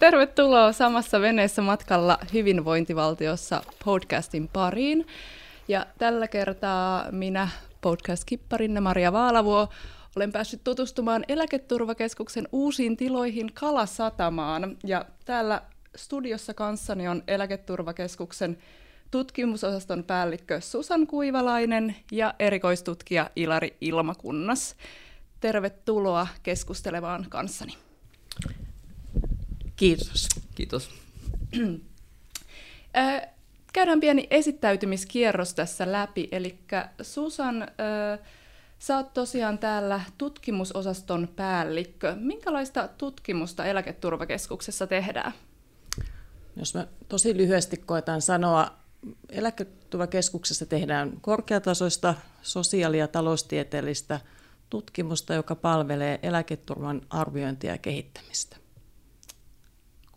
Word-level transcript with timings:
Tervetuloa 0.00 0.72
samassa 0.72 1.20
veneessä 1.20 1.62
matkalla 1.62 2.18
hyvinvointivaltiossa 2.32 3.62
podcastin 3.84 4.48
pariin. 4.48 5.06
Ja 5.68 5.86
tällä 5.98 6.28
kertaa 6.28 7.06
minä, 7.10 7.48
podcast-kipparinne 7.80 8.80
Maria 8.80 9.12
Vaalavuo, 9.12 9.68
olen 10.16 10.32
päässyt 10.32 10.64
tutustumaan 10.64 11.24
Eläketurvakeskuksen 11.28 12.48
uusiin 12.52 12.96
tiloihin 12.96 13.50
Kalasatamaan. 13.54 14.76
Ja 14.84 15.04
täällä 15.24 15.62
studiossa 15.96 16.54
kanssani 16.54 17.08
on 17.08 17.22
Eläketurvakeskuksen 17.28 18.58
tutkimusosaston 19.10 20.04
päällikkö 20.04 20.60
Susan 20.60 21.06
Kuivalainen 21.06 21.96
ja 22.12 22.34
erikoistutkija 22.38 23.30
Ilari 23.36 23.76
Ilmakunnas. 23.80 24.76
Tervetuloa 25.40 26.26
keskustelemaan 26.42 27.26
kanssani. 27.28 27.89
Kiitos. 29.80 30.28
Kiitos. 30.54 30.90
Käydään 33.72 34.00
pieni 34.00 34.26
esittäytymiskierros 34.30 35.54
tässä 35.54 35.92
läpi. 35.92 36.28
Eli 36.32 36.58
Susan, 37.02 37.68
sä 38.78 38.96
oot 38.96 39.14
tosiaan 39.14 39.58
täällä 39.58 40.00
tutkimusosaston 40.18 41.28
päällikkö. 41.36 42.14
Minkälaista 42.16 42.88
tutkimusta 42.98 43.64
Eläketurvakeskuksessa 43.64 44.86
tehdään? 44.86 45.32
Jos 46.56 46.74
mä 46.74 46.86
tosi 47.08 47.36
lyhyesti 47.36 47.76
koetan 47.76 48.22
sanoa, 48.22 48.70
Eläketurvakeskuksessa 49.28 50.66
tehdään 50.66 51.12
korkeatasoista 51.20 52.14
sosiaali- 52.42 52.98
ja 52.98 53.08
taloustieteellistä 53.08 54.20
tutkimusta, 54.70 55.34
joka 55.34 55.54
palvelee 55.54 56.18
eläketurvan 56.22 57.00
arviointia 57.10 57.72
ja 57.72 57.78
kehittämistä. 57.78 58.56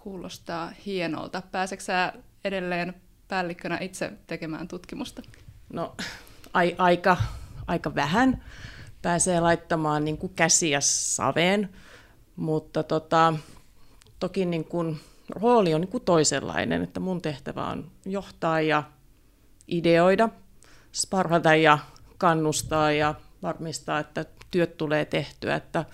Kuulostaa 0.03 0.71
hienolta. 0.85 1.41
Pääseekö 1.51 1.83
sä 1.83 2.13
edelleen 2.43 2.93
päällikkönä 3.27 3.77
itse 3.81 4.13
tekemään 4.27 4.67
tutkimusta? 4.67 5.21
No 5.73 5.95
ai, 6.53 6.75
aika, 6.77 7.17
aika 7.67 7.95
vähän. 7.95 8.43
Pääsee 9.01 9.39
laittamaan 9.39 10.05
niin 10.05 10.17
kuin 10.17 10.33
käsiä 10.35 10.81
saveen, 10.81 11.69
mutta 12.35 12.83
tota, 12.83 13.33
toki 14.19 14.45
niin 14.45 14.65
kuin, 14.65 14.99
rooli 15.29 15.73
on 15.73 15.81
niin 15.81 15.91
kuin 15.91 16.03
toisenlainen, 16.03 16.83
että 16.83 16.99
mun 16.99 17.21
tehtävä 17.21 17.65
on 17.67 17.91
johtaa 18.05 18.61
ja 18.61 18.83
ideoida, 19.67 20.29
sparhata 20.93 21.55
ja 21.55 21.77
kannustaa 22.17 22.91
ja 22.91 23.15
varmistaa, 23.41 23.99
että 23.99 24.25
työt 24.51 24.77
tulee 24.77 25.05
tehtyä, 25.05 25.55
että 25.55 25.85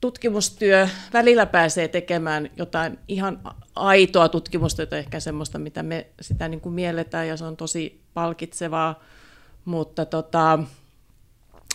tutkimustyö 0.00 0.88
välillä 1.12 1.46
pääsee 1.46 1.88
tekemään 1.88 2.50
jotain 2.56 2.98
ihan 3.08 3.40
aitoa 3.74 4.28
tutkimustyötä, 4.28 4.96
ehkä 4.96 5.20
semmoista, 5.20 5.58
mitä 5.58 5.82
me 5.82 6.06
sitä 6.20 6.48
niin 6.48 6.60
kuin 6.60 6.72
mielletään, 6.72 7.28
ja 7.28 7.36
se 7.36 7.44
on 7.44 7.56
tosi 7.56 8.00
palkitsevaa, 8.14 9.02
mutta 9.64 10.04
tota, 10.04 10.58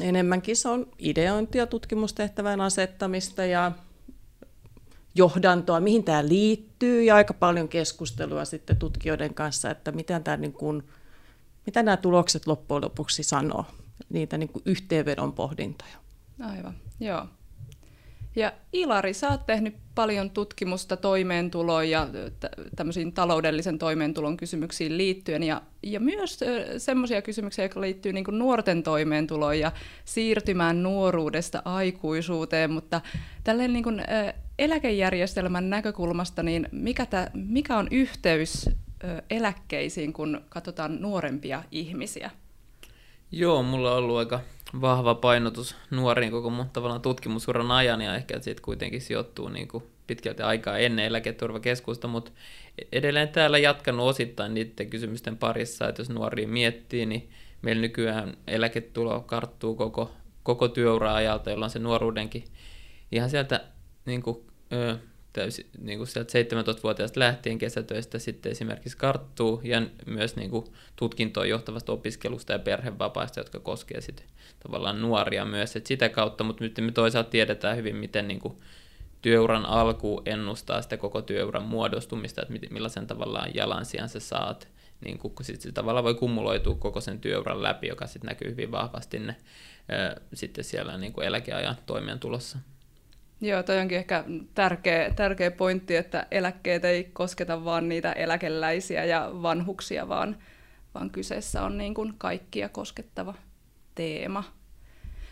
enemmänkin 0.02 0.56
se 0.56 0.70
on 0.70 0.88
ideointia, 1.00 1.67
tutkimustehtävän 1.67 2.62
asettamista 2.62 3.45
ja 3.45 3.72
johdantoa, 5.16 5.80
mihin 5.80 6.03
tämä 6.03 6.28
liittyy, 6.28 7.03
ja 7.03 7.16
aika 7.16 7.34
paljon 7.34 7.70
keskustelua 7.70 8.45
sitten 8.45 8.78
tutkijoiden 8.78 9.34
kanssa, 9.34 9.72
että 9.72 9.92
mitä, 9.92 10.20
tämä 10.20 10.38
niin 10.38 10.53
kuin, 10.53 10.84
mitä 11.66 11.84
nämä 11.84 11.97
tulokset 11.97 12.47
loppujen 12.47 12.84
lopuksi 12.84 13.23
sanoo, 13.23 13.66
niitä 14.09 14.38
niin 14.38 14.50
kuin 14.50 14.64
yhteenvedon 14.66 15.34
pohdintoja. 15.34 15.97
Aivan, 16.40 16.73
joo. 17.00 17.25
Ja 18.40 18.52
Ilari, 18.73 19.14
sä 19.14 19.30
oot 19.30 19.45
tehnyt 19.45 19.76
paljon 19.95 20.30
tutkimusta 20.30 20.98
toimeentuloon 20.98 21.90
ja 21.90 22.08
tämmöisiin 22.75 23.13
taloudellisen 23.13 23.80
toimeentulon 23.80 24.38
kysymyksiin 24.38 24.97
liittyen 24.97 25.44
ja, 25.44 25.62
ja 25.84 26.00
myös 26.00 26.40
semmoisia 26.78 27.22
kysymyksiä, 27.22 27.66
jotka 27.66 27.81
liittyy 27.81 28.13
niin 28.13 28.25
nuorten 28.31 28.84
toimeentuloon 28.84 29.59
ja 29.59 29.72
siirtymään 30.06 30.84
nuoruudesta 30.84 31.62
aikuisuuteen, 31.66 32.72
mutta 32.72 33.02
tälleen 33.44 33.74
niin 33.74 33.84
kuin, 33.84 34.02
eläkejärjestelmän 34.59 35.69
näkökulmasta, 35.69 36.44
niin 36.44 36.69
mikä, 36.72 37.06
tä, 37.06 37.31
mikä 37.34 37.78
on 37.78 37.88
yhteys 37.92 38.69
eläkkeisiin, 39.30 40.13
kun 40.13 40.42
katsotaan 40.50 41.02
nuorempia 41.02 41.63
ihmisiä? 41.72 42.31
Joo, 43.31 43.63
mulla 43.63 43.91
on 43.91 43.97
ollut 43.97 44.17
aika 44.17 44.40
vahva 44.81 45.16
painotus 45.16 45.75
nuoriin 45.91 46.31
koko 46.31 46.50
mun 46.50 46.69
tavallaan 46.69 47.01
tutkimusuran 47.01 47.72
ajan 47.72 48.01
ja 48.01 48.16
ehkä 48.16 48.40
siitä 48.40 48.62
kuitenkin 48.62 49.01
sijoittuu 49.01 49.50
niin 49.50 49.67
kuin 49.67 49.84
pitkälti 50.07 50.44
aikaa 50.44 50.78
ennen 50.78 51.06
eläketurvakeskusta, 51.06 52.07
mutta 52.07 52.31
edelleen 52.91 53.29
täällä 53.29 53.57
jatkanut 53.57 54.07
osittain 54.07 54.53
niiden 54.53 54.89
kysymysten 54.89 55.38
parissa, 55.38 55.88
että 55.89 56.01
jos 56.01 56.09
nuori 56.09 56.45
miettii, 56.45 57.06
niin 57.06 57.29
meillä 57.62 57.81
nykyään 57.81 58.38
eläketulo 58.47 59.19
karttuu 59.22 59.75
koko, 59.75 60.12
koko 60.44 60.68
työura-ajalta, 60.68 61.50
jolloin 61.50 61.72
se 61.72 61.79
nuoruudenkin 61.79 62.44
ihan 63.12 63.29
sieltä 63.29 63.66
niin 64.06 64.22
kuin, 64.22 64.38
ö, 64.73 64.97
täysin, 65.34 65.66
niin 65.81 65.97
kuin 66.00 66.07
sieltä 66.07 66.40
17-vuotiaasta 66.40 67.19
lähtien 67.19 67.57
kesätöistä 67.57 68.19
sitten 68.19 68.51
esimerkiksi 68.51 68.97
karttuu 68.97 69.62
ja 69.63 69.81
myös 70.06 70.35
niin 70.35 70.50
kuin 70.50 70.66
tutkintoon 70.95 71.50
johtavasta 71.50 71.91
opiskelusta 71.91 72.53
ja 72.53 72.59
perhevapaista, 72.59 73.39
jotka 73.39 73.59
koskee 73.59 74.01
sitten 74.01 74.25
tavallaan 74.63 75.01
nuoria 75.01 75.45
myös, 75.45 75.75
että 75.75 75.88
sitä 75.88 76.09
kautta, 76.09 76.44
mutta 76.44 76.63
nyt 76.63 76.78
me 76.81 76.91
toisaalta 76.91 77.29
tiedetään 77.29 77.78
hyvin, 77.78 77.95
miten 77.95 78.28
niin 78.28 78.39
kuin 78.39 78.57
työuran 79.22 79.66
alku 79.66 80.22
ennustaa 80.25 80.81
sitä 80.81 80.97
koko 80.97 81.22
työuran 81.22 81.63
muodostumista, 81.63 82.41
että 82.41 82.53
millaisen 82.72 83.07
tavallaan 83.07 83.56
jalansijan 83.56 84.09
sä 84.09 84.19
saat, 84.19 84.68
niin 85.01 85.18
kun 85.18 85.34
sit 85.41 85.62
se 85.62 85.72
tavallaan 85.72 86.03
voi 86.03 86.16
kumuloitua 86.16 86.75
koko 86.75 87.01
sen 87.01 87.19
työuran 87.19 87.63
läpi, 87.63 87.88
joka 87.88 88.07
sitten 88.07 88.29
näkyy 88.29 88.51
hyvin 88.51 88.72
vahvasti 88.72 89.19
ne, 89.19 89.35
ää, 89.89 90.16
sitten 90.34 90.63
siellä 90.63 90.97
niin 90.97 91.13
kuin 91.13 91.28
eläkeajan 91.28 91.78
toimeentulossa. 91.85 92.57
Joo, 93.41 93.63
toi 93.63 93.79
onkin 93.79 93.97
ehkä 93.97 94.23
tärkeä, 94.53 95.13
tärkeä 95.16 95.51
pointti, 95.51 95.95
että 95.95 96.27
eläkkeet 96.31 96.85
ei 96.85 97.03
kosketa 97.03 97.66
vain 97.66 97.89
niitä 97.89 98.11
eläkeläisiä 98.11 99.05
ja 99.05 99.29
vanhuksia, 99.33 100.07
vaan, 100.07 100.38
vaan 100.94 101.09
kyseessä 101.09 101.63
on 101.63 101.77
niin 101.77 101.94
kuin 101.94 102.13
kaikkia 102.17 102.69
koskettava 102.69 103.33
teema. 103.95 104.44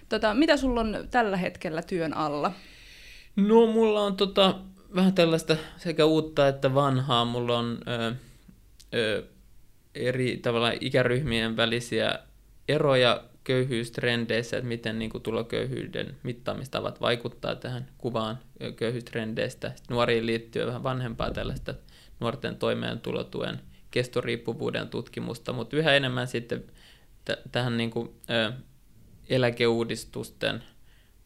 Tota, 0.10 0.34
mitä 0.34 0.58
sulla 0.58 0.82
on 0.82 1.08
tällä 1.12 1.38
hetkellä 1.38 1.82
työn 1.82 2.14
alla? 2.14 2.52
No 3.36 3.66
mulla 3.66 4.02
on 4.02 4.18
tota, 4.18 4.60
vähän 4.96 5.14
tällaista 5.14 5.58
sekä 5.78 6.06
uutta 6.06 6.48
että 6.48 6.74
vanhaa. 6.74 7.26
Mulla 7.26 7.58
on 7.58 7.78
ö, 7.88 8.14
ö, 8.94 9.24
eri 9.96 10.38
tavalla 10.38 10.72
ikäryhmien 10.82 11.58
välisiä 11.58 12.20
eroja 12.68 13.24
köyhyystrendeissä, 13.48 14.58
että 14.58 14.68
miten 14.68 15.00
niin 15.00 15.12
kuin, 15.12 15.24
tuloköyhyyden 15.24 16.16
mittaamistavat 16.24 17.02
vaikuttaa 17.02 17.56
tähän 17.56 17.88
kuvaan 17.98 18.40
köyhyystrendeistä. 18.76 19.68
Sitten 19.68 19.94
nuoriin 19.96 20.26
liittyy 20.26 20.66
vähän 20.66 20.84
vanhempaa 20.84 21.32
tällaista 21.32 21.74
nuorten 22.20 22.58
toimeentulotuen 22.58 23.60
kestoriippuvuuden 23.92 24.90
tutkimusta, 24.90 25.54
mutta 25.54 25.78
yhä 25.78 25.94
enemmän 25.94 26.28
sitten 26.28 26.64
t- 27.26 27.52
tähän 27.52 27.78
niin 27.78 27.92
kuin, 27.92 28.10
ö, 28.30 28.54
eläkeuudistusten 29.30 30.64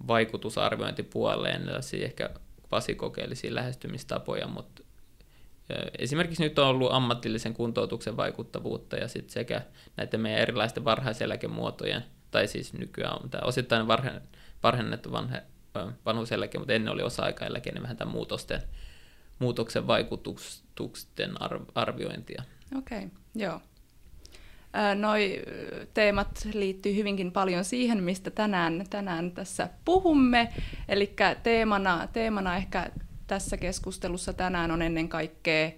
vaikutusarviointipuoleen, 0.07 1.61
ehkä 2.01 2.29
kvasikokeellisia 2.67 3.55
lähestymistapoja, 3.55 4.47
mutta 4.47 4.80
Esimerkiksi 5.97 6.43
nyt 6.43 6.59
on 6.59 6.67
ollut 6.67 6.93
ammatillisen 6.93 7.53
kuntoutuksen 7.53 8.17
vaikuttavuutta 8.17 8.95
ja 8.95 9.07
sitten 9.07 9.33
sekä 9.33 9.61
näiden 9.97 10.21
meidän 10.21 10.41
erilaisten 10.41 10.85
varhaiseläkemuotojen, 10.85 12.03
tai 12.31 12.47
siis 12.47 12.73
nykyään 12.73 13.23
on 13.23 13.29
tämä 13.29 13.41
osittain 13.45 13.87
varhe, 13.87 14.21
varhennettu 14.63 15.11
vanhe, 15.11 15.43
vanhuuseläke, 16.05 16.57
mutta 16.57 16.73
ennen 16.73 16.93
oli 16.93 17.01
osa-aikaeläke, 17.01 17.71
niin 17.71 17.83
vähän 17.83 17.97
tämän 17.97 18.11
muutosten, 18.11 18.61
muutoksen 19.39 19.87
vaikutusten 19.87 21.31
arviointia. 21.75 22.43
Okei, 22.77 22.97
okay, 22.97 23.09
joo. 23.35 23.61
Noi 24.95 25.41
teemat 25.93 26.47
liittyy 26.53 26.95
hyvinkin 26.95 27.31
paljon 27.31 27.63
siihen, 27.65 28.03
mistä 28.03 28.31
tänään, 28.31 28.85
tänään 28.89 29.31
tässä 29.31 29.69
puhumme. 29.85 30.53
Eli 30.89 31.15
teemana, 31.43 32.07
teemana 32.13 32.55
ehkä 32.55 32.91
tässä 33.31 33.57
keskustelussa 33.57 34.33
tänään 34.33 34.71
on 34.71 34.81
ennen 34.81 35.09
kaikkea 35.09 35.71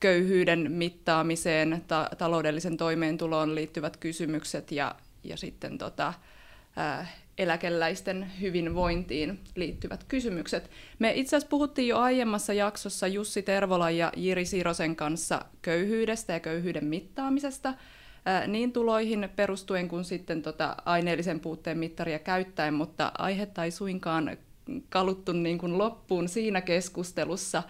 köyhyyden 0.00 0.72
mittaamiseen, 0.72 1.84
ta- 1.86 2.10
taloudellisen 2.18 2.76
toimeentuloon 2.76 3.54
liittyvät 3.54 3.96
kysymykset 3.96 4.72
ja, 4.72 4.94
ja 5.22 5.36
sitten 5.36 5.78
tota, 5.78 6.14
ää, 6.76 7.06
eläkeläisten 7.38 8.32
hyvinvointiin 8.40 9.40
liittyvät 9.54 10.04
kysymykset. 10.04 10.70
Me 10.98 11.12
itse 11.14 11.36
asiassa 11.36 11.50
puhuttiin 11.50 11.88
jo 11.88 11.98
aiemmassa 11.98 12.52
jaksossa 12.52 13.06
Jussi 13.06 13.42
Tervolan 13.42 13.96
ja 13.96 14.12
Jiri 14.16 14.44
Sirosen 14.44 14.96
kanssa 14.96 15.44
köyhyydestä 15.62 16.32
ja 16.32 16.40
köyhyyden 16.40 16.84
mittaamisesta, 16.84 17.74
niin 18.46 18.72
tuloihin 18.72 19.28
perustuen 19.36 19.88
kuin 19.88 20.04
sitten 20.04 20.42
tota 20.42 20.76
aineellisen 20.84 21.40
puutteen 21.40 21.78
mittaria 21.78 22.18
käyttäen, 22.18 22.74
mutta 22.74 23.12
aihetta 23.18 23.64
ei 23.64 23.70
suinkaan 23.70 24.36
kaluttu 24.88 25.32
niin 25.32 25.58
kuin 25.58 25.78
loppuun 25.78 26.28
siinä 26.28 26.60
keskustelussa. 26.60 27.62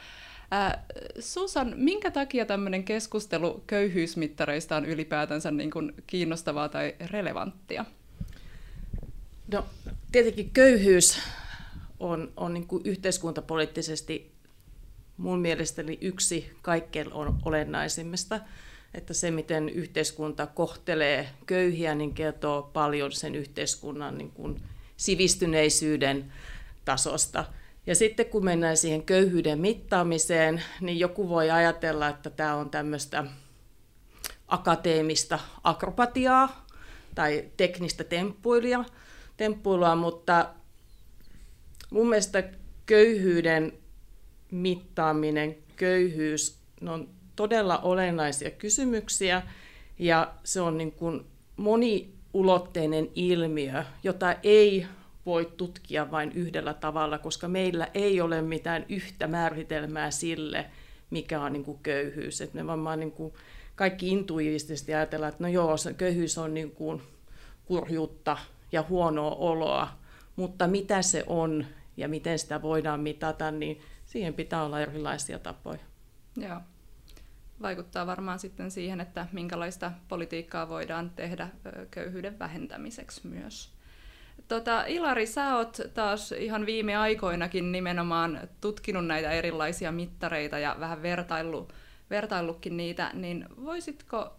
Susan, 1.18 1.72
minkä 1.76 2.10
takia 2.10 2.46
tämmöinen 2.46 2.84
keskustelu 2.84 3.64
köyhyysmittareista 3.66 4.76
on 4.76 4.84
ylipäätänsä 4.84 5.50
niin 5.50 5.70
kuin 5.70 5.92
kiinnostavaa 6.06 6.68
tai 6.68 6.94
relevanttia? 7.10 7.84
No, 9.52 9.64
tietenkin 10.12 10.50
köyhyys 10.50 11.18
on, 12.00 12.32
on 12.36 12.54
niin 12.54 12.66
kuin 12.66 12.82
yhteiskuntapoliittisesti 12.84 14.32
mun 15.16 15.40
mielestäni 15.40 15.98
yksi 16.00 16.50
kaikkein 16.62 17.12
olennaisimmista, 17.44 18.40
että 18.94 19.14
se, 19.14 19.30
miten 19.30 19.68
yhteiskunta 19.68 20.46
kohtelee 20.46 21.28
köyhiä, 21.46 21.94
niin 21.94 22.14
kertoo 22.14 22.70
paljon 22.72 23.12
sen 23.12 23.34
yhteiskunnan 23.34 24.18
niin 24.18 24.30
kuin 24.30 24.60
sivistyneisyyden 24.96 26.32
tasosta. 26.84 27.44
Ja 27.86 27.94
sitten 27.94 28.26
kun 28.26 28.44
mennään 28.44 28.76
siihen 28.76 29.02
köyhyyden 29.02 29.58
mittaamiseen, 29.58 30.62
niin 30.80 30.98
joku 30.98 31.28
voi 31.28 31.50
ajatella, 31.50 32.08
että 32.08 32.30
tämä 32.30 32.54
on 32.54 32.70
tämmöistä 32.70 33.24
akateemista 34.48 35.38
akrobatiaa 35.64 36.66
tai 37.14 37.44
teknistä 37.56 38.04
temppuilua, 38.04 38.84
temppuilua 39.36 39.96
mutta 39.96 40.48
mun 41.90 42.08
mielestä 42.08 42.42
köyhyyden 42.86 43.72
mittaaminen, 44.50 45.56
köyhyys, 45.76 46.58
ne 46.80 46.90
on 46.90 47.08
todella 47.36 47.78
olennaisia 47.78 48.50
kysymyksiä 48.50 49.42
ja 49.98 50.34
se 50.44 50.60
on 50.60 50.78
niin 50.78 50.92
kuin 50.92 51.26
moniulotteinen 51.56 53.08
ilmiö, 53.14 53.84
jota 54.02 54.34
ei 54.42 54.86
voi 55.26 55.52
tutkia 55.56 56.10
vain 56.10 56.32
yhdellä 56.32 56.74
tavalla, 56.74 57.18
koska 57.18 57.48
meillä 57.48 57.88
ei 57.94 58.20
ole 58.20 58.42
mitään 58.42 58.86
yhtä 58.88 59.26
määritelmää 59.26 60.10
sille, 60.10 60.66
mikä 61.10 61.40
on 61.40 61.52
niin 61.52 61.64
kuin 61.64 61.78
köyhyys. 61.82 62.40
Et 62.40 62.54
me 62.54 62.66
vaan 62.66 63.00
niin 63.00 63.12
kuin 63.12 63.34
kaikki 63.76 64.08
intuitiivisesti 64.08 64.94
ajatellaan, 64.94 65.32
että 65.32 65.44
no 65.44 65.48
joo, 65.48 65.76
se 65.76 65.94
köyhyys 65.94 66.38
on 66.38 66.54
niin 66.54 66.70
kuin 66.70 67.02
kurjuutta 67.64 68.36
ja 68.72 68.84
huonoa 68.88 69.34
oloa, 69.34 69.88
mutta 70.36 70.66
mitä 70.66 71.02
se 71.02 71.24
on 71.26 71.66
ja 71.96 72.08
miten 72.08 72.38
sitä 72.38 72.62
voidaan 72.62 73.00
mitata, 73.00 73.50
niin 73.50 73.80
siihen 74.06 74.34
pitää 74.34 74.64
olla 74.64 74.80
erilaisia 74.80 75.38
tapoja. 75.38 75.78
Joo. 76.36 76.60
Vaikuttaa 77.62 78.06
varmaan 78.06 78.38
sitten 78.38 78.70
siihen, 78.70 79.00
että 79.00 79.26
minkälaista 79.32 79.92
politiikkaa 80.08 80.68
voidaan 80.68 81.10
tehdä 81.10 81.48
köyhyyden 81.90 82.38
vähentämiseksi 82.38 83.26
myös. 83.26 83.72
Tota, 84.48 84.84
Ilari, 84.86 85.26
sä 85.26 85.56
oot 85.56 85.78
taas 85.94 86.32
ihan 86.32 86.66
viime 86.66 86.96
aikoinakin 86.96 87.72
nimenomaan 87.72 88.40
tutkinut 88.60 89.06
näitä 89.06 89.30
erilaisia 89.30 89.92
mittareita 89.92 90.58
ja 90.58 90.76
vähän 90.80 91.02
vertaillu, 91.02 91.68
vertaillutkin 92.10 92.76
niitä, 92.76 93.10
niin 93.14 93.46
voisitko 93.64 94.36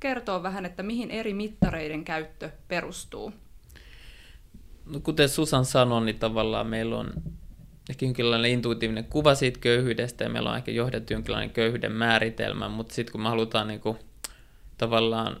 kertoa 0.00 0.42
vähän, 0.42 0.66
että 0.66 0.82
mihin 0.82 1.10
eri 1.10 1.34
mittareiden 1.34 2.04
käyttö 2.04 2.50
perustuu? 2.68 3.32
No, 4.86 5.00
kuten 5.00 5.28
Susan 5.28 5.64
sanoi, 5.64 6.04
niin 6.04 6.18
tavallaan 6.18 6.66
meillä 6.66 6.98
on 6.98 7.12
ehkä 7.90 8.06
jonkinlainen 8.06 8.50
intuitiivinen 8.50 9.04
kuva 9.04 9.34
siitä 9.34 9.60
köyhyydestä 9.60 10.24
ja 10.24 10.30
meillä 10.30 10.50
on 10.50 10.56
ehkä 10.56 10.70
johdettu 10.70 11.12
jonkinlainen 11.12 11.50
köyhyyden 11.50 11.92
määritelmä, 11.92 12.68
mutta 12.68 12.94
sitten 12.94 13.12
kun 13.12 13.20
me 13.20 13.28
halutaan 13.28 13.68
niin 13.68 13.80
kuin, 13.80 13.98
tavallaan, 14.78 15.40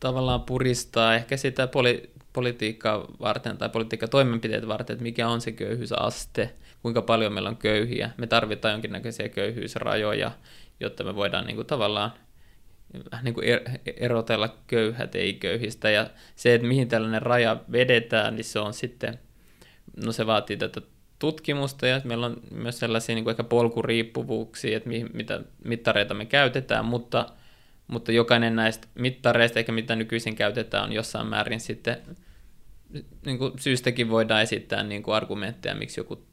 tavallaan 0.00 0.42
puristaa 0.42 1.14
ehkä 1.14 1.36
sitä 1.36 1.66
poli, 1.66 2.13
politiikkaa 2.34 3.06
varten 3.20 3.58
tai 3.58 3.68
politiikkatoimenpiteitä 3.68 4.68
varten, 4.68 4.94
että 4.94 5.02
mikä 5.02 5.28
on 5.28 5.40
se 5.40 5.52
köyhyysaste, 5.52 6.54
kuinka 6.82 7.02
paljon 7.02 7.32
meillä 7.32 7.48
on 7.48 7.56
köyhiä. 7.56 8.10
Me 8.16 8.26
tarvitaan 8.26 8.72
jonkinnäköisiä 8.72 9.28
köyhyysrajoja, 9.28 10.30
jotta 10.80 11.04
me 11.04 11.14
voidaan 11.14 11.46
niin 11.46 11.56
kuin, 11.56 11.66
tavallaan 11.66 12.12
niin 13.22 13.34
kuin 13.34 13.46
er-, 13.46 13.78
erotella 13.96 14.56
köyhät 14.66 15.14
ei-köyhistä. 15.14 15.90
Ja 15.90 16.10
se, 16.36 16.54
että 16.54 16.66
mihin 16.66 16.88
tällainen 16.88 17.22
raja 17.22 17.56
vedetään, 17.72 18.36
niin 18.36 18.44
se 18.44 18.58
on 18.58 18.74
sitten, 18.74 19.18
no 20.04 20.12
se 20.12 20.26
vaatii 20.26 20.56
tätä 20.56 20.80
tutkimusta 21.18 21.86
ja 21.86 22.00
meillä 22.04 22.26
on 22.26 22.36
myös 22.50 22.78
sellaisia 22.78 23.14
niin 23.14 23.24
kuin 23.24 23.32
ehkä 23.32 23.44
polkuriippuvuuksia, 23.44 24.76
että 24.76 24.88
mi, 24.88 25.06
mitä 25.12 25.40
mittareita 25.64 26.14
me 26.14 26.24
käytetään, 26.24 26.84
mutta, 26.84 27.26
mutta 27.86 28.12
jokainen 28.12 28.56
näistä 28.56 28.88
mittareista, 28.94 29.58
eikä 29.58 29.72
mitä 29.72 29.96
nykyisin 29.96 30.36
käytetään, 30.36 30.84
on 30.84 30.92
jossain 30.92 31.26
määrin 31.26 31.60
sitten 31.60 31.96
niin 33.26 33.38
kuin 33.38 33.52
syystäkin 33.58 34.10
voidaan 34.10 34.42
esittää 34.42 34.82
niin 34.82 35.02
kuin 35.02 35.14
argumentteja, 35.14 35.74
miksi 35.74 36.00
joku 36.00 36.26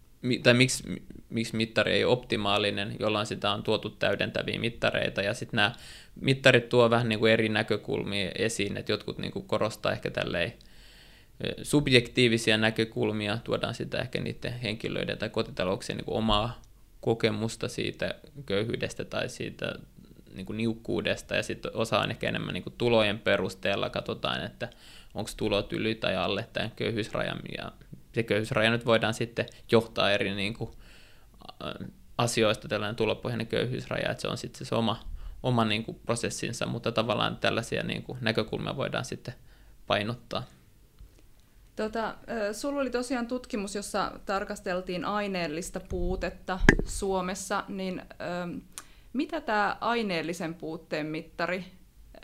tai 0.43 0.53
miksi, 0.53 0.83
miksi 1.29 1.55
mittari 1.55 1.91
ei 1.91 2.03
ole 2.03 2.13
optimaalinen, 2.13 2.95
jolloin 2.99 3.25
sitä 3.25 3.51
on 3.51 3.63
tuotu 3.63 3.89
täydentäviä 3.89 4.59
mittareita, 4.59 5.21
ja 5.21 5.33
sitten 5.33 5.57
nämä 5.57 5.71
mittarit 6.15 6.69
tuo 6.69 6.89
vähän 6.89 7.09
niin 7.09 7.19
kuin 7.19 7.31
eri 7.31 7.49
näkökulmia 7.49 8.31
esiin, 8.35 8.77
että 8.77 8.91
jotkut 8.91 9.17
niin 9.17 9.31
kuin 9.31 9.47
korostaa 9.47 9.91
ehkä 9.91 10.11
tälleen 10.11 10.53
subjektiivisia 11.63 12.57
näkökulmia, 12.57 13.37
tuodaan 13.43 13.73
sitä 13.75 13.99
ehkä 13.99 14.19
niiden 14.19 14.53
henkilöiden 14.53 15.17
tai 15.17 15.29
kotitalouksien 15.29 15.97
niin 15.97 16.05
kuin 16.05 16.17
omaa 16.17 16.61
kokemusta 17.01 17.67
siitä 17.67 18.15
köyhyydestä 18.45 19.05
tai 19.05 19.29
siitä 19.29 19.75
niin 20.33 20.45
kuin 20.45 20.57
niukkuudesta, 20.57 21.35
ja 21.35 21.43
sitten 21.43 21.71
osa 21.75 21.99
on 21.99 22.11
ehkä 22.11 22.29
enemmän 22.29 22.53
niin 22.53 22.63
kuin 22.63 22.75
tulojen 22.77 23.19
perusteella, 23.19 23.89
katsotaan, 23.89 24.45
että 24.45 24.69
onko 25.13 25.31
tulot 25.37 25.73
yli 25.73 25.95
tai 25.95 26.15
alle 26.15 26.47
tämän 26.53 26.71
köyhyysrajan, 26.71 27.39
ja 27.57 27.71
se 28.13 28.23
köyhyysraja 28.23 28.71
nyt 28.71 28.85
voidaan 28.85 29.13
sitten 29.13 29.45
johtaa 29.71 30.11
eri 30.11 30.35
niin 30.35 30.53
kuin, 30.53 30.71
asioista, 32.17 32.67
tällainen 32.67 32.95
tulopohjainen 32.95 33.47
köyhyysraja, 33.47 34.11
että 34.11 34.21
se 34.21 34.27
on 34.27 34.37
sitten 34.37 34.67
se 34.67 34.75
oma, 34.75 35.03
oma 35.43 35.65
niin 35.65 35.83
kuin 35.83 35.99
prosessinsa, 36.05 36.65
mutta 36.65 36.91
tavallaan 36.91 37.37
tällaisia 37.37 37.83
niin 37.83 38.03
kuin 38.03 38.17
näkökulmia 38.21 38.75
voidaan 38.75 39.05
sitten 39.05 39.33
painottaa. 39.87 40.43
Tota, 41.75 42.15
sulla 42.51 42.81
oli 42.81 42.89
tosiaan 42.89 43.27
tutkimus, 43.27 43.75
jossa 43.75 44.11
tarkasteltiin 44.25 45.05
aineellista 45.05 45.79
puutetta 45.79 46.59
Suomessa, 46.85 47.63
niin 47.67 48.01
mitä 49.13 49.41
tämä 49.41 49.77
aineellisen 49.81 50.55
puutteen 50.55 51.05
mittari 51.05 51.65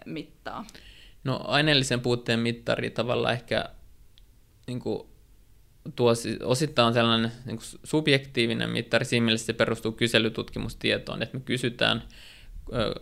mittaa? 0.06 0.66
No 1.24 1.40
aineellisen 1.44 2.00
puutteen 2.00 2.40
mittari 2.40 2.90
tavallaan 2.90 3.34
ehkä 3.34 3.66
niin 4.68 4.80
kuin, 4.80 5.08
tuo, 5.96 6.14
osittain 6.44 6.88
on 6.88 6.94
sellainen 6.94 7.32
niin 7.46 7.58
kuin 7.58 7.80
subjektiivinen 7.84 8.70
mittari, 8.70 9.06
siinä 9.06 9.26
mielessä 9.26 9.46
se 9.46 9.54
perustuu 9.54 9.92
kyselytutkimustietoon, 9.92 11.22
että 11.22 11.38
me 11.38 11.44
kysytään 11.46 12.04
ö, 12.74 13.02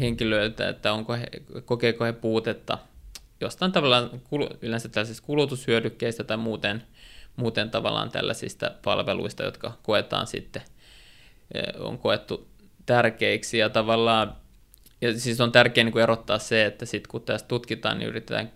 henkilöiltä, 0.00 0.68
että 0.68 0.92
onko 0.92 1.12
he, 1.12 1.26
kokeeko 1.64 2.04
he 2.04 2.12
puutetta 2.12 2.78
jostain 3.40 3.72
tavallaan 3.72 4.10
yleensä 4.62 4.88
tällaisista 4.88 5.26
kulutushyödykkeistä 5.26 6.24
tai 6.24 6.36
muuten, 6.36 6.82
muuten 7.36 7.70
tavallaan 7.70 8.10
tällaisista 8.10 8.70
palveluista, 8.84 9.42
jotka 9.42 9.78
koetaan 9.82 10.26
sitten, 10.26 10.62
on 11.78 11.98
koettu 11.98 12.48
tärkeiksi. 12.86 13.58
Ja 13.58 13.68
tavallaan, 13.70 14.36
ja 15.00 15.18
siis 15.18 15.40
on 15.40 15.52
tärkeää 15.52 15.84
niin 15.84 15.92
kuin 15.92 16.02
erottaa 16.02 16.38
se, 16.38 16.64
että 16.64 16.86
sitten 16.86 17.10
kun 17.10 17.22
tässä 17.22 17.46
tutkitaan, 17.46 17.98
niin 17.98 18.08
yritetään 18.08 18.52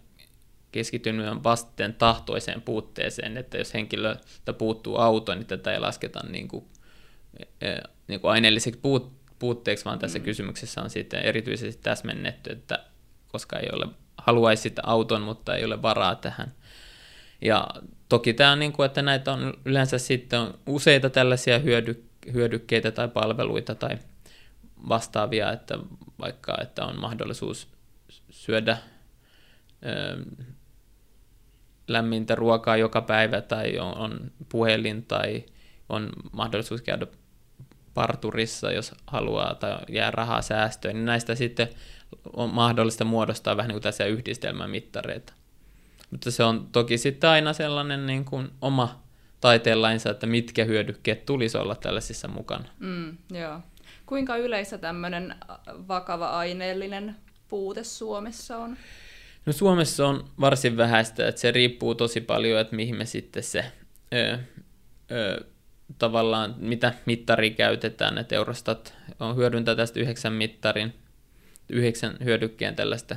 keskittyä 0.73 1.43
vasten 1.45 1.95
tahtoiseen 1.95 2.63
puutteeseen, 2.63 3.37
että 3.37 3.59
jos 3.59 3.75
henkilöltä 3.75 4.53
puuttuu 4.59 4.97
auto, 4.97 5.35
niin 5.35 5.47
tätä 5.47 5.73
ei 5.73 5.81
lasketa 5.81 6.21
niin 6.29 6.49
kuin, 6.49 6.65
niin 8.09 8.21
kuin 8.21 8.31
aineelliseksi 8.31 8.81
puutteeksi, 9.39 9.85
vaan 9.85 9.99
tässä 9.99 10.19
mm. 10.19 10.25
kysymyksessä 10.25 10.83
on 10.83 10.91
sitten 10.91 11.21
erityisesti 11.21 11.83
täsmennetty, 11.83 12.53
että 12.53 12.85
koska 13.29 13.59
ei 13.59 13.69
ole 13.73 13.87
haluaisi 14.19 14.63
sitä 14.63 14.83
auton, 14.85 15.23
mutta 15.23 15.57
ei 15.57 15.65
ole 15.65 15.83
varaa 15.83 16.15
tähän. 16.15 16.53
Ja 17.41 17.69
toki 18.09 18.35
tämä 18.35 18.53
on 18.53 18.59
niin 18.59 18.73
kuin, 18.73 18.87
että 18.87 19.03
näitä 19.03 19.33
on 19.33 19.55
yleensä 19.65 19.99
sitten 19.99 20.41
on 20.41 20.59
useita 20.67 21.11
tällaisia 21.11 21.59
hyödy, 21.59 22.05
hyödykkeitä 22.33 22.91
tai 22.91 23.09
palveluita 23.09 23.75
tai 23.75 23.99
vastaavia, 24.89 25.53
että 25.53 25.79
vaikka 26.21 26.57
että 26.63 26.85
on 26.85 27.01
mahdollisuus 27.01 27.69
syödä 28.31 28.79
ö, 29.87 30.25
lämmintä 31.89 32.35
ruokaa 32.35 32.77
joka 32.77 33.01
päivä 33.03 33.41
tai 33.41 33.79
on, 33.79 33.99
on 33.99 34.31
puhelin 34.49 35.05
tai 35.05 35.45
on 35.89 36.11
mahdollisuus 36.33 36.83
käydä 36.83 37.07
parturissa, 37.95 38.73
jos 38.73 38.95
haluaa 39.07 39.55
tai 39.55 39.79
jää 39.89 40.11
rahaa 40.11 40.43
säästöön, 40.43 40.95
niin 40.95 41.05
näistä 41.05 41.35
sitten 41.35 41.69
on 42.33 42.55
mahdollista 42.55 43.05
muodostaa 43.05 43.57
vähän 43.57 43.69
niin 43.69 43.83
kuin 43.83 44.13
yhdistelmämittareita. 44.13 45.33
Mutta 46.11 46.31
se 46.31 46.45
on 46.45 46.69
toki 46.73 46.99
sitten 46.99 47.31
aina 47.31 47.53
sellainen 47.53 48.07
niin 48.07 48.25
kuin 48.25 48.51
oma 48.61 49.03
taiteenlainsa, 49.41 50.11
että 50.11 50.27
mitkä 50.27 50.65
hyödykkeet 50.65 51.27
tulisi 51.27 51.59
olla 51.59 51.75
tällaisissa 51.75 52.29
mukana. 52.29 52.65
Mm, 52.79 53.17
joo. 53.31 53.61
Kuinka 54.07 54.37
yleistä 54.37 54.79
tämmöinen 54.79 55.35
vakava 55.89 56.27
aineellinen 56.27 57.17
puute 57.49 57.85
Suomessa 57.85 58.59
on? 58.59 58.77
No 59.47 59.53
Suomessa 59.53 60.09
on 60.09 60.25
varsin 60.41 60.77
vähäistä, 60.77 61.29
että 61.29 61.41
se 61.41 61.51
riippuu 61.51 61.95
tosi 61.95 62.21
paljon, 62.21 62.61
että 62.61 62.77
mihin 62.77 62.97
me 62.97 63.05
sitten 63.05 63.43
se 63.43 63.65
ö, 64.15 64.39
ö, 65.11 65.45
tavallaan, 65.99 66.55
mitä 66.59 66.95
mittari 67.07 67.51
käytetään, 67.51 68.19
että 68.19 68.35
Eurostat 68.35 68.95
on 69.21 69.37
hyödyntää 69.37 69.75
tästä 69.75 70.01
yhdeksän 70.01 70.33
mittarin, 70.33 70.95
yhdeksän 71.69 72.17
hyödykkeen 72.25 72.77
tällaista 72.77 73.17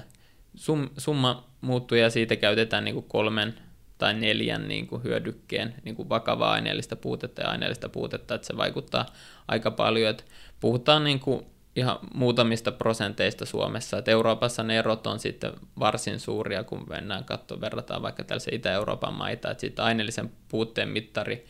sum, 0.56 0.89
summa 0.98 1.50
muuttuu 1.62 1.98
ja 1.98 2.10
siitä 2.10 2.36
käytetään 2.36 2.84
niin 2.84 2.96
kuin 2.96 3.06
kolmen 3.10 3.54
tai 3.98 4.13
neljän 4.13 4.68
niin 4.68 4.88
kuin 4.88 5.04
hyödykkeen 5.04 5.75
niin 5.84 5.96
kuin 5.96 6.10
vakavaa 6.10 6.51
aineellista 6.51 6.96
puutetta 6.96 7.42
ja 7.42 7.50
aineellista 7.50 7.89
puutetta, 7.89 8.36
että 8.36 8.48
se 8.48 8.58
vaikuttaa 8.58 9.06
aika 9.48 9.72
paljon, 9.72 10.10
että 10.10 10.24
puhutaan 10.60 11.04
niin 11.04 11.20
kuin 11.20 11.46
ihan 11.76 12.00
muutamista 12.14 12.72
prosenteista 12.72 13.46
Suomessa, 13.46 13.98
että 13.98 14.12
Euroopassa 14.12 14.64
ne 14.64 14.78
erot 14.78 15.08
on 15.08 15.20
sitten 15.20 15.54
varsin 15.80 16.20
suuria, 16.20 16.64
kun 16.64 16.86
mennään 16.90 17.24
katsomaan, 17.24 17.62
verrataan 17.62 18.02
vaikka 18.02 18.24
tällaisia 18.24 18.56
Itä-Euroopan 18.56 19.14
maita, 19.14 19.52
että 19.52 19.62
sitten 19.62 19.86
aineellisen 19.86 20.32
puutteen 20.48 20.90
mittari 20.90 21.46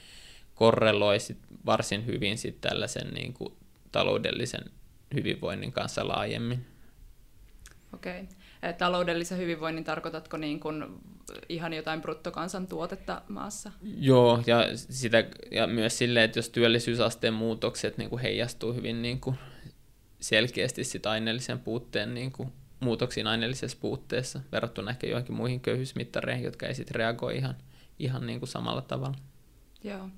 korreloi 0.56 1.20
sit 1.20 1.38
varsin 1.66 2.06
hyvin 2.06 2.38
sitten 2.38 2.70
tällaisen 2.70 3.08
niin 3.14 3.34
kuin 3.34 3.54
taloudellisen 3.92 4.64
hyvinvoinnin 5.14 5.72
kanssa 5.72 6.08
laajemmin. 6.08 6.66
Okei. 7.94 8.22
Okay. 8.22 8.36
Taloudellisen 8.74 9.38
hyvinvoinnin 9.38 9.84
tarkoitatko 9.84 10.38
niin 10.38 10.60
kuin 10.60 10.86
ihan 11.50 11.74
jotain 11.74 12.02
bruttokansantuotetta 12.02 13.22
maassa? 13.30 13.72
Joo, 13.98 14.44
ja, 14.48 14.58
sitä, 14.76 15.24
ja 15.52 15.68
myös 15.68 15.98
silleen, 15.98 16.26
että 16.26 16.40
jos 16.40 16.50
työllisyysasteen 16.50 17.34
muutokset 17.34 17.98
niin 17.98 18.10
kuin 18.10 18.22
heijastuu 18.22 18.74
hyvin 18.74 19.02
niin 19.02 19.20
kuin 19.20 19.36
selkeästi 20.20 20.84
sit 20.84 21.06
aineellisen 21.06 21.60
puutteen 21.60 22.14
niin 22.14 22.32
kuin 22.32 22.52
muutoksiin 22.80 23.28
aineellisessa 23.28 23.78
puutteessa 23.82 24.40
verrattuna 24.52 24.92
ehkä 24.92 25.08
joihinkin 25.08 25.36
muihin 25.36 25.60
köyhyysmittareihin, 25.60 26.46
jotka 26.46 26.66
ei 26.66 26.76
sitten 26.76 26.96
reagoi 26.96 27.38
ihan, 27.38 27.56
ihan 28.00 28.28
niin 28.28 28.40
kuin 28.40 28.50
samalla 28.50 28.82
tavalla. 28.82 29.18
Joo. 29.84 30.10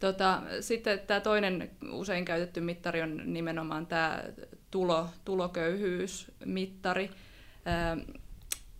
Tota, 0.00 0.42
sitten 0.60 1.00
tämä 1.00 1.20
toinen 1.20 1.70
usein 1.90 2.24
käytetty 2.24 2.60
mittari 2.60 3.02
on 3.02 3.22
nimenomaan 3.24 3.86
tämä 3.86 4.24
tulo, 4.70 5.08
tuloköyhyysmittari. 5.24 7.10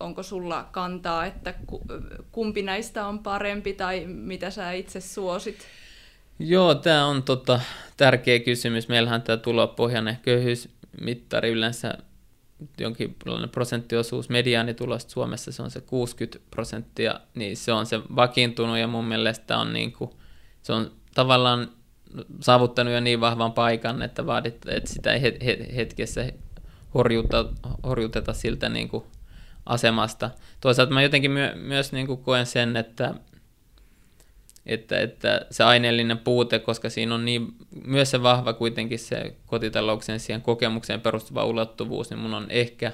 Onko 0.00 0.22
sulla 0.22 0.68
kantaa, 0.72 1.26
että 1.26 1.54
kumpi 2.32 2.62
näistä 2.62 3.06
on 3.06 3.18
parempi 3.18 3.72
tai 3.72 4.06
mitä 4.06 4.50
sä 4.50 4.72
itse 4.72 5.00
suosit? 5.00 5.58
Joo, 6.38 6.74
tämä 6.74 7.06
on 7.06 7.22
tota, 7.22 7.60
tärkeä 7.96 8.38
kysymys. 8.38 8.88
Meillähän 8.88 9.22
tämä 9.22 9.36
tulopohjainen 9.36 10.18
köyhyysmittari 10.22 11.50
yleensä 11.50 11.98
jonkinlainen 12.80 13.50
prosenttiosuus 13.50 14.28
mediaanitulosta 14.28 15.10
Suomessa, 15.10 15.52
se 15.52 15.62
on 15.62 15.70
se 15.70 15.80
60 15.80 16.38
prosenttia, 16.50 17.20
niin 17.34 17.56
se 17.56 17.72
on 17.72 17.86
se 17.86 18.00
vakiintunut 18.16 18.78
ja 18.78 18.86
mun 18.86 19.04
mielestä 19.04 19.58
on, 19.58 19.72
niin 19.72 19.92
kuin, 19.92 20.10
se 20.62 20.72
on 20.72 20.90
tavallaan 21.14 21.68
saavuttanut 22.40 22.94
jo 22.94 23.00
niin 23.00 23.20
vahvan 23.20 23.52
paikan, 23.52 24.02
että 24.02 24.26
vaadit, 24.26 24.68
että 24.68 24.92
sitä 24.92 25.12
ei 25.12 25.22
hetkessä 25.76 26.32
horjuta, 26.96 27.44
horjuteta 27.86 28.32
siltä 28.32 28.68
niin 28.68 28.88
kuin 28.88 29.04
asemasta. 29.66 30.30
Toisaalta 30.60 30.94
mä 30.94 31.02
jotenkin 31.02 31.30
my, 31.30 31.40
myös 31.54 31.92
niin 31.92 32.06
kuin 32.06 32.22
koen 32.22 32.46
sen, 32.46 32.76
että 32.76 33.14
että, 34.66 35.00
että 35.00 35.46
se 35.50 35.64
aineellinen 35.64 36.18
puute, 36.18 36.58
koska 36.58 36.90
siinä 36.90 37.14
on 37.14 37.24
niin, 37.24 37.46
myös 37.84 38.10
se 38.10 38.22
vahva 38.22 38.52
kuitenkin 38.52 38.98
se 38.98 39.36
kotitalouksien 39.46 40.20
siihen 40.20 40.42
kokemukseen 40.42 41.00
perustuva 41.00 41.44
ulottuvuus, 41.44 42.10
niin 42.10 42.18
mun 42.18 42.34
on 42.34 42.46
ehkä 42.48 42.92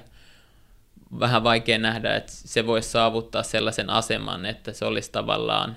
vähän 1.21 1.45
vaikea 1.45 1.79
nähdä, 1.79 2.17
että 2.17 2.33
se 2.33 2.67
voisi 2.67 2.89
saavuttaa 2.89 3.43
sellaisen 3.43 3.91
aseman, 3.91 4.47
että 4.47 4.73
se 4.73 4.85
olisi 4.85 5.13
tavallaan 5.13 5.77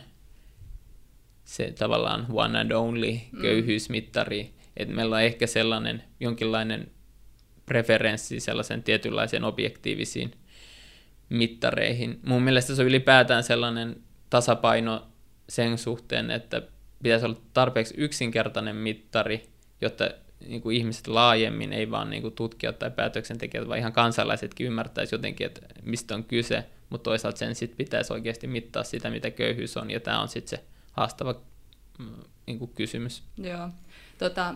se 1.43 1.71
tavallaan 1.71 2.25
one 2.33 2.59
and 2.59 2.71
only 2.71 3.11
mm. 3.11 3.41
köyhyysmittari, 3.41 4.43
mm. 4.43 4.49
että 4.77 4.93
meillä 4.93 5.15
on 5.15 5.21
ehkä 5.21 5.47
sellainen 5.47 6.03
jonkinlainen 6.19 6.91
preferenssi 7.65 8.39
sellaisen 8.39 8.83
tietynlaisen 8.83 9.43
objektiivisiin 9.43 10.31
mittareihin. 11.29 12.19
Mun 12.23 12.43
mielestä 12.43 12.75
se 12.75 12.81
on 12.81 12.87
ylipäätään 12.87 13.43
sellainen 13.43 13.95
tasapaino 14.29 15.07
sen 15.49 15.77
suhteen, 15.77 16.31
että 16.31 16.61
pitäisi 17.03 17.25
olla 17.25 17.41
tarpeeksi 17.53 17.93
yksinkertainen 17.97 18.75
mittari, 18.75 19.49
jotta 19.81 20.09
niin 20.47 20.61
kuin 20.61 20.77
ihmiset 20.77 21.07
laajemmin, 21.07 21.73
ei 21.73 21.91
vaan 21.91 22.09
niin 22.09 22.21
kuin 22.21 22.33
tutkijat 22.33 22.79
tai 22.79 22.91
päätöksentekijät, 22.91 23.67
vaan 23.67 23.79
ihan 23.79 23.93
kansalaisetkin 23.93 24.67
ymmärtäisi 24.67 25.15
jotenkin, 25.15 25.47
että 25.47 25.61
mistä 25.83 26.15
on 26.15 26.23
kyse, 26.23 26.65
mutta 26.89 27.03
toisaalta 27.03 27.37
sen 27.37 27.55
sitten 27.55 27.77
pitäisi 27.77 28.13
oikeasti 28.13 28.47
mittaa 28.47 28.83
sitä, 28.83 29.09
mitä 29.09 29.31
köyhyys 29.31 29.77
on, 29.77 29.91
ja 29.91 29.99
tämä 29.99 30.21
on 30.21 30.27
sitten 30.27 30.59
se 30.59 30.65
haastava 30.91 31.35
mm, 31.99 32.15
niin 32.47 32.59
kuin 32.59 32.71
kysymys. 32.75 33.23
Joo. 33.37 33.69
Tota, 34.17 34.53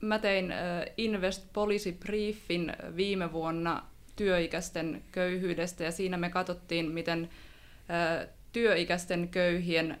mä 0.00 0.18
tein 0.18 0.54
Invest 0.96 1.52
Policy 1.52 1.92
Briefin 1.92 2.72
viime 2.96 3.32
vuonna 3.32 3.82
työikäisten 4.16 5.02
köyhyydestä, 5.12 5.84
ja 5.84 5.92
siinä 5.92 6.16
me 6.16 6.30
katsottiin, 6.30 6.90
miten 6.90 7.28
työikäisten 8.52 9.28
köyhien 9.28 9.98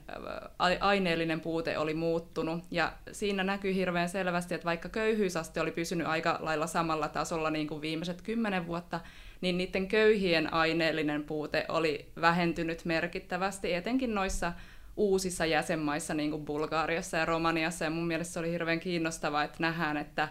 aineellinen 0.80 1.40
puute 1.40 1.78
oli 1.78 1.94
muuttunut. 1.94 2.64
Ja 2.70 2.92
siinä 3.12 3.44
näkyy 3.44 3.74
hirveän 3.74 4.08
selvästi, 4.08 4.54
että 4.54 4.64
vaikka 4.64 4.88
köyhyysaste 4.88 5.60
oli 5.60 5.70
pysynyt 5.70 6.06
aika 6.06 6.38
lailla 6.40 6.66
samalla 6.66 7.08
tasolla 7.08 7.50
niin 7.50 7.66
kuin 7.66 7.80
viimeiset 7.80 8.22
kymmenen 8.22 8.66
vuotta, 8.66 9.00
niin 9.40 9.58
niiden 9.58 9.88
köyhien 9.88 10.52
aineellinen 10.54 11.24
puute 11.24 11.64
oli 11.68 12.06
vähentynyt 12.20 12.84
merkittävästi, 12.84 13.74
etenkin 13.74 14.14
noissa 14.14 14.52
uusissa 14.96 15.46
jäsenmaissa, 15.46 16.14
niin 16.14 16.30
kuin 16.30 16.44
Bulgaariassa 16.44 17.16
ja 17.16 17.24
Romaniassa. 17.24 17.84
Ja 17.84 17.90
mun 17.90 18.06
mielestä 18.06 18.32
se 18.32 18.38
oli 18.38 18.50
hirveän 18.50 18.80
kiinnostavaa, 18.80 19.44
että 19.44 19.58
nähdään, 19.60 19.96
että, 19.96 20.28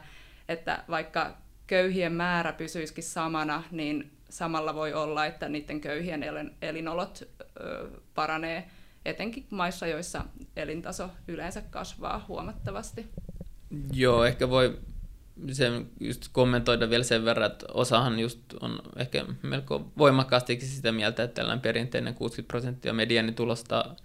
että 0.49 0.83
vaikka 0.89 1.37
köyhien 1.67 2.13
määrä 2.13 2.53
pysyisikin 2.53 3.03
samana, 3.03 3.63
niin 3.71 4.11
samalla 4.29 4.75
voi 4.75 4.93
olla, 4.93 5.25
että 5.25 5.49
niiden 5.49 5.81
köyhien 5.81 6.23
elinolot 6.61 7.23
paranee 8.15 8.67
etenkin 9.05 9.47
maissa, 9.49 9.87
joissa 9.87 10.25
elintaso 10.55 11.09
yleensä 11.27 11.61
kasvaa 11.61 12.25
huomattavasti. 12.27 13.05
Joo, 13.93 14.25
ehkä 14.25 14.49
voi 14.49 14.79
sen 15.51 15.89
just 15.99 16.27
kommentoida 16.31 16.89
vielä 16.89 17.03
sen 17.03 17.25
verran, 17.25 17.51
että 17.51 17.65
osahan 17.73 18.19
just 18.19 18.39
on 18.61 18.79
ehkä 18.97 19.25
melko 19.41 19.91
voimakkaastikin 19.97 20.67
sitä 20.67 20.91
mieltä, 20.91 21.23
että 21.23 21.35
tällainen 21.35 21.61
perinteinen 21.61 22.15
60 22.15 22.47
prosenttia 22.47 22.93
medianitulosta 22.93 23.95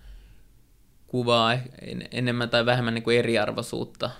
kuvaa 1.10 1.58
enemmän 2.12 2.50
tai 2.50 2.66
vähemmän 2.66 2.94
niin 2.94 3.02
kuin 3.02 3.18
eriarvoisuutta 3.18 4.10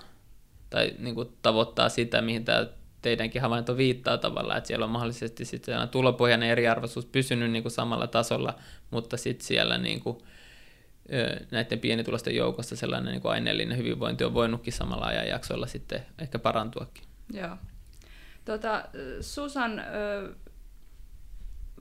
tai 0.69 0.91
niin 0.99 1.15
kuin 1.15 1.29
tavoittaa 1.41 1.89
sitä, 1.89 2.21
mihin 2.21 2.45
tämä 2.45 2.67
teidänkin 3.01 3.41
havainto 3.41 3.77
viittaa 3.77 4.17
tavallaan, 4.17 4.57
että 4.57 4.67
siellä 4.67 4.85
on 4.85 4.91
mahdollisesti 4.91 5.45
sitten 5.45 5.89
tulopohjainen 5.89 6.49
eriarvoisuus 6.49 7.05
pysynyt 7.05 7.51
niin 7.51 7.63
kuin 7.63 7.71
samalla 7.71 8.07
tasolla, 8.07 8.55
mutta 8.89 9.17
sitten 9.17 9.47
siellä 9.47 9.77
niin 9.77 9.99
kuin, 9.99 10.17
näiden 11.51 11.79
pienitulosten 11.79 12.35
joukossa 12.35 12.75
sellainen 12.75 13.11
niin 13.11 13.21
kuin 13.21 13.31
aineellinen 13.31 13.77
hyvinvointi 13.77 14.23
on 14.23 14.33
voinutkin 14.33 14.73
samalla 14.73 15.05
ajanjaksolla 15.05 15.67
sitten 15.67 16.05
ehkä 16.19 16.39
parantuakin. 16.39 17.03
Joo. 17.33 17.57
Tota, 18.45 18.83
Susan, 19.21 19.81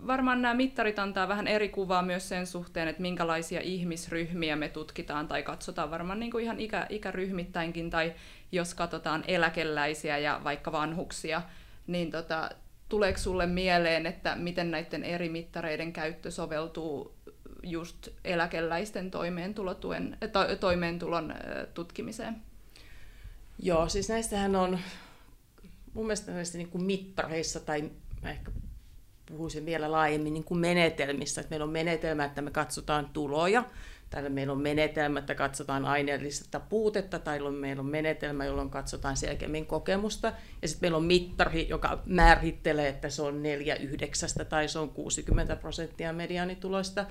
varmaan 0.07 0.43
nämä 0.43 0.55
mittarit 0.55 0.99
antaa 0.99 1.29
vähän 1.29 1.47
eri 1.47 1.69
kuvaa 1.69 2.03
myös 2.03 2.29
sen 2.29 2.47
suhteen, 2.47 2.89
että 2.89 3.03
minkälaisia 3.03 3.61
ihmisryhmiä 3.61 4.57
me 4.57 4.69
tutkitaan 4.69 5.29
tai 5.29 5.43
katsotaan 5.43 5.91
varmaan 5.91 6.21
niin 6.21 6.31
kuin 6.31 6.45
ihan 6.45 6.61
ikä, 6.61 6.87
ikäryhmittäinkin 6.89 7.91
tai 7.91 8.15
jos 8.53 8.75
katsotaan 8.75 9.25
eläkeläisiä 9.29 10.19
ja 10.19 10.41
vaikka 10.45 10.73
vanhuksia, 10.73 11.43
niin 11.87 12.11
tota, 12.11 12.51
tuleeko 12.89 13.19
sulle 13.19 13.47
mieleen, 13.47 14.07
että 14.07 14.37
miten 14.37 14.71
näiden 14.71 15.05
eri 15.05 15.29
mittareiden 15.29 15.93
käyttö 15.93 16.31
soveltuu 16.31 17.15
just 17.63 18.09
eläkeläisten 18.25 19.11
toimeentulotuen, 19.11 20.19
to, 20.33 20.57
toimeentulon 20.57 21.35
tutkimiseen? 21.75 22.37
Joo, 23.63 23.89
siis 23.89 24.09
näistähän 24.09 24.57
on 24.57 24.79
mun 25.95 26.07
mielestä 26.07 26.33
näistä 26.33 26.59
niin 26.59 26.71
kuin 26.71 26.85
mittareissa, 26.85 27.61
tai 27.61 27.91
ehkä 28.25 28.51
puhuisin 29.31 29.67
vielä 29.67 29.93
laajemmin 29.93 30.35
niin 30.35 30.45
kuin 30.45 30.61
menetelmissä, 30.61 31.41
että 31.41 31.51
meillä 31.51 31.65
on 31.65 31.71
menetelmä, 31.71 32.25
että 32.25 32.43
me 32.43 32.51
katsotaan 32.51 33.11
tuloja, 33.13 33.65
Täällä 34.11 34.29
meillä 34.29 34.53
on 34.53 34.61
menetelmä, 34.61 35.19
että 35.19 35.35
katsotaan 35.35 35.85
aineellista 35.85 36.61
puutetta, 36.61 37.19
tai 37.19 37.51
meillä 37.51 37.81
on 37.81 37.87
menetelmä, 37.87 38.45
jolloin 38.45 38.71
katsotaan 38.71 39.17
selkeämmin 39.17 39.67
kokemusta. 39.67 40.33
Ja 40.63 40.69
sitten 40.69 40.87
meillä 40.87 40.97
on 40.97 41.05
mittari, 41.05 41.69
joka 41.69 42.03
määrittelee, 42.07 42.89
että 42.89 43.11
se 43.11 43.23
on 43.23 43.43
4 43.43 43.77
yhdeksästä 43.77 44.45
tai 44.45 44.69
se 44.69 44.79
on 44.79 44.91
60 44.91 45.57
prosenttia 45.57 46.13
mediaanituloista. 46.13 47.07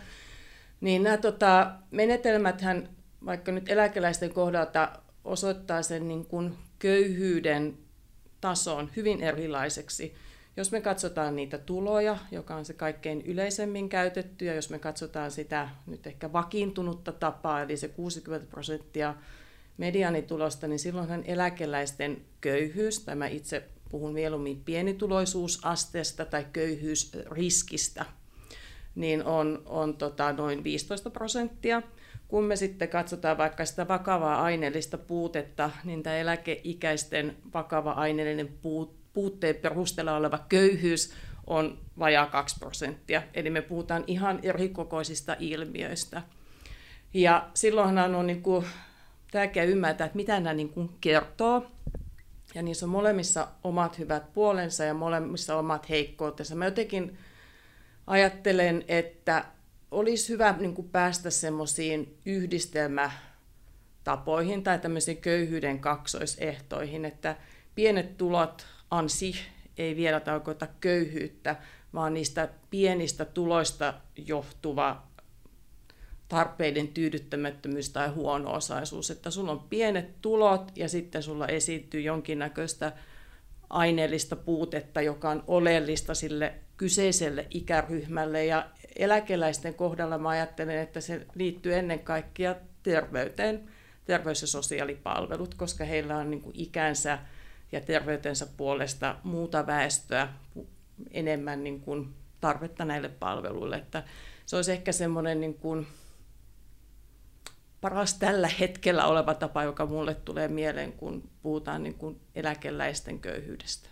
Niin 0.81 1.03
nämä 1.03 1.17
tota, 1.17 1.71
menetelmäthän, 1.91 2.89
vaikka 3.25 3.51
nyt 3.51 3.69
eläkeläisten 3.69 4.33
kohdalta 4.33 4.89
osoittaa 5.23 5.81
sen 5.81 6.07
niin 6.07 6.25
kuin 6.25 6.57
köyhyyden 6.79 7.77
tason 8.41 8.89
hyvin 8.95 9.21
erilaiseksi, 9.21 10.15
Jos 10.59 10.71
me 10.71 10.81
katsotaan 10.81 11.35
niitä 11.35 11.57
tuloja, 11.57 12.17
joka 12.31 12.55
on 12.55 12.65
se 12.65 12.73
kaikkein 12.73 13.21
yleisemmin 13.21 13.89
käytetty, 13.89 14.45
ja 14.45 14.53
jos 14.53 14.69
me 14.69 14.79
katsotaan 14.79 15.31
sitä 15.31 15.69
nyt 15.87 16.07
ehkä 16.07 16.33
vakiintunutta 16.33 17.11
tapaa, 17.11 17.61
eli 17.61 17.77
se 17.77 17.87
60 17.87 18.47
prosenttia 18.49 19.15
medianitulosta, 19.77 20.67
niin 20.67 20.79
silloinhan 20.79 21.23
eläkeläisten 21.25 22.21
köyhyys, 22.41 22.99
tai 22.99 23.15
mä 23.15 23.27
itse 23.27 23.63
puhun 23.89 24.13
mieluummin 24.13 24.61
pienituloisuusasteesta 24.65 26.25
tai 26.25 26.45
köyhyysriskistä, 26.53 28.05
niin 28.95 29.23
on, 29.23 29.61
on 29.65 29.97
tota 29.97 30.33
noin 30.33 30.63
15 30.63 31.09
prosenttia. 31.09 31.81
Kun 32.27 32.43
me 32.43 32.55
sitten 32.55 32.89
katsotaan 32.89 33.37
vaikka 33.37 33.65
sitä 33.65 33.87
vakavaa 33.87 34.41
aineellista 34.41 34.97
puutetta, 34.97 35.69
niin 35.83 36.03
tämä 36.03 36.15
eläkeikäisten 36.15 37.35
vakava 37.53 37.91
aineellinen 37.91 38.47
puutteen 39.13 39.55
perusteella 39.55 40.15
oleva 40.15 40.45
köyhyys 40.49 41.13
on 41.47 41.79
vajaa 41.99 42.25
2 42.25 42.59
prosenttia. 42.59 43.21
Eli 43.33 43.49
me 43.49 43.61
puhutaan 43.61 44.03
ihan 44.07 44.39
erikokoisista 44.43 45.35
ilmiöistä. 45.39 46.21
Ja 47.13 47.49
silloinhan 47.53 48.15
on 48.15 48.27
niin 48.27 48.41
kuin, 48.41 48.65
tärkeää 49.31 49.65
ymmärtää, 49.65 50.05
että 50.05 50.15
mitä 50.15 50.39
nämä 50.39 50.53
niin 50.53 50.69
kuin 50.69 50.89
kertoo. 51.01 51.71
Ja 52.55 52.61
niissä 52.61 52.85
on 52.85 52.89
molemmissa 52.89 53.47
omat 53.63 53.99
hyvät 53.99 54.33
puolensa 54.33 54.83
ja 54.83 54.93
molemmissa 54.93 55.57
omat 55.57 55.89
heikkoutensa. 55.89 56.55
Mä 56.55 56.65
jotenkin 56.65 57.17
ajattelen, 58.07 58.85
että 58.87 59.45
olisi 59.91 60.33
hyvä 60.33 60.55
niin 60.59 60.75
kuin 60.75 60.89
päästä 60.89 61.29
semmoisiin 61.29 62.17
yhdistelmätapoihin 62.25 64.63
tai 64.63 64.79
tämmöisiin 64.79 65.17
köyhyyden 65.17 65.79
kaksoisehtoihin, 65.79 67.05
että 67.05 67.35
pienet 67.75 68.17
tulot 68.17 68.65
ansi 68.91 69.35
ei 69.77 69.95
vielä 69.95 70.19
tarkoita 70.19 70.67
köyhyyttä, 70.81 71.55
vaan 71.93 72.13
niistä 72.13 72.49
pienistä 72.69 73.25
tuloista 73.25 73.93
johtuva 74.27 75.03
tarpeiden 76.27 76.87
tyydyttämättömyys 76.87 77.89
tai 77.89 78.07
huono-osaisuus, 78.07 79.11
että 79.11 79.31
sulla 79.31 79.51
on 79.51 79.59
pienet 79.69 80.21
tulot 80.21 80.71
ja 80.75 80.89
sitten 80.89 81.23
sulla 81.23 81.47
esiintyy 81.47 82.01
jonkinnäköistä 82.01 82.93
aineellista 83.69 84.35
puutetta, 84.35 85.01
joka 85.01 85.29
on 85.29 85.43
oleellista 85.47 86.13
sille 86.13 86.53
kyseiselle 86.77 87.47
ikäryhmälle. 87.49 88.45
Ja 88.45 88.69
eläkeläisten 88.95 89.73
kohdalla 89.73 90.17
mä 90.17 90.29
ajattelen, 90.29 90.77
että 90.77 91.01
se 91.01 91.25
liittyy 91.35 91.75
ennen 91.75 91.99
kaikkea 91.99 92.55
terveyteen, 92.83 93.69
terveys- 94.05 94.41
ja 94.41 94.47
sosiaalipalvelut, 94.47 95.55
koska 95.55 95.85
heillä 95.85 96.17
on 96.17 96.29
niin 96.29 96.41
kuin 96.41 96.55
ikänsä 96.59 97.19
ja 97.71 97.81
terveytensä 97.81 98.47
puolesta 98.57 99.15
muuta 99.23 99.67
väestöä 99.67 100.29
enemmän 101.11 101.63
niin 101.63 101.81
kuin 101.81 102.15
tarvetta 102.41 102.85
näille 102.85 103.09
palveluille. 103.09 103.75
Että 103.75 104.03
se 104.45 104.55
olisi 104.55 104.71
ehkä 104.71 104.91
semmoinen 104.91 105.41
niin 105.41 105.53
kuin 105.53 105.87
paras 107.81 108.13
tällä 108.13 108.49
hetkellä 108.59 109.05
oleva 109.05 109.33
tapa, 109.33 109.63
joka 109.63 109.85
mulle 109.85 110.13
tulee 110.13 110.47
mieleen, 110.47 110.93
kun 110.93 111.29
puhutaan 111.41 111.83
niin 111.83 111.95
kuin 111.95 112.19
eläkeläisten 112.35 113.19
köyhyydestä. 113.19 113.89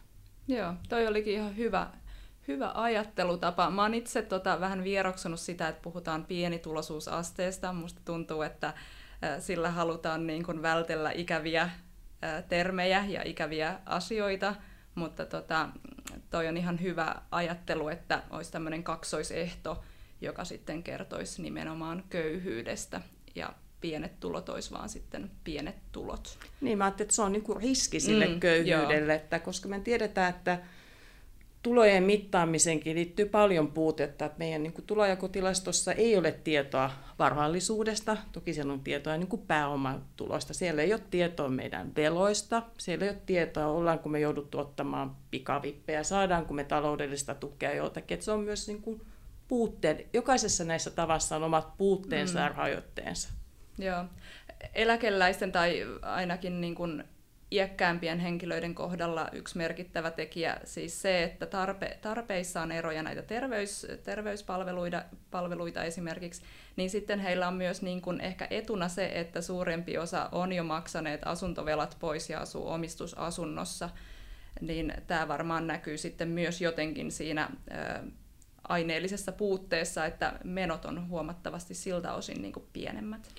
Joo, 0.48 0.74
toi 0.90 1.08
olikin 1.08 1.34
ihan 1.34 1.58
hyvä, 1.58 1.88
hyvä 2.48 2.72
ajattelutapa. 2.74 3.70
Mä 3.70 3.82
oon 3.82 3.94
itse 3.94 4.22
tota, 4.22 4.60
vähän 4.60 4.84
vieroksunut 4.84 5.40
sitä, 5.40 5.68
että 5.68 5.82
puhutaan 5.82 6.26
pienituloisuusasteesta. 6.26 7.74
Musta 7.74 8.02
tuntuu, 8.06 8.42
että 8.42 8.74
sillä 9.40 9.72
halutaan 9.72 10.28
niin 10.28 10.44
kuin 10.44 10.62
vältellä 10.62 11.12
ikäviä 11.12 11.70
termejä 12.50 13.06
ja 13.06 13.22
ikäviä 13.26 13.80
asioita, 13.86 14.56
mutta 14.96 15.26
tota, 15.26 15.70
toi 16.30 16.48
on 16.48 16.58
ihan 16.58 16.82
hyvä 16.82 17.16
ajattelu, 17.32 17.88
että 17.90 18.24
olisi 18.30 18.52
tämmöinen 18.52 18.84
kaksoisehto, 18.84 19.84
joka 20.22 20.46
sitten 20.46 20.84
kertoisi 20.84 21.42
nimenomaan 21.42 22.04
köyhyydestä 22.10 23.02
ja 23.36 23.54
pienet 23.82 24.20
tulot 24.20 24.50
olisi 24.50 24.72
vaan 24.72 24.90
sitten 24.90 25.32
pienet 25.44 25.76
tulot. 25.92 26.40
Niin, 26.62 26.78
mä 26.78 26.86
ajattelin, 26.86 27.06
että 27.06 27.16
se 27.16 27.22
on 27.22 27.32
niinku 27.32 27.54
riski 27.54 28.00
sille 28.00 28.28
mm, 28.28 28.40
köyhyydelle, 28.40 29.16
että 29.16 29.40
koska 29.40 29.70
me 29.70 29.80
tiedetään, 29.80 30.30
että 30.30 30.60
tulojen 31.68 32.04
mittaamisenkin 32.04 32.96
liittyy 32.96 33.26
paljon 33.26 33.72
puutetta. 33.72 34.26
Että 34.26 34.38
meidän 34.40 34.64
niin 34.64 34.74
kuin, 34.74 34.86
tulojakotilastossa 34.86 35.94
ei 35.94 36.18
ole 36.18 36.32
tietoa 36.32 36.92
varallisuudesta, 37.20 38.18
toki 38.32 38.54
siellä 38.54 38.74
on 38.74 38.80
tietoa 38.80 39.18
niin 39.18 39.28
kuin 39.28 39.42
pääomatulosta. 39.48 40.54
Siellä 40.54 40.82
ei 40.82 40.94
ole 40.94 41.02
tietoa 41.12 41.50
meidän 41.50 41.92
veloista, 41.96 42.64
siellä 42.78 43.06
ei 43.06 43.12
ole 43.12 43.22
tietoa, 43.26 43.68
ollaanko 43.68 44.10
me 44.10 44.20
jouduttu 44.20 44.60
ottamaan 44.60 45.16
pikavippejä, 45.32 46.04
saadaanko 46.04 46.54
me 46.54 46.64
taloudellista 46.64 47.36
tukea 47.36 47.74
joltakin. 47.74 48.16
Että 48.16 48.26
se 48.26 48.32
on 48.32 48.40
myös 48.40 48.68
niin 48.68 48.82
kuin, 48.82 49.02
puutteet. 49.48 50.08
Jokaisessa 50.14 50.64
näissä 50.64 50.92
tavassa 50.92 51.36
on 51.36 51.44
omat 51.44 51.78
puutteensa 51.78 52.40
mm. 52.40 52.46
ja 52.46 52.50
rajoitteensa. 52.50 53.30
Joo. 53.78 54.06
Eläkeläisten 54.74 55.52
tai 55.52 55.86
ainakin 56.02 56.62
niin 56.62 56.76
kuin 56.76 57.04
iäkkäämpien 57.52 58.20
henkilöiden 58.20 58.76
kohdalla 58.76 59.30
yksi 59.32 59.58
merkittävä 59.58 60.12
tekijä 60.12 60.58
siis 60.64 61.02
se, 61.02 61.24
että 61.24 61.46
tarpe, 61.46 61.98
tarpeissa 62.02 62.62
on 62.62 62.72
eroja 62.72 63.04
näitä 63.04 63.22
terveys, 63.22 63.88
terveyspalveluita 64.04 65.04
palveluita 65.32 65.84
esimerkiksi, 65.84 66.42
niin 66.76 66.90
sitten 66.90 67.20
heillä 67.20 67.48
on 67.48 67.54
myös 67.54 67.82
niin 67.82 68.02
kuin 68.02 68.22
ehkä 68.22 68.48
etuna 68.50 68.88
se, 68.88 69.12
että 69.14 69.42
suurempi 69.42 69.98
osa 69.98 70.30
on 70.32 70.54
jo 70.54 70.64
maksaneet 70.64 71.22
asuntovelat 71.26 71.98
pois 72.00 72.30
ja 72.30 72.40
asuu 72.40 72.70
omistusasunnossa, 72.70 73.90
niin 74.62 74.94
tämä 75.08 75.28
varmaan 75.28 75.68
näkyy 75.68 75.98
sitten 75.98 76.28
myös 76.28 76.62
jotenkin 76.62 77.12
siinä 77.12 77.50
aineellisessa 78.64 79.32
puutteessa, 79.32 80.06
että 80.06 80.40
menot 80.44 80.86
on 80.86 81.10
huomattavasti 81.10 81.74
siltä 81.74 82.14
osin 82.14 82.42
niin 82.42 82.54
kuin 82.54 82.68
pienemmät. 82.74 83.30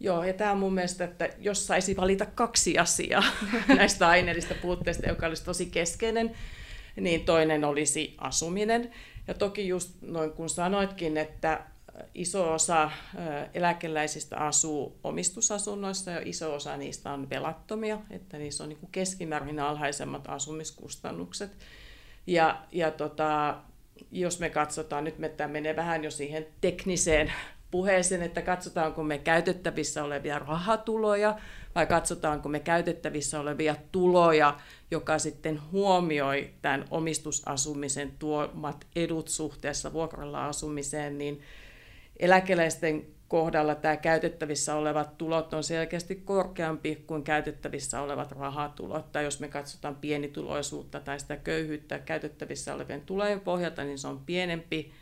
Joo, 0.00 0.24
ja 0.24 0.34
tämä 0.34 0.50
on 0.50 0.58
mun 0.58 0.74
mielestä, 0.74 1.04
että 1.04 1.28
jos 1.38 1.66
saisi 1.66 1.96
valita 1.96 2.26
kaksi 2.26 2.78
asiaa 2.78 3.22
näistä 3.76 4.08
aineellista 4.08 4.54
puutteista, 4.62 5.08
joka 5.08 5.26
olisi 5.26 5.44
tosi 5.44 5.66
keskeinen, 5.66 6.36
niin 6.96 7.24
toinen 7.24 7.64
olisi 7.64 8.14
asuminen. 8.18 8.90
Ja 9.28 9.34
toki 9.34 9.68
just 9.68 9.90
noin 10.02 10.32
kun 10.32 10.48
sanoitkin, 10.48 11.16
että 11.16 11.64
iso 12.14 12.52
osa 12.52 12.90
eläkeläisistä 13.54 14.36
asuu 14.36 14.98
omistusasunnoissa 15.04 16.10
ja 16.10 16.20
iso 16.24 16.54
osa 16.54 16.76
niistä 16.76 17.12
on 17.12 17.30
velattomia, 17.30 17.98
että 18.10 18.38
niissä 18.38 18.64
on 18.64 18.68
niin 18.68 18.88
keskimäärin 18.92 19.60
alhaisemmat 19.60 20.24
asumiskustannukset. 20.28 21.50
Ja, 22.26 22.62
ja 22.72 22.90
tota, 22.90 23.58
jos 24.10 24.40
me 24.40 24.50
katsotaan, 24.50 25.04
nyt 25.04 25.18
me 25.18 25.28
tämä 25.28 25.52
menee 25.52 25.76
vähän 25.76 26.04
jo 26.04 26.10
siihen 26.10 26.46
tekniseen 26.60 27.32
puheeseen, 27.70 28.22
että 28.22 28.42
katsotaanko 28.42 29.02
me 29.02 29.18
käytettävissä 29.18 30.04
olevia 30.04 30.38
rahatuloja 30.38 31.38
vai 31.74 31.86
katsotaanko 31.86 32.48
me 32.48 32.60
käytettävissä 32.60 33.40
olevia 33.40 33.76
tuloja, 33.92 34.56
joka 34.90 35.18
sitten 35.18 35.60
huomioi 35.72 36.50
tämän 36.62 36.84
omistusasumisen 36.90 38.12
tuomat 38.18 38.86
edut 38.96 39.28
suhteessa 39.28 39.92
vuokralla 39.92 40.46
asumiseen, 40.46 41.18
niin 41.18 41.40
eläkeläisten 42.18 43.06
kohdalla 43.28 43.74
tämä 43.74 43.96
käytettävissä 43.96 44.74
olevat 44.74 45.18
tulot 45.18 45.54
on 45.54 45.64
selkeästi 45.64 46.14
korkeampi 46.14 47.04
kuin 47.06 47.22
käytettävissä 47.22 48.00
olevat 48.00 48.32
rahatulot. 48.32 49.12
Tai 49.12 49.24
jos 49.24 49.40
me 49.40 49.48
katsotaan 49.48 49.96
pienituloisuutta 49.96 51.00
tai 51.00 51.20
sitä 51.20 51.36
köyhyyttä 51.36 51.98
käytettävissä 51.98 52.74
olevien 52.74 53.00
tulojen 53.00 53.40
pohjalta, 53.40 53.84
niin 53.84 53.98
se 53.98 54.08
on 54.08 54.20
pienempi 54.26 54.92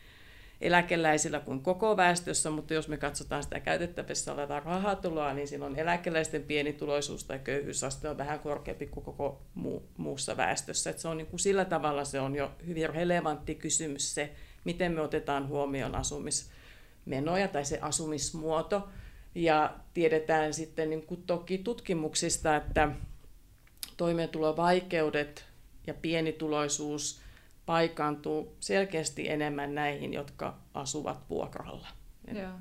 eläkeläisillä 0.60 1.40
kuin 1.40 1.62
koko 1.62 1.96
väestössä, 1.96 2.50
mutta 2.50 2.74
jos 2.74 2.88
me 2.88 2.96
katsotaan 2.96 3.42
sitä 3.42 3.60
käytettävissä 3.60 4.32
olevaa 4.32 4.60
rahatuloa, 4.60 5.34
niin 5.34 5.48
silloin 5.48 5.78
eläkeläisten 5.78 6.42
pienituloisuus 6.42 7.24
tai 7.24 7.38
köyhyysaste 7.38 8.08
on 8.08 8.18
vähän 8.18 8.40
korkeampi 8.40 8.86
kuin 8.86 9.04
koko 9.04 9.42
muu, 9.54 9.88
muussa 9.96 10.36
väestössä. 10.36 10.90
Et 10.90 10.98
se 10.98 11.08
on 11.08 11.16
niin 11.16 11.26
kuin 11.26 11.40
sillä 11.40 11.64
tavalla 11.64 12.04
se 12.04 12.20
on 12.20 12.36
jo 12.36 12.50
hyvin 12.66 12.90
relevantti 12.90 13.54
kysymys 13.54 14.14
se, 14.14 14.32
miten 14.64 14.92
me 14.92 15.00
otetaan 15.00 15.48
huomioon 15.48 15.94
asumismenoja 15.94 17.48
tai 17.48 17.64
se 17.64 17.78
asumismuoto. 17.82 18.88
Ja 19.34 19.74
tiedetään 19.94 20.54
sitten 20.54 20.90
niin 20.90 21.06
kuin 21.06 21.22
toki 21.22 21.58
tutkimuksista, 21.58 22.56
että 22.56 22.88
toimeentulovaikeudet 23.96 25.44
ja 25.86 25.94
pienituloisuus– 25.94 27.20
paikaantuu 27.66 28.56
selkeästi 28.60 29.30
enemmän 29.30 29.74
näihin, 29.74 30.14
jotka 30.14 30.58
asuvat 30.74 31.30
vuokralla. 31.30 31.88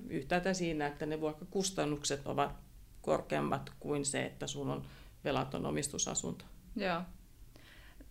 Yhtäältä 0.09 0.53
siinä, 0.53 0.87
että 0.87 1.05
ne 1.05 1.21
vuokrakustannukset 1.21 2.27
ovat 2.27 2.51
korkeammat 3.01 3.71
kuin 3.79 4.05
se, 4.05 4.25
että 4.25 4.47
sun 4.47 4.69
on 4.69 4.85
velaton 5.23 5.65
omistusasunto. 5.65 6.45
Joo. 6.75 7.01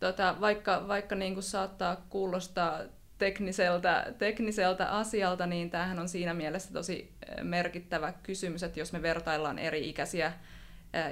Tota, 0.00 0.36
vaikka 0.40 0.88
vaikka 0.88 1.14
niin 1.14 1.34
kuin 1.34 1.44
saattaa 1.44 1.96
kuulostaa 1.96 2.80
tekniseltä, 3.18 4.14
tekniseltä 4.18 4.90
asialta, 4.90 5.46
niin 5.46 5.70
tämähän 5.70 5.98
on 5.98 6.08
siinä 6.08 6.34
mielessä 6.34 6.72
tosi 6.72 7.12
merkittävä 7.42 8.12
kysymys, 8.22 8.62
että 8.62 8.80
jos 8.80 8.92
me 8.92 9.02
vertaillaan 9.02 9.58
eri 9.58 9.88
ikäisiä 9.88 10.32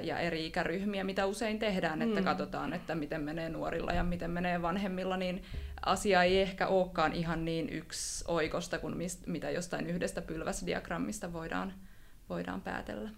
ja 0.01 0.19
eri 0.19 0.45
ikäryhmiä, 0.45 1.03
mitä 1.03 1.25
usein 1.25 1.59
tehdään, 1.59 2.01
että 2.01 2.19
mm. 2.19 2.25
katsotaan, 2.25 2.73
että 2.73 2.95
miten 2.95 3.21
menee 3.21 3.49
nuorilla 3.49 3.91
ja 3.91 4.03
miten 4.03 4.31
menee 4.31 4.61
vanhemmilla, 4.61 5.17
niin 5.17 5.43
asia 5.85 6.23
ei 6.23 6.41
ehkä 6.41 6.67
olekaan 6.67 7.13
ihan 7.13 7.45
niin 7.45 7.69
yksi 7.69 8.23
oikosta 8.27 8.79
kuin 8.79 8.97
mist, 8.97 9.27
mitä 9.27 9.49
jostain 9.49 9.87
yhdestä 9.87 10.21
pylväsdiagrammista 10.21 11.33
voidaan, 11.33 11.73
voidaan 12.29 12.61
päätellä. 12.61 13.09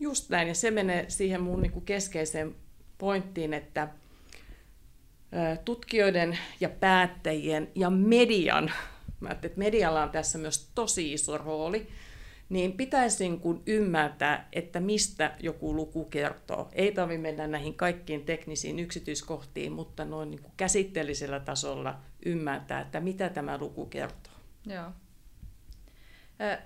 Just 0.00 0.30
näin, 0.30 0.48
ja 0.48 0.54
se 0.54 0.70
menee 0.70 1.04
siihen 1.08 1.42
mun 1.42 1.62
niin 1.62 1.82
keskeiseen 1.82 2.54
pointtiin, 2.98 3.54
että 3.54 3.88
tutkijoiden 5.64 6.38
ja 6.60 6.68
päättäjien 6.68 7.68
ja 7.74 7.90
median, 7.90 8.72
mä 9.20 9.28
että 9.30 9.48
medialla 9.56 10.02
on 10.02 10.10
tässä 10.10 10.38
myös 10.38 10.70
tosi 10.74 11.12
iso 11.12 11.38
rooli, 11.38 11.88
niin 12.50 12.72
pitäisi 12.72 13.24
niin 13.24 13.40
kuin 13.40 13.62
ymmärtää, 13.66 14.48
että 14.52 14.80
mistä 14.80 15.36
joku 15.40 15.74
luku 15.76 16.04
kertoo. 16.04 16.68
Ei 16.72 16.92
tarvitse 16.92 17.22
mennä 17.22 17.46
näihin 17.46 17.74
kaikkiin 17.74 18.24
teknisiin 18.24 18.78
yksityiskohtiin, 18.78 19.72
mutta 19.72 20.04
noin 20.04 20.30
niin 20.30 20.42
kuin 20.42 20.52
käsitteellisellä 20.56 21.40
tasolla 21.40 22.00
ymmärtää, 22.26 22.80
että 22.80 23.00
mitä 23.00 23.28
tämä 23.28 23.58
luku 23.58 23.86
kertoo. 23.86 24.32
Joo. 24.66 24.90
Äh, 26.40 26.58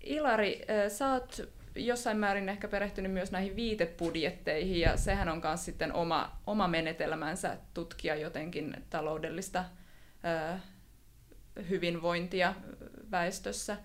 Ilari, 0.00 0.62
äh, 0.70 0.90
sä 0.92 1.12
oot 1.12 1.40
jossain 1.74 2.16
määrin 2.16 2.48
ehkä 2.48 2.68
perehtynyt 2.68 3.12
myös 3.12 3.32
näihin 3.32 3.56
viitebudjetteihin, 3.56 4.80
ja 4.80 4.96
sehän 4.96 5.28
on 5.28 5.40
myös 5.44 5.64
sitten 5.64 5.92
oma, 5.92 6.40
oma 6.46 6.68
menetelmänsä 6.68 7.56
tutkia 7.74 8.14
jotenkin 8.14 8.76
taloudellista 8.90 9.64
äh, 10.24 10.62
hyvinvointia 11.68 12.54
väestössä. 13.10 13.76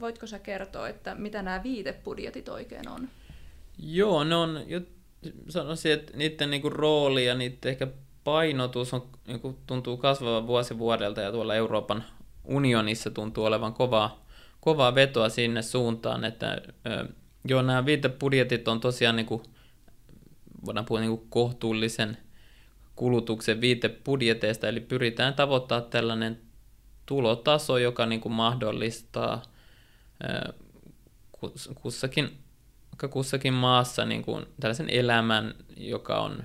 Voitko 0.00 0.26
sä 0.26 0.38
kertoa, 0.38 0.88
että 0.88 1.14
mitä 1.14 1.42
nämä 1.42 1.62
viitebudjetit 1.62 2.48
oikein 2.48 2.88
on? 2.88 3.08
Joo, 3.78 4.24
ne 4.24 4.34
on, 4.34 4.60
sanoisin, 5.48 5.92
että 5.92 6.16
niiden 6.16 6.50
niinku 6.50 6.70
rooli 6.70 7.26
ja 7.26 7.34
niiden 7.34 7.70
ehkä 7.70 7.86
painotus 8.24 8.94
on, 8.94 9.08
niinku, 9.26 9.58
tuntuu 9.66 9.96
kasvavan 9.96 10.46
vuosi 10.46 10.78
vuodelta 10.78 11.20
ja 11.20 11.32
tuolla 11.32 11.54
Euroopan 11.54 12.04
unionissa 12.44 13.10
tuntuu 13.10 13.44
olevan 13.44 13.74
kovaa, 13.74 14.26
kovaa 14.60 14.94
vetoa 14.94 15.28
sinne 15.28 15.62
suuntaan, 15.62 16.24
että 16.24 16.62
joo, 17.44 17.62
nämä 17.62 17.86
viitebudjetit 17.86 18.68
on 18.68 18.80
tosiaan, 18.80 19.16
niinku, 19.16 19.42
voidaan 20.66 20.86
puhua 20.86 21.00
niinku 21.00 21.26
kohtuullisen 21.28 22.16
kulutuksen 22.96 23.60
viitebudjeteista, 23.60 24.68
eli 24.68 24.80
pyritään 24.80 25.34
tavoittaa 25.34 25.80
tällainen 25.80 26.40
tulotaso, 27.06 27.78
joka 27.78 28.06
niin 28.06 28.20
kuin 28.20 28.32
mahdollistaa 28.32 29.42
kussakin, 31.74 32.38
kussakin 33.10 33.54
maassa 33.54 34.04
niin 34.04 34.22
kuin 34.22 34.46
tällaisen 34.60 34.90
elämän, 34.90 35.54
joka 35.76 36.20
on 36.20 36.42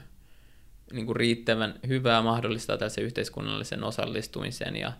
niin 0.93 1.05
kuin 1.05 1.15
riittävän 1.15 1.79
hyvää, 1.87 2.21
mahdollistaa 2.21 2.77
tällaisen 2.77 3.03
yhteiskunnallisen 3.03 3.83
osallistumisen 3.83 4.75
ja 4.75 4.93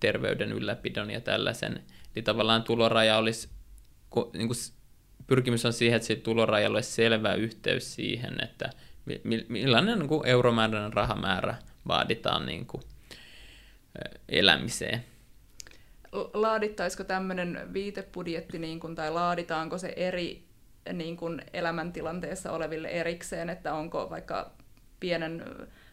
terveyden 0.00 0.52
ylläpidon 0.52 1.10
ja 1.10 1.20
tällaisen. 1.20 1.84
Eli 2.16 2.22
tavallaan 2.22 2.62
tuloraja 2.62 3.16
olisi, 3.16 3.48
niin 4.32 4.48
kuin 4.48 4.58
pyrkimys 5.26 5.64
on 5.64 5.72
siihen, 5.72 5.96
että 5.96 6.16
tulorajalla 6.16 6.76
olisi 6.76 6.90
selvä 6.90 7.34
yhteys 7.34 7.94
siihen, 7.94 8.36
että 8.42 8.70
millainen 9.48 9.98
niin 9.98 10.08
kuin 10.08 10.26
euromääräinen 10.26 10.92
rahamäärä 10.92 11.54
vaaditaan 11.88 12.46
niin 12.46 12.66
kuin 12.66 12.82
elämiseen 14.28 15.04
laadittaisiko 16.34 17.04
tämmöinen 17.04 17.68
viitebudjetti 17.72 18.58
niin 18.58 18.80
kuin, 18.80 18.94
tai 18.94 19.10
laaditaanko 19.10 19.78
se 19.78 19.92
eri 19.96 20.44
niin 20.92 21.16
kuin 21.16 21.42
elämäntilanteessa 21.52 22.52
oleville 22.52 22.88
erikseen, 22.88 23.50
että 23.50 23.74
onko 23.74 24.10
vaikka 24.10 24.50
pienen 25.00 25.44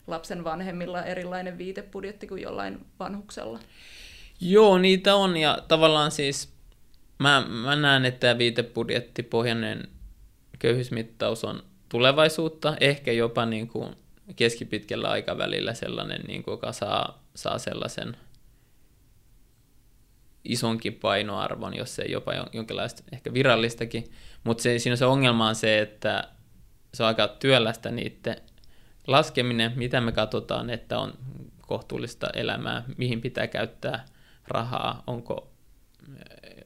lapsen 0.07 0.43
vanhemmilla 0.43 1.03
erilainen 1.03 1.57
viitebudjetti 1.57 2.27
kuin 2.27 2.41
jollain 2.41 2.85
vanhuksella? 2.99 3.59
Joo, 4.41 4.77
niitä 4.77 5.15
on 5.15 5.37
ja 5.37 5.57
tavallaan 5.67 6.11
siis 6.11 6.53
mä, 7.19 7.45
mä 7.47 7.75
näen, 7.75 8.05
että 8.05 8.19
tämä 8.19 8.37
viitebudjettipohjainen 8.37 9.87
köyhyysmittaus 10.59 11.43
on 11.43 11.63
tulevaisuutta, 11.89 12.75
ehkä 12.79 13.11
jopa 13.11 13.45
niin 13.45 13.67
kuin 13.67 13.95
keskipitkällä 14.35 15.09
aikavälillä 15.09 15.73
sellainen, 15.73 16.21
niin 16.27 16.43
kuin, 16.43 16.53
joka 16.53 16.71
saa, 16.71 17.23
saa 17.35 17.57
sellaisen– 17.57 18.17
isonkin 20.43 20.93
painoarvon, 20.93 21.77
jos 21.77 21.99
ei 21.99 22.11
jopa 22.11 22.33
jonkinlaista 22.53 23.03
ehkä 23.11 23.33
virallistakin. 23.33 24.11
Mutta 24.43 24.63
siinä 24.63 24.95
se 24.95 25.05
ongelma 25.05 25.47
on 25.47 25.55
se, 25.55 25.79
että 25.79 26.23
se 26.93 27.03
on 27.03 27.07
aika 27.07 27.27
työlästä 27.27 27.91
niiden 27.91 28.35
laskeminen, 29.07 29.73
mitä 29.75 30.01
me 30.01 30.11
katsotaan, 30.11 30.69
että 30.69 30.99
on 30.99 31.13
kohtuullista 31.61 32.27
elämää, 32.33 32.83
mihin 32.97 33.21
pitää 33.21 33.47
käyttää 33.47 34.05
rahaa, 34.47 35.03
onko 35.07 35.51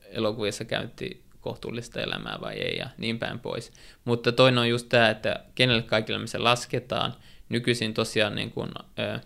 elokuvissa 0.09 0.65
käynti 0.65 1.25
kohtuullista 1.41 2.01
elämää 2.01 2.37
vai 2.41 2.53
ei 2.53 2.77
ja 2.77 2.89
niin 2.97 3.19
päin 3.19 3.39
pois. 3.39 3.71
Mutta 4.05 4.31
toinen 4.31 4.57
on 4.57 4.69
just 4.69 4.89
tämä, 4.89 5.09
että 5.09 5.43
kenelle 5.55 5.81
kaikille 5.81 6.19
me 6.19 6.27
se 6.27 6.37
lasketaan. 6.37 7.13
Nykyisin 7.49 7.93
tosiaan 7.93 8.35
niin 8.35 8.51
kun, 8.51 8.71
ö, 8.99 9.19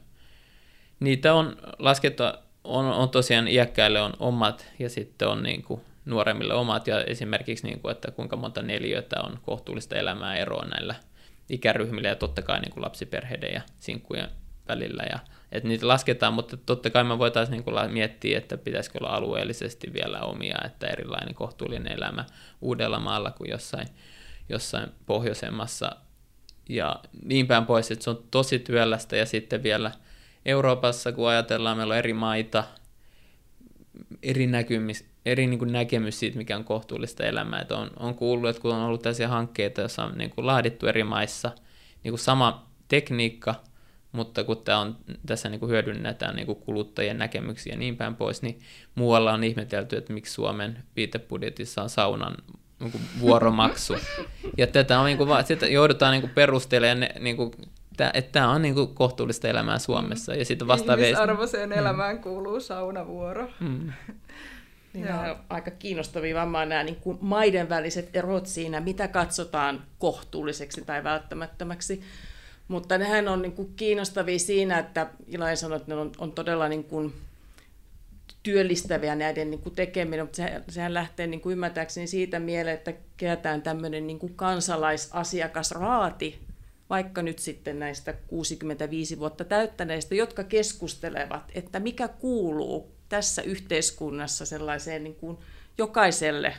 niitä 1.00 1.34
on 1.34 1.58
laskettu 1.80 2.24
on, 2.64 2.86
on 2.86 3.10
tosiaan 3.10 3.48
iäkkäille 3.48 4.02
on 4.02 4.14
omat 4.20 4.66
ja 4.80 4.90
sitten 4.90 5.28
on 5.28 5.44
niin 5.44 5.64
kuin 5.64 5.82
nuoremmille 6.06 6.54
omat 6.54 6.88
ja 6.88 7.04
esimerkiksi, 7.04 7.68
niin 7.68 7.80
kuin, 7.80 7.92
että 7.92 8.12
kuinka 8.12 8.36
monta 8.36 8.62
neliötä 8.62 9.22
on 9.22 9.40
kohtuullista 9.42 9.96
elämää 9.96 10.36
eroa 10.36 10.66
näillä 10.66 10.96
ikäryhmillä 11.50 12.08
ja 12.08 12.16
totta 12.16 12.42
kai 12.42 12.60
niin 12.60 12.72
kuin 12.72 12.84
lapsiperheiden 12.84 13.54
ja 13.54 13.62
sinkkujen 13.80 14.30
välillä. 14.68 15.04
Ja, 15.12 15.20
että 15.52 15.68
niitä 15.70 15.88
lasketaan, 15.88 16.34
mutta 16.34 16.58
totta 16.58 16.90
kai 16.90 17.04
me 17.04 17.20
voitaisiin 17.20 17.64
niin 17.66 17.92
miettiä, 17.92 18.38
että 18.38 18.58
pitäisikö 18.58 18.98
olla 18.98 19.16
alueellisesti 19.16 19.94
vielä 19.94 20.20
omia, 20.20 20.58
että 20.66 20.88
erilainen 20.88 21.36
kohtuullinen 21.36 21.92
elämä 21.92 22.26
uudella 22.62 23.00
maalla 23.00 23.32
kuin 23.32 23.50
jossain, 23.50 23.88
jossain 24.50 24.90
pohjoisemmassa 25.06 25.96
ja 26.70 26.96
niin 27.24 27.48
päin 27.48 27.66
pois, 27.66 27.92
että 27.92 28.04
se 28.04 28.10
on 28.10 28.24
tosi 28.32 28.60
työlästä 28.60 29.16
ja 29.16 29.26
sitten 29.26 29.64
vielä– 29.64 29.92
Euroopassa, 30.50 31.12
kun 31.12 31.30
ajatellaan, 31.30 31.78
meillä 31.78 31.94
on 31.94 31.98
eri 31.98 32.14
maita, 32.14 32.64
eri, 34.24 34.48
näkymis, 34.48 35.06
eri 35.26 35.48
niin 35.48 35.60
kuin 35.60 35.72
näkemys 35.72 36.20
siitä, 36.20 36.38
mikä 36.38 36.58
on 36.58 36.64
kohtuullista 36.64 37.24
elämää. 37.24 37.62
Että 37.62 37.78
on, 37.78 37.92
on 38.00 38.16
kuullut, 38.16 38.50
että 38.50 38.62
kun 38.62 38.74
on 38.74 38.82
ollut 38.82 39.02
tällaisia 39.02 39.28
hankkeita, 39.28 39.82
joissa 39.82 40.04
on 40.04 40.18
niin 40.18 40.30
kuin 40.30 40.48
laadittu 40.48 40.88
eri 40.88 41.04
maissa 41.04 41.52
niin 42.04 42.12
kuin 42.12 42.20
sama 42.20 42.70
tekniikka, 42.88 43.56
mutta 44.12 44.44
kun 44.44 44.58
tämä 44.64 44.80
on, 44.80 44.98
tässä 45.26 45.50
niin 45.50 45.60
kuin 45.60 45.70
hyödynnetään 45.70 46.36
niin 46.36 46.46
kuin 46.46 46.60
kuluttajien 46.60 47.18
näkemyksiä 47.18 47.74
ja 47.74 47.80
niin 47.80 47.98
päin 47.98 48.16
pois, 48.16 48.42
niin 48.42 48.60
muualla 48.96 49.34
on 49.34 49.44
ihmetelty, 49.44 49.98
että 49.98 50.14
miksi 50.14 50.34
Suomen 50.34 50.84
viitebudjetissa 50.96 51.84
on 51.84 51.90
saunan 51.90 52.36
niin 52.80 52.92
kuin 52.92 53.04
vuoromaksu. 53.20 53.96
Ja 54.58 54.68
tätä 54.68 55.00
on, 55.00 55.06
niin 55.06 55.18
kuin, 55.18 55.30
sitä 55.46 55.68
joudutaan 55.68 56.12
niin 56.12 56.22
kuin 56.22 56.34
perustelemaan 56.34 57.10
niin 57.20 57.38
kuin 57.38 57.52
että, 58.06 58.20
että 58.20 58.32
tämä 58.32 58.52
on 58.52 58.62
niin 58.62 58.76
kuin 58.76 58.96
kohtuullista 58.96 59.48
elämää 59.48 59.80
Suomessa. 59.80 60.36
Ja 60.36 60.46
sitten 60.46 60.68
vastaavia... 60.68 61.06
Ihmisarvoiseen 61.06 61.70
mm. 61.70 61.78
elämään 61.78 62.20
kuuluu 62.20 62.60
saunavuoro. 62.60 63.50
Mm. 63.60 63.92
Niin 64.94 65.06
nämä 65.06 65.32
on 65.32 65.38
aika 65.50 65.72
kiinnostavia 65.72 66.36
varmaan 66.36 66.70
nämä 66.70 66.84
niin 66.84 66.96
kuin 66.96 67.18
maiden 67.22 67.70
väliset 67.70 68.16
erot 68.16 68.48
siinä, 68.48 68.80
mitä 68.80 69.08
katsotaan 69.08 69.84
kohtuulliseksi 70.00 70.82
tai 70.86 71.04
välttämättömäksi. 71.04 72.02
Mutta 72.68 72.98
nehän 72.98 73.28
on 73.28 73.42
niin 73.42 73.52
kuin 73.52 73.74
kiinnostavia 73.76 74.40
siinä, 74.40 74.80
että 74.80 75.08
Ilai 75.28 75.58
sanoi, 75.58 75.78
että 75.78 75.96
ne 75.96 76.02
on, 76.02 76.12
on 76.18 76.32
todella 76.32 76.70
niin 76.70 76.84
kuin 76.84 77.14
työllistäviä 78.44 79.16
näiden 79.16 79.52
niin 79.52 79.62
kuin 79.62 79.76
tekeminen, 79.76 80.26
mutta 80.26 80.36
sehän, 80.36 80.64
sehän 80.70 80.94
lähtee 80.94 81.28
niin 81.28 81.42
kuin 81.42 81.54
ymmärtääkseni 81.54 82.08
siitä 82.08 82.40
mieleen, 82.40 82.78
että 82.78 82.94
kerätään 83.18 83.62
tämmöinen 83.62 84.08
niin 84.08 84.20
kuin 84.20 84.36
kansalaisasiakasraati, 84.36 86.40
vaikka 86.90 87.22
nyt 87.22 87.40
sitten 87.40 87.80
näistä 87.80 88.14
65 88.14 89.20
vuotta 89.20 89.46
täyttäneistä, 89.46 90.16
jotka 90.16 90.44
keskustelevat, 90.44 91.52
että 91.56 91.80
mikä 91.80 92.08
kuuluu 92.08 92.92
tässä 93.10 93.42
yhteiskunnassa 93.42 94.46
sellaiseen 94.46 95.04
niin 95.04 95.16
kuin 95.16 95.38
jokaiselle 95.78 96.54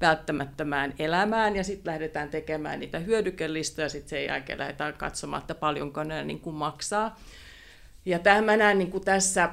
välttämättömään 0.00 0.94
elämään, 0.98 1.56
ja 1.56 1.64
sitten 1.64 1.90
lähdetään 1.92 2.28
tekemään 2.28 2.80
niitä 2.80 2.98
hyödykelistoja, 2.98 3.84
ja 3.84 3.88
sitten 3.88 4.10
sen 4.10 4.24
jälkeen 4.24 4.58
lähdetään 4.58 4.94
katsomaan, 4.94 5.40
että 5.40 5.54
paljonko 5.54 6.04
ne 6.04 6.24
niin 6.24 6.40
kuin 6.40 6.56
maksaa. 6.56 7.20
Ja 8.04 8.18
tähän 8.18 8.44
mä 8.44 8.56
näen 8.56 8.78
niin 8.78 8.90
kuin 8.90 9.04
tässä 9.04 9.50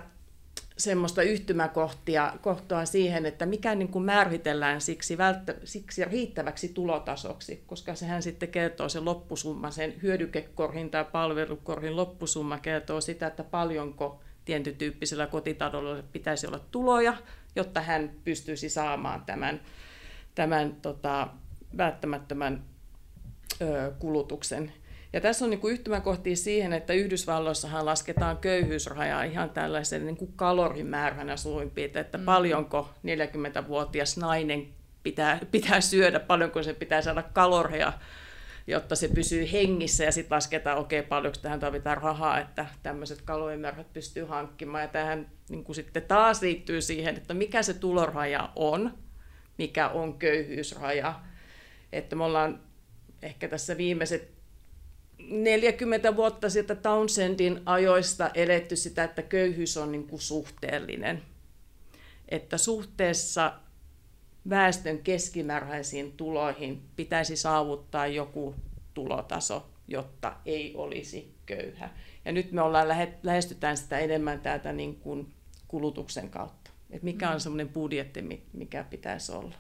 semmoista 0.82 1.22
yhtymäkohtia 1.22 2.34
kohtaa 2.42 2.86
siihen, 2.86 3.26
että 3.26 3.46
mikä 3.46 3.76
niin 3.76 3.88
kuin 3.88 4.06
määritellään 4.06 4.82
siksi, 4.82 5.18
välttä, 5.18 5.56
siksi 5.64 6.06
riittäväksi 6.06 6.70
tulotasoksi, 6.70 7.64
koska 7.68 7.96
sehän 7.96 8.24
sitten 8.24 8.50
kertoo 8.50 8.90
se 8.90 9.00
loppusumma, 9.00 9.72
sen 9.72 9.94
hyödykekorhin 10.02 10.90
tai 10.90 11.06
palvelukorhin 11.06 11.96
loppusumma 11.96 12.60
kertoo 12.60 13.02
sitä, 13.02 13.28
että 13.28 13.44
paljonko 13.44 14.22
tietyntyyppisellä 14.46 15.28
kotitaloudella 15.28 16.04
pitäisi 16.12 16.48
olla 16.48 16.60
tuloja, 16.72 17.14
jotta 17.56 17.82
hän 17.82 18.12
pystyisi 18.24 18.70
saamaan 18.70 19.26
tämän, 19.26 19.62
tämän 20.36 20.76
tota, 20.76 21.28
välttämättömän 21.78 22.64
ö, 23.62 23.92
kulutuksen. 24.00 24.74
Ja 25.14 25.22
tässä 25.22 25.46
on 25.46 25.52
niin 25.52 25.60
kuin 25.60 25.74
yhtymäkohtia 25.74 26.36
siihen, 26.36 26.74
että 26.74 26.94
Yhdysvalloissahan 26.94 27.86
lasketaan 27.86 28.38
köyhyysrajaa 28.38 29.24
ihan 29.24 29.50
tällaisen 29.50 30.06
niin 30.06 30.18
kuin 30.18 30.34
kalorimääränä 30.36 31.38
suurin 31.38 31.72
piirtein, 31.72 32.06
että 32.06 32.18
mm. 32.18 32.26
paljonko 32.26 32.90
40-vuotias 33.08 34.18
nainen 34.18 34.68
pitää, 35.04 35.40
pitää 35.52 35.82
syödä, 35.82 36.20
paljonko 36.20 36.64
se 36.64 36.74
pitää 36.74 37.02
saada 37.02 37.24
kaloreja, 37.24 37.94
jotta 38.68 38.96
se 38.96 39.08
pysyy 39.08 39.52
hengissä 39.52 40.04
ja 40.04 40.12
sitten 40.12 40.36
lasketaan, 40.36 40.78
okei, 40.78 41.00
okay, 41.00 41.10
paljonko 41.10 41.40
tähän 41.42 41.60
tarvitaan 41.60 41.98
rahaa, 41.98 42.40
että 42.40 42.66
tämmöiset 42.84 43.22
kalorimäärät 43.22 43.94
pystyy 43.94 44.26
hankkimaan. 44.26 44.84
Ja 44.84 44.88
tähän 44.88 45.32
niin 45.50 45.64
kuin 45.64 45.76
sitten 45.76 46.04
taas 46.04 46.42
liittyy 46.42 46.82
siihen, 46.82 47.18
että 47.18 47.34
mikä 47.34 47.64
se 47.64 47.74
tuloraja 47.74 48.50
on, 48.56 48.98
mikä 49.58 49.90
on 49.90 50.20
köyhyysraja. 50.20 51.20
Että 51.92 52.16
me 52.16 52.24
ollaan 52.24 52.60
ehkä 53.22 53.48
tässä 53.48 53.78
viimeiset 53.78 54.41
40 55.30 56.16
vuotta 56.16 56.50
sieltä 56.50 56.76
Townsendin 56.76 57.62
ajoista 57.66 58.32
eletty 58.34 58.76
sitä, 58.76 59.04
että 59.04 59.22
köyhyys 59.22 59.78
on 59.78 59.92
niin 59.92 60.08
kuin 60.08 60.22
suhteellinen. 60.22 61.22
Että 62.30 62.58
suhteessa 62.58 63.54
väestön 64.50 65.00
keskimääräisiin 65.00 66.12
tuloihin 66.12 66.82
pitäisi 66.96 67.36
saavuttaa 67.36 68.08
joku 68.08 68.56
tulotaso, 68.94 69.70
jotta 69.88 70.36
ei 70.46 70.74
olisi 70.76 71.34
köyhä. 71.46 71.90
Ja 72.26 72.32
nyt 72.32 72.52
me 72.52 72.62
ollaan 72.62 72.88
lähestytään 73.24 73.78
sitä 73.78 74.00
enemmän 74.00 74.40
täältä 74.40 74.74
niin 74.74 74.96
kuin 74.96 75.34
kulutuksen 75.68 76.30
kautta. 76.30 76.72
Että 76.90 77.06
mikä 77.06 77.30
on 77.30 77.36
mm. 77.36 77.40
semmoinen 77.40 77.70
budjetti, 77.70 78.22
mikä 78.54 78.84
pitäisi 78.84 79.32
olla. 79.32 79.56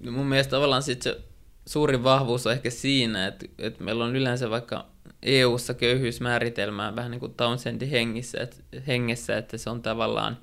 No 0.00 0.12
mun 0.12 0.26
mielestä 0.26 0.50
tavallaan 0.50 0.82
sit 0.82 1.02
se 1.02 1.20
suurin 1.66 2.04
vahvuus 2.04 2.46
on 2.46 2.52
ehkä 2.52 2.70
siinä, 2.70 3.26
että, 3.26 3.46
että 3.58 3.84
meillä 3.84 4.04
on 4.04 4.16
yleensä 4.16 4.50
vaikka 4.50 4.86
EU-ssa 5.22 5.74
köyhyysmääritelmää 5.74 6.96
vähän 6.96 7.10
niin 7.10 7.20
kuin 7.20 7.34
Townsendin 7.34 7.90
hengissä, 7.90 8.40
että, 8.40 8.56
hengessä, 8.86 9.38
että 9.38 9.56
se 9.56 9.70
on 9.70 9.82
tavallaan, 9.82 10.38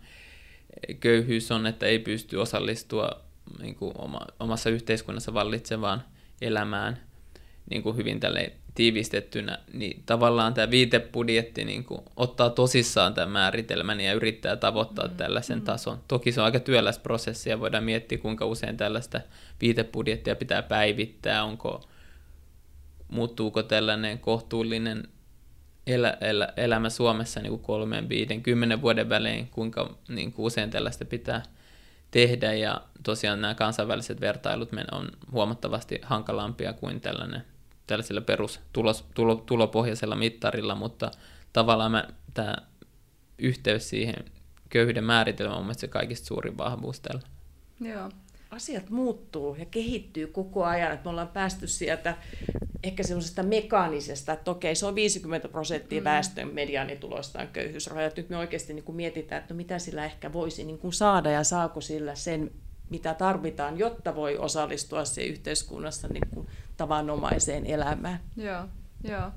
köyhyys 1.00 1.52
on, 1.52 1.66
että 1.66 1.86
ei 1.86 2.00
pysty 2.00 2.38
osallistua 2.38 3.10
niin 3.62 3.76
kuin 3.76 3.92
oma, 3.98 4.20
omassa 4.40 4.70
yhteiskunnassa 4.70 5.34
vallitsevaan 5.34 6.04
elämään 6.42 7.00
niin 7.70 7.84
kuin 7.84 7.98
hyvin 7.98 8.20
tälle 8.20 8.54
tiivistettynä, 8.76 9.60
niin 9.74 10.04
tavallaan 10.06 10.54
tämä 10.54 10.72
viitebudjetti 10.72 11.66
niin 11.66 11.84
kuin 11.84 12.02
ottaa 12.16 12.50
tosissaan 12.50 13.14
tämän 13.14 13.30
määritelmän 13.30 14.02
ja 14.02 14.14
yrittää 14.14 14.56
tavoittaa 14.56 15.08
mm. 15.08 15.16
tällaisen 15.16 15.60
mm. 15.60 15.66
tason. 15.66 16.00
Toki 16.08 16.32
se 16.32 16.42
on 16.42 16.46
aika 16.46 16.60
työläs 16.60 17.00
prosessi 17.00 17.50
ja 17.50 17.60
voidaan 17.60 17.84
miettiä, 17.84 18.18
kuinka 18.18 18.46
usein 18.46 18.78
tällaista 18.78 19.22
viitebudjettia 19.62 20.36
pitää 20.36 20.62
päivittää, 20.62 21.44
onko, 21.44 21.90
muuttuuko 23.08 23.64
tällainen 23.64 24.20
kohtuullinen 24.20 25.08
elä, 25.88 26.18
elä, 26.22 26.54
elämä 26.58 26.90
Suomessa 26.90 27.40
niin 27.40 27.52
kuin 27.52 27.62
kolmen, 27.62 28.10
viiden, 28.10 28.44
kymmenen 28.44 28.82
vuoden 28.82 29.10
välein, 29.10 29.48
kuinka 29.48 29.98
niin 30.08 30.34
kuin 30.34 30.46
usein 30.46 30.70
tällaista 30.70 31.06
pitää 31.06 31.44
tehdä 32.12 32.54
ja 32.54 32.82
tosiaan 33.04 33.42
nämä 33.42 33.56
kansainväliset 33.56 34.22
vertailut 34.22 34.70
on 34.92 35.10
huomattavasti 35.32 36.00
hankalampia 36.04 36.74
kuin 36.74 37.02
tällainen 37.02 37.51
tällaisella 37.92 38.22
perustulopohjaisella 38.22 40.16
mittarilla, 40.16 40.76
mutta 40.76 41.12
tavallaan 41.54 41.92
mä, 41.92 42.08
tämä 42.34 42.56
yhteys 43.38 43.90
siihen 43.90 44.16
köyhyyden 44.70 45.04
määritelmä 45.04 45.56
on 45.56 45.64
mielestäni 45.64 45.88
se 45.90 45.94
kaikista 45.94 46.28
suurin 46.28 46.58
vahvuus 46.58 47.00
tällä. 47.00 47.22
Joo. 47.82 48.10
Asiat 48.52 48.90
muuttuu 48.90 49.56
ja 49.56 49.66
kehittyy 49.66 50.28
koko 50.28 50.66
ajan. 50.66 50.92
Että 50.92 51.04
me 51.04 51.10
ollaan 51.10 51.28
päästy 51.28 51.68
sieltä 51.68 52.18
ehkä 52.84 53.04
semmoisesta 53.04 53.44
mekaanisesta, 53.44 54.34
että 54.34 54.52
okei, 54.52 54.76
se 54.76 54.86
on 54.86 54.96
50 54.96 55.48
prosenttia 55.48 56.02
mm. 56.02 56.04
väestön 56.04 56.54
mediaanituloista 56.54 57.42
on 57.42 57.48
köyhyysraja. 57.48 58.12
Nyt 58.18 58.30
me 58.30 58.38
oikeasti 58.38 58.74
niin 58.74 58.84
kuin 58.84 58.96
mietitään, 58.96 59.42
että 59.42 59.54
no 59.54 59.58
mitä 59.58 59.80
sillä 59.80 60.06
ehkä 60.06 60.34
voisi 60.34 60.64
niin 60.64 60.80
kuin 60.80 60.94
saada 60.94 61.32
ja 61.32 61.44
saako 61.44 61.82
sillä 61.82 62.16
sen, 62.16 62.52
mitä 62.90 63.14
tarvitaan, 63.14 63.80
jotta 63.80 64.16
voi 64.16 64.38
osallistua 64.38 65.06
siihen 65.06 65.32
yhteiskunnassa 65.32 66.08
niin 66.08 66.28
kuin 66.34 66.48
tavanomaiseen 66.82 67.66
elämään. 67.66 68.20
Joo, 68.38 68.66
joo. 69.04 69.32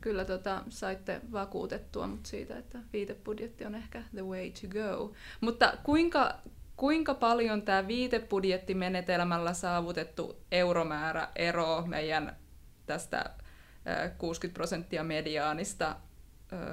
Kyllä 0.00 0.24
tota, 0.24 0.62
saitte 0.68 1.20
vakuutettua 1.32 2.06
mut 2.06 2.26
siitä, 2.26 2.58
että 2.58 2.78
viitebudjetti 2.92 3.64
on 3.64 3.74
ehkä 3.74 4.02
the 4.14 4.22
way 4.22 4.50
to 4.50 4.68
go. 4.68 5.12
Mutta 5.40 5.72
kuinka, 5.82 6.34
kuinka 6.76 7.14
paljon 7.14 7.62
tämä 7.62 7.86
viitebudjettimenetelmällä 7.86 9.54
saavutettu 9.54 10.36
euromäärä 10.52 11.28
eroaa 11.36 11.86
meidän 11.86 12.36
tästä 12.86 13.30
60 14.18 14.54
prosenttia 14.54 15.04
mediaanista 15.04 15.96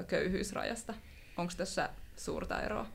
köyhyysrajasta? 0.07 0.93
Onko 1.37 1.53
tässä 1.57 1.89
suurta 2.15 2.61
eroa? 2.61 2.85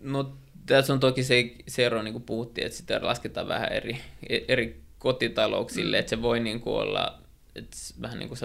No 0.00 0.36
tässä 0.66 0.92
on 0.92 1.00
toki 1.00 1.22
se, 1.22 1.54
se 1.68 1.86
ero, 1.86 2.02
niin 2.02 2.14
kuin 2.14 2.24
puhuttiin, 2.24 2.66
että 2.66 2.78
sitä 2.78 3.00
lasketaan 3.02 3.48
vähän 3.48 3.72
eri, 3.72 4.00
eri 4.48 4.85
kotitalouksille, 4.98 5.96
mm. 5.96 6.00
että 6.00 6.10
se 6.10 6.22
voi 6.22 6.40
niin 6.40 6.60
kuin 6.60 6.74
olla 6.74 7.26
että 7.56 7.76
vähän 8.02 8.18
niin 8.18 8.28
kuin 8.28 8.38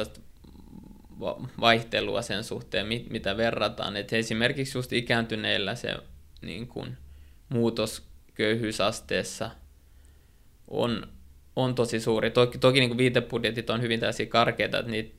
vaihtelua 1.59 2.21
sen 2.21 2.43
suhteen, 2.43 2.87
mit, 2.87 3.09
mitä 3.09 3.37
verrataan. 3.37 3.97
Että 3.97 4.15
esimerkiksi 4.15 4.77
just 4.77 4.93
ikääntyneillä 4.93 5.75
se 5.75 5.95
niin 6.41 6.67
kuin, 6.67 6.97
muutos 7.49 8.07
köyhyysasteessa 8.33 9.51
on, 10.67 11.07
on 11.55 11.75
tosi 11.75 11.99
suuri. 11.99 12.31
Toki, 12.31 12.57
toki 12.57 12.79
niin 12.79 12.89
kuin 12.89 12.97
viitebudjetit 12.97 13.69
on 13.69 13.81
hyvin 13.81 13.99
tällaisia 13.99 14.25
karkeita, 14.25 14.79
että 14.79 14.91
niitä 14.91 15.15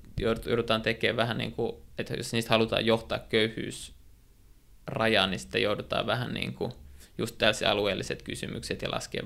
joudutaan 0.46 0.82
tekemään 0.82 1.16
vähän 1.16 1.38
niin 1.38 1.52
kuin, 1.52 1.72
että 1.98 2.14
jos 2.14 2.32
niistä 2.32 2.50
halutaan 2.50 2.86
johtaa 2.86 3.18
köyhyysrajaa, 3.18 5.26
niin 5.26 5.38
sitten 5.38 5.62
joudutaan 5.62 6.06
vähän 6.06 6.34
niin 6.34 6.54
kuin 6.54 6.72
just 7.18 7.38
tällaiset 7.38 7.68
alueelliset 7.68 8.22
kysymykset 8.22 8.82
ja 8.82 8.90
laskea 8.90 9.22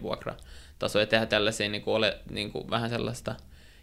vuokratasoja, 0.76 1.06
tehdä 1.06 1.26
tällaisia 1.26 1.68
niin 1.68 1.82
kuin 1.82 1.94
ole, 1.94 2.18
niin 2.30 2.52
kuin 2.52 2.70
vähän 2.70 2.90
sellaista 2.90 3.34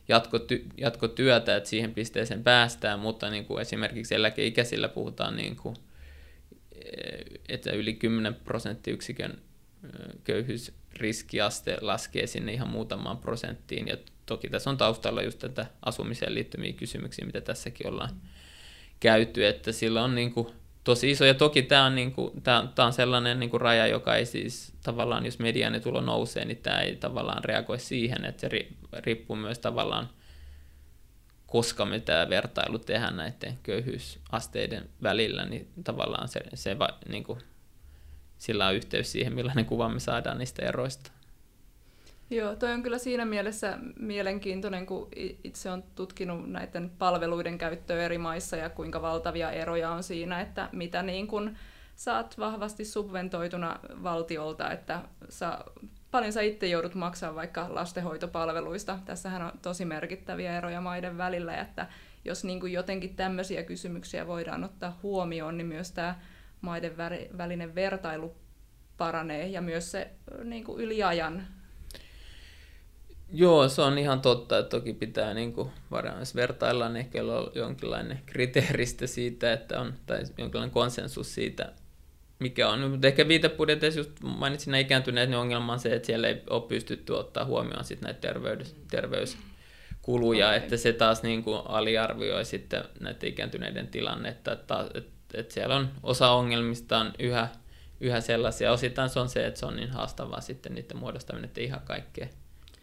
jatkoty, 0.08 0.66
jatkotyötä, 0.78 1.56
että 1.56 1.70
siihen 1.70 1.94
pisteeseen 1.94 2.44
päästään, 2.44 3.00
mutta 3.00 3.30
niin 3.30 3.46
kuin 3.46 3.62
esimerkiksi 3.62 4.16
eläkeikäisillä 4.16 4.90
puhutaan, 4.90 5.36
niin 5.36 5.56
kuin, 5.56 5.76
että 7.50 7.72
yli 7.72 7.94
10 7.94 8.36
prosenttiyksikön 8.36 9.42
köyhyysriskiaste 10.24 11.78
laskee 11.82 12.28
sinne 12.28 12.54
ihan 12.54 12.70
muutamaan 12.70 13.18
prosenttiin, 13.18 13.88
ja 13.88 13.98
toki 14.26 14.50
tässä 14.50 14.70
on 14.70 14.78
taustalla 14.78 15.22
just 15.22 15.40
tätä 15.40 15.66
asumiseen 15.86 16.36
liittymiä 16.36 16.74
kysymyksiä, 16.74 17.26
mitä 17.26 17.42
tässäkin 17.42 17.88
ollaan 17.88 18.22
käyty, 19.00 19.46
että 19.46 19.72
sillä 19.72 20.04
on 20.04 20.16
niin 20.16 20.34
kuin 20.34 20.48
tosi 20.84 21.12
iso. 21.12 21.26
Ja 21.26 21.34
toki 21.34 21.62
tämä 21.62 21.86
on, 21.86 21.96
niinku, 21.96 22.34
tää, 22.44 22.68
tää 22.76 22.86
on 22.86 22.94
sellainen 22.94 23.40
niinku 23.40 23.58
raja, 23.58 23.88
joka 23.88 24.16
ei 24.16 24.26
siis 24.26 24.74
tavallaan, 24.84 25.26
jos 25.26 25.40
mediaanitulo 25.40 26.02
nousee, 26.02 26.46
niin 26.46 26.58
tämä 26.58 26.82
ei 26.82 26.96
tavallaan 26.96 27.44
reagoi 27.44 27.80
siihen, 27.80 28.26
että 28.26 28.42
se 28.42 28.50
riippuu 28.94 29.36
myös 29.36 29.60
tavallaan, 29.60 30.10
koska 31.48 31.86
me 31.86 32.00
tämä 32.00 32.30
vertailu 32.30 32.80
tehdään 32.80 33.18
näiden 33.18 33.60
köyhyysasteiden 33.64 34.90
välillä, 35.04 35.46
niin 35.46 35.68
tavallaan 35.84 36.28
se, 36.28 36.42
se 36.54 36.80
va, 36.80 36.90
niinku, 37.10 37.38
sillä 38.38 38.68
on 38.68 38.76
yhteys 38.76 39.12
siihen, 39.12 39.34
millainen 39.34 39.66
kuva 39.66 39.90
me 39.90 40.00
saadaan 40.00 40.38
niistä 40.38 40.66
eroista. 40.66 41.12
Joo, 42.36 42.56
toi 42.56 42.72
on 42.72 42.84
kyllä 42.84 42.98
siinä 42.98 43.26
mielessä 43.26 43.78
mielenkiintoinen, 44.00 44.86
kun 44.86 45.10
itse 45.44 45.72
on 45.72 45.84
tutkinut 45.96 46.52
näiden 46.52 46.92
palveluiden 46.98 47.58
käyttöä 47.58 48.04
eri 48.04 48.18
maissa 48.18 48.58
ja 48.58 48.70
kuinka 48.70 49.02
valtavia 49.02 49.52
eroja 49.52 49.92
on 49.92 50.04
siinä, 50.04 50.42
että 50.42 50.70
mitä 50.72 51.04
niin 51.04 51.28
kun 51.28 51.56
saat 51.96 52.38
vahvasti 52.40 52.86
subventoituna 52.86 53.80
valtiolta, 54.04 54.72
että 54.72 55.02
sa, 55.30 55.66
paljon 56.12 56.34
sä 56.34 56.42
itse 56.42 56.68
joudut 56.68 56.96
maksaa 56.96 57.36
vaikka 57.36 57.68
lastenhoitopalveluista. 57.70 59.00
Tässähän 59.06 59.42
on 59.42 59.52
tosi 59.62 59.86
merkittäviä 59.86 60.58
eroja 60.58 60.82
maiden 60.82 61.18
välillä, 61.18 61.56
että 61.58 61.88
jos 62.26 62.44
niin 62.44 62.60
kuin 62.60 62.74
jotenkin 62.74 63.16
tämmöisiä 63.16 63.64
kysymyksiä 63.64 64.28
voidaan 64.28 64.64
ottaa 64.64 65.00
huomioon, 65.04 65.58
niin 65.58 65.68
myös 65.68 65.92
tämä 65.92 66.20
maiden 66.62 66.98
välinen 67.38 67.76
vertailu 67.76 68.36
paranee 68.98 69.48
ja 69.48 69.62
myös 69.62 69.92
se 69.92 70.12
niin 70.44 70.64
kuin 70.64 70.82
yli 70.82 71.04
ajan 71.04 71.48
Joo, 73.36 73.70
se 73.70 73.82
on 73.82 73.98
ihan 73.98 74.22
totta, 74.22 74.58
että 74.58 74.70
toki 74.70 74.94
pitää 74.94 75.34
niin 75.34 75.54
kuin, 75.54 75.70
jos 76.20 76.36
vertaillaan, 76.36 76.94
niin 76.94 77.06
ehkä 77.06 77.22
olla 77.22 77.52
jonkinlainen 77.56 78.20
kriteeristä 78.26 79.08
siitä, 79.08 79.54
että 79.54 79.80
on, 79.80 79.94
tai 80.06 80.24
jonkinlainen 80.38 80.74
konsensus 80.74 81.36
siitä, 81.36 81.74
mikä 82.40 82.70
on. 82.70 82.92
Mutta 82.92 83.08
ehkä 83.08 83.28
viitebudjeteissa 83.28 84.00
just 84.00 84.12
mainitsin 84.22 84.72
nämä 84.72 84.80
ikääntyneet, 84.80 85.30
niin 85.30 85.38
ongelma 85.38 85.74
on 85.74 85.80
se, 85.80 85.96
että 85.96 86.06
siellä 86.06 86.28
ei 86.28 86.42
ole 86.50 86.62
pystytty 86.62 87.14
ottaa 87.14 87.46
huomioon 87.46 87.84
sit 87.84 88.02
näitä 88.02 88.20
terveys, 88.20 88.76
terveyskuluja, 88.92 90.48
okay. 90.48 90.58
että 90.58 90.78
se 90.78 90.94
taas 90.94 91.24
niin 91.24 91.44
kuin 91.44 91.62
aliarvioi 91.66 92.46
sitten 92.46 92.84
näiden 93.00 93.30
ikääntyneiden 93.30 93.88
tilannetta, 93.88 94.52
että, 94.52 94.90
että, 94.94 95.12
että 95.34 95.54
siellä 95.54 95.76
on 95.76 95.90
osa 96.04 96.32
ongelmista 96.32 96.98
on 96.98 97.14
yhä, 97.20 97.48
yhä 98.02 98.22
sellaisia. 98.22 98.72
Osittain 98.72 99.10
se 99.10 99.20
on 99.20 99.30
se, 99.30 99.46
että 99.46 99.60
se 99.60 99.66
on 99.66 99.76
niin 99.76 99.90
haastavaa 99.90 100.42
sitten 100.42 100.76
niiden 100.76 100.98
muodostaminen, 100.98 101.46
että 101.46 101.62
ihan 101.62 101.82
kaikkea 101.86 102.28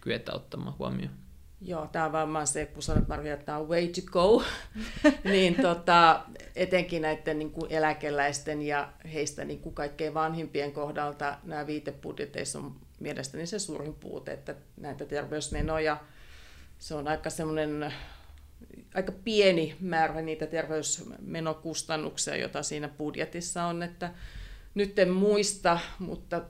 kyetä 0.01 0.33
ottamaan 0.33 0.79
huomioon. 0.79 1.15
Joo, 1.63 1.87
tämä 1.87 2.05
on 2.05 2.13
varmaan 2.13 2.47
se, 2.47 2.67
kun 2.67 2.83
sanot 2.83 3.09
Maria, 3.09 3.35
että 3.35 3.47
tämä 3.47 3.59
on 3.59 3.69
way 3.69 3.89
to 3.89 4.01
go, 4.13 4.43
niin 5.25 5.55
tota, 5.63 6.23
etenkin 6.57 7.03
näiden 7.03 7.39
niin 7.39 7.51
kuin 7.51 7.73
eläkeläisten 7.73 8.63
ja 8.63 8.93
heistä 9.13 9.45
niin 9.45 9.61
kuin 9.61 9.75
kaikkein 9.75 10.15
vanhimpien 10.15 10.73
kohdalta 10.73 11.39
nämä 11.45 11.67
viitebudjeteissa 11.67 12.59
on 12.59 12.77
mielestäni 13.01 13.47
se 13.47 13.59
suurin 13.59 13.95
puute, 13.95 14.33
että 14.33 14.55
näitä 14.77 15.05
terveysmenoja, 15.05 15.97
se 16.79 16.95
on 16.95 17.09
aika 17.09 17.31
semmoinen 17.31 17.93
aika 18.95 19.13
pieni 19.13 19.77
määrä 19.81 20.23
niitä 20.23 20.47
terveysmenokustannuksia, 20.47 22.37
joita 22.37 22.63
siinä 22.63 22.89
budjetissa 22.89 23.65
on, 23.65 23.83
että 23.83 24.11
nyt 24.75 24.99
en 24.99 25.11
muista, 25.11 25.79
mutta 25.99 26.43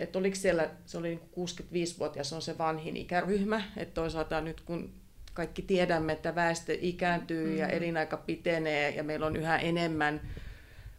että 0.00 0.18
oliko 0.18 0.36
siellä, 0.36 0.70
se 0.86 0.98
oli 0.98 1.08
niin 1.08 1.20
65-vuotias 1.30 2.32
on 2.32 2.42
se 2.42 2.58
vanhin 2.58 2.96
ikäryhmä, 2.96 3.62
että 3.76 3.94
toisaalta 3.94 4.40
nyt 4.40 4.60
kun 4.60 4.92
kaikki 5.34 5.62
tiedämme, 5.62 6.12
että 6.12 6.34
väestö 6.34 6.76
ikääntyy 6.80 7.44
mm-hmm. 7.44 7.58
ja 7.58 7.68
elinaika 7.68 8.16
pitenee 8.16 8.90
ja 8.90 9.04
meillä 9.04 9.26
on 9.26 9.36
yhä 9.36 9.58
enemmän 9.58 10.20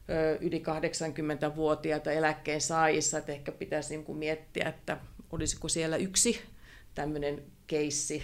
ö, 0.09 0.37
yli 0.41 0.63
80-vuotiaita 0.67 2.11
eläkkeen 2.11 2.61
saajissa, 2.61 3.17
että 3.17 3.31
ehkä 3.31 3.51
pitäisi 3.51 3.95
niin 3.95 4.05
kuin 4.05 4.17
miettiä, 4.17 4.69
että 4.69 4.97
olisiko 5.31 5.67
siellä 5.67 5.97
yksi 5.97 6.41
tämmöinen 6.95 7.43
keissi, 7.67 8.23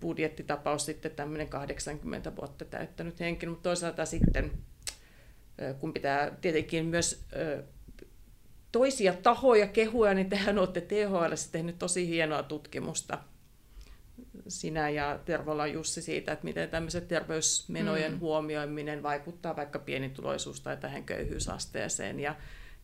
budjettitapaus 0.00 0.84
sitten 0.86 1.10
tämmöinen 1.10 1.48
80 1.48 2.36
vuotta 2.36 2.64
täyttänyt 2.64 3.20
henkilö, 3.20 3.50
mutta 3.50 3.68
toisaalta 3.68 4.06
sitten 4.06 4.52
kun 5.80 5.92
pitää 5.92 6.30
tietenkin 6.40 6.86
myös 6.86 7.24
toisia 8.72 9.12
tahoja 9.12 9.66
kehua, 9.66 10.14
niin 10.14 10.28
tehän 10.28 10.58
olette 10.58 10.80
THL 10.80 11.32
tehnyt 11.52 11.78
tosi 11.78 12.08
hienoa 12.08 12.42
tutkimusta 12.42 13.18
sinä 14.48 14.88
ja 14.88 15.18
Tervola 15.24 15.66
Jussi 15.66 16.02
siitä, 16.02 16.32
että 16.32 16.44
miten 16.44 16.68
tämmöiset 16.68 17.08
terveysmenojen 17.08 18.12
mm. 18.12 18.18
huomioiminen 18.18 19.02
vaikuttaa 19.02 19.56
vaikka 19.56 19.78
pienituloisuus- 19.78 20.60
tai 20.60 20.76
tähän 20.76 21.04
köyhyysasteeseen. 21.04 22.20
Ja 22.20 22.34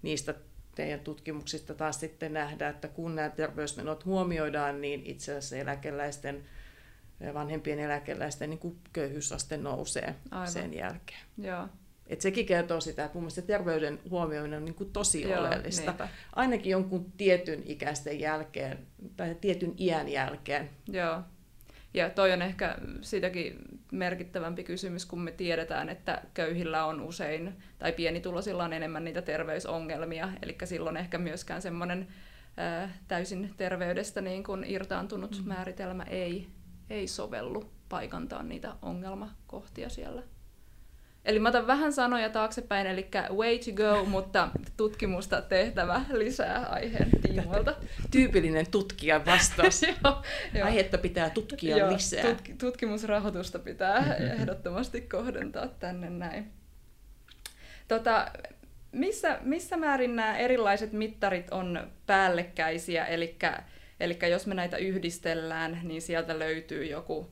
niistä 0.02 0.34
teidän 0.74 1.00
tutkimuksista 1.00 1.74
taas 1.74 2.00
sitten 2.00 2.32
nähdään, 2.32 2.74
että 2.74 2.88
kun 2.88 3.14
nämä 3.14 3.30
terveysmenot 3.30 4.04
huomioidaan, 4.04 4.80
niin 4.80 5.02
itse 5.06 5.32
asiassa 5.32 5.56
eläkeläisten, 5.56 6.44
vanhempien 7.34 7.78
eläkeläisten 7.78 8.50
niin 8.50 8.80
köyhyysaste 8.92 9.56
nousee 9.56 10.14
Aivan. 10.30 10.48
sen 10.48 10.74
jälkeen. 10.74 11.20
Joo. 11.38 11.68
Et 12.08 12.20
sekin 12.20 12.46
kertoo 12.46 12.80
sitä, 12.80 13.04
että 13.04 13.14
mun 13.14 13.22
mielestä 13.22 13.42
terveyden 13.42 14.00
huomioiminen 14.10 14.56
on 14.56 14.64
niin 14.64 14.74
kuin 14.74 14.92
tosi 14.92 15.22
Joo, 15.22 15.40
oleellista. 15.40 15.90
Niinpä. 15.90 16.08
Ainakin 16.36 16.70
jonkun 16.70 17.12
tietyn 17.16 17.62
ikäisten 17.66 18.20
jälkeen 18.20 18.78
tai 19.16 19.36
tietyn 19.40 19.74
iän 19.78 20.08
jälkeen. 20.08 20.70
Joo. 20.88 21.22
Ja 21.94 22.10
toi 22.10 22.32
on 22.32 22.42
ehkä 22.42 22.78
sitäkin 23.00 23.58
merkittävämpi 23.92 24.64
kysymys, 24.64 25.06
kun 25.06 25.20
me 25.20 25.32
tiedetään, 25.32 25.88
että 25.88 26.22
köyhillä 26.34 26.84
on 26.84 27.00
usein, 27.00 27.56
tai 27.78 27.92
pienituloisilla 27.92 28.64
on 28.64 28.72
enemmän 28.72 29.04
niitä 29.04 29.22
terveysongelmia. 29.22 30.28
Eli 30.42 30.56
silloin 30.64 30.96
ehkä 30.96 31.18
myöskään 31.18 31.62
semmoinen 31.62 32.08
täysin 33.08 33.54
terveydestä 33.56 34.20
niin 34.20 34.44
kuin 34.44 34.64
irtaantunut 34.64 35.38
mm. 35.42 35.48
määritelmä 35.48 36.02
ei, 36.02 36.48
ei 36.90 37.06
sovellu 37.06 37.70
paikantaa 37.88 38.42
niitä 38.42 38.74
ongelmakohtia 38.82 39.88
siellä. 39.88 40.22
Eli 41.28 41.38
mä 41.38 41.48
otan 41.48 41.66
vähän 41.66 41.92
sanoja 41.92 42.30
taaksepäin, 42.30 42.86
eli 42.86 43.08
way 43.36 43.58
to 43.58 43.72
go, 43.72 44.04
mutta 44.14 44.48
tutkimusta 44.76 45.42
tehtävä 45.42 46.00
lisää 46.10 46.66
aiheen 46.66 47.10
tiimoilta. 47.22 47.74
Tyypillinen 48.10 48.70
tutkijan 48.70 49.26
vastaus. 49.26 49.82
joo. 50.54 50.64
Aihetta 50.64 50.98
pitää 50.98 51.30
tutkia 51.30 51.76
joo, 51.76 51.92
lisää. 51.92 52.22
Tutk- 52.22 52.56
tutkimusrahoitusta 52.58 53.58
pitää 53.58 54.16
ehdottomasti 54.16 55.00
kohdentaa 55.00 55.66
tänne 55.66 56.10
näin. 56.10 56.52
Tota, 57.88 58.30
missä, 58.92 59.38
missä 59.42 59.76
määrin 59.76 60.16
nämä 60.16 60.36
erilaiset 60.36 60.92
mittarit 60.92 61.50
on 61.50 61.90
päällekkäisiä, 62.06 63.04
eli, 63.04 63.36
eli 64.00 64.18
jos 64.30 64.46
me 64.46 64.54
näitä 64.54 64.76
yhdistellään, 64.76 65.80
niin 65.82 66.02
sieltä 66.02 66.38
löytyy 66.38 66.84
joku 66.84 67.30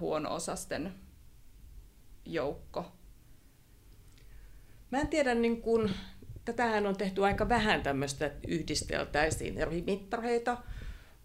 huono-osasten 0.00 0.94
joukko 2.26 2.99
Mä 4.90 5.00
en 5.00 5.08
tiedä, 5.08 5.34
niin 5.34 5.62
kun, 5.62 5.90
tätähän 6.44 6.86
on 6.86 6.96
tehty 6.96 7.24
aika 7.24 7.48
vähän 7.48 7.82
tämmöistä 7.82 8.30
yhdisteltäisiin 8.48 9.58
eri 9.58 9.82
mittareita, 9.86 10.56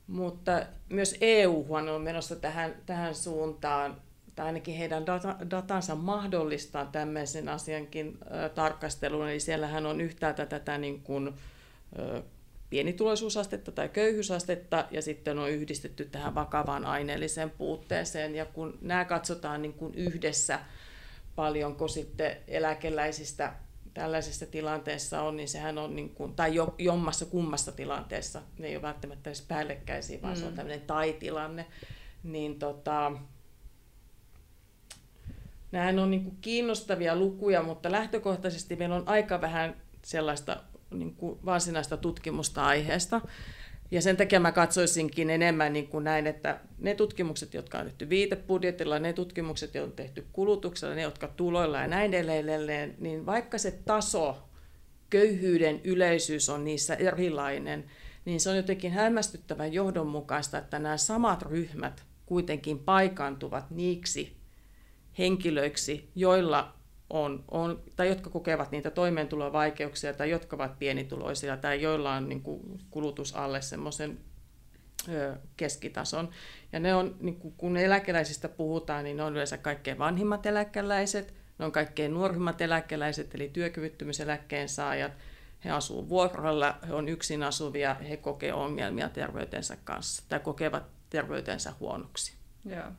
mutta 0.08 0.66
myös 0.90 1.18
EU 1.22 1.66
on 1.70 2.02
menossa 2.02 2.36
tähän, 2.36 2.76
tähän 2.86 3.16
suuntaan, 3.16 4.02
tai 4.36 4.46
ainakin 4.46 4.76
heidän 4.76 5.06
data, 5.06 5.36
datansa 5.52 5.96
mahdollistaa 5.96 6.86
tämmöisen 6.86 7.50
asiankin 7.50 8.18
ö, 8.22 8.50
tarkastelun. 8.50 9.30
Eli 9.30 9.40
siellähän 9.40 9.86
on 9.86 10.02
yhtäältä 10.02 10.46
tätä 10.46 10.78
niin 10.78 11.02
kuin, 11.02 11.34
ö, 12.00 12.22
pienituloisuusastetta 12.70 13.72
tai 13.72 13.90
köyhyysastetta, 13.90 14.86
ja 14.92 15.02
sitten 15.02 15.40
on 15.40 15.50
yhdistetty 15.50 16.06
tähän 16.06 16.36
vakavaan 16.36 16.86
aineelliseen 16.86 17.50
puutteeseen. 17.50 18.36
Ja 18.36 18.46
kun 18.46 18.78
nämä 18.82 19.06
katsotaan 19.06 19.62
niin 19.62 19.74
kuin 19.74 19.96
yhdessä, 19.96 20.60
paljonko 21.36 21.88
sitten 21.88 22.38
eläkeläisistä 22.48 23.54
tällaisessa 23.94 24.46
tilanteessa 24.46 25.22
on, 25.22 25.38
niin 25.38 25.48
sehän 25.48 25.78
on, 25.78 25.96
niin 25.96 26.10
kuin, 26.10 26.34
tai 26.34 26.56
jo, 26.56 26.76
jommassa 26.78 27.26
kummassa 27.26 27.72
tilanteessa, 27.72 28.42
ne 28.60 28.68
ei 28.68 28.76
ole 28.76 28.82
välttämättä 28.82 29.30
edes 29.30 29.42
päällekkäisiä, 29.42 30.22
vaan 30.22 30.34
mm. 30.34 30.40
se 30.40 30.46
on 30.46 30.52
mm. 30.52 30.56
tämmöinen 30.56 30.82
tai-tilanne, 30.82 31.66
niin 32.24 32.60
tota, 32.60 33.12
Nämähän 35.76 36.00
on 36.00 36.12
niin 36.12 36.24
kuin 36.24 36.38
kiinnostavia 36.42 37.16
lukuja, 37.16 37.64
mutta 37.64 37.92
lähtökohtaisesti 37.92 38.76
meillä 38.76 38.96
on 38.96 39.08
aika 39.08 39.42
vähän 39.42 39.76
sellaista 40.04 40.58
niin 40.92 41.16
kuin 41.16 41.40
varsinaista 41.46 41.98
tutkimusta 41.98 42.66
aiheesta. 42.66 43.22
Ja 43.92 44.02
sen 44.02 44.18
takia 44.18 44.40
mä 44.40 44.52
katsoisinkin 44.52 45.30
enemmän 45.30 45.74
niin 45.74 45.88
kuin 45.88 46.04
näin, 46.04 46.28
että 46.28 46.60
ne 46.78 46.96
tutkimukset, 46.96 47.54
jotka 47.54 47.78
on 47.78 47.86
tehty 47.86 48.10
viitebudjetilla, 48.10 49.00
ne 49.00 49.14
tutkimukset, 49.14 49.76
jotka 49.76 49.90
on 49.90 49.96
tehty 49.96 50.26
kulutuksella, 50.34 50.96
ne, 50.96 51.02
jotka 51.02 51.28
tuloilla 51.28 51.80
ja 51.80 51.88
näin 51.88 52.14
edelleen, 52.14 52.96
niin 53.00 53.26
vaikka 53.26 53.58
se 53.58 53.72
taso, 53.72 54.50
köyhyyden 55.10 55.82
yleisyys 55.84 56.50
on 56.50 56.64
niissä 56.64 56.96
erilainen, 56.96 57.86
niin 58.26 58.40
se 58.40 58.50
on 58.50 58.58
jotenkin 58.58 58.92
hämmästyttävän 58.92 59.74
johdonmukaista, 59.74 60.58
että 60.58 60.80
nämä 60.80 60.98
samat 60.98 61.42
ryhmät 61.42 62.04
kuitenkin 62.26 62.80
paikantuvat 62.80 63.72
niiksi 63.72 64.38
henkilöiksi, 65.18 66.10
joilla 66.16 66.74
on, 67.10 67.44
on, 67.52 67.84
tai 67.96 68.08
jotka 68.08 68.30
kokevat 68.30 68.72
niitä 68.72 68.92
toimeentulovaikeuksia 68.92 70.14
tai 70.14 70.30
jotka 70.30 70.56
ovat 70.56 70.80
pienituloisia 70.80 71.58
tai 71.58 71.82
joilla 71.82 72.14
on 72.14 72.30
niin 72.30 72.42
kuin, 72.42 72.80
kulutus 72.90 73.36
alle 73.36 73.62
semmoisen 73.62 74.20
keskitason. 75.58 76.30
Ja 76.72 76.80
ne 76.80 76.96
on, 76.96 77.16
niin 77.20 77.36
kuin, 77.36 77.54
kun 77.58 77.78
eläkeläisistä 77.78 78.50
puhutaan, 78.50 79.04
niin 79.04 79.18
ne 79.18 79.24
on 79.24 79.34
yleensä 79.34 79.58
kaikkein 79.58 79.98
vanhimmat 79.98 80.46
eläkeläiset, 80.46 81.34
ne 81.60 81.66
on 81.66 81.72
kaikkein 81.72 82.14
nuorimmat 82.14 82.62
eläkeläiset, 82.62 83.36
eli 83.36 83.50
työkyvyttömyyseläkkeen 83.50 84.70
saajat. 84.70 85.12
He 85.66 85.72
asuu 85.72 86.10
vuokralla, 86.10 86.78
he 86.88 86.94
on 86.94 87.10
yksin 87.10 87.44
asuvia, 87.44 87.94
he 87.94 88.18
kokevat 88.18 88.60
ongelmia 88.60 89.10
terveytensä 89.10 89.78
kanssa 89.84 90.24
tai 90.30 90.40
kokevat 90.40 90.84
terveytensä 91.10 91.74
huonoksi. 91.80 92.34
Joo. 92.66 92.92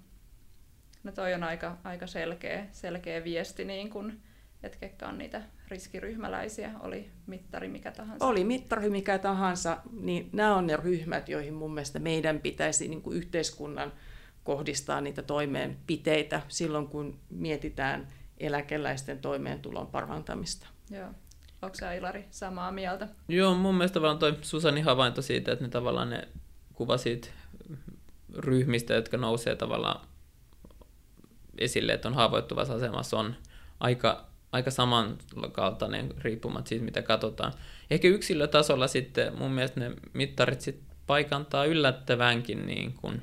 No 1.07 1.13
toi 1.13 1.35
on 1.35 1.45
aika, 1.45 1.77
aika 1.85 2.07
selkeä, 2.07 2.67
selkeä 2.73 3.25
viesti, 3.25 3.65
niin 3.65 3.91
kun, 3.91 4.21
että 4.63 4.79
ketkä 4.79 5.09
on 5.09 5.19
niitä 5.19 5.43
riskiryhmäläisiä, 5.69 6.71
oli 6.81 7.11
mittari 7.27 7.69
mikä 7.69 7.93
tahansa. 7.93 8.27
Oli 8.27 8.45
mittari 8.45 8.91
mikä 8.91 9.19
tahansa, 9.19 9.77
niin 10.01 10.31
nämä 10.33 10.57
on 10.57 10.67
ne 10.67 10.77
ryhmät, 10.77 11.29
joihin 11.29 11.55
mun 11.55 11.75
mielestä 11.75 11.99
meidän 11.99 12.41
pitäisi 12.41 12.89
niin 12.89 13.03
kuin 13.03 13.17
yhteiskunnan 13.17 13.93
kohdistaa 14.45 15.01
niitä 15.01 15.23
toimeenpiteitä 15.23 16.43
silloin, 16.49 16.87
kun 16.87 17.19
mietitään 17.31 18.09
eläkeläisten 18.39 19.19
toimeentulon 19.19 19.87
parantamista. 19.87 20.67
Joo. 20.91 21.09
Onko 21.63 21.75
sä 21.75 21.93
Ilari 21.93 22.27
samaa 22.31 22.73
mieltä? 22.73 23.09
Joo, 23.29 23.55
mun 23.55 23.75
mielestä 23.75 23.95
tavallaan 23.95 24.19
toi 24.19 24.39
Susani 24.43 24.81
havainto 24.81 25.23
siitä, 25.23 25.53
että 25.53 25.65
ne 25.65 25.71
tavallaan 25.71 26.11
ne 26.11 26.29
kuvasit 26.75 27.33
ryhmistä, 28.39 28.95
jotka 28.95 29.17
nousee 29.17 29.57
tavallaan 29.57 30.07
esille, 31.59 31.93
että 31.93 32.09
on 32.09 32.15
haavoittuvassa 32.15 32.75
asemassa, 32.75 33.19
on 33.19 33.35
aika, 33.81 34.27
aika 34.53 34.71
samankaltainen 34.71 36.15
riippumatta 36.19 36.69
siitä, 36.69 36.85
mitä 36.85 37.03
katsotaan. 37.03 37.53
Ehkä 37.91 38.09
yksilötasolla 38.09 38.87
sitten 38.87 39.39
mun 39.39 39.51
mielestä 39.51 39.81
ne 39.81 39.93
mittarit 40.13 40.61
sit 40.61 40.81
paikantaa 41.07 41.65
yllättävänkin 41.65 42.67
niin 42.67 42.95
kuin, 42.95 43.23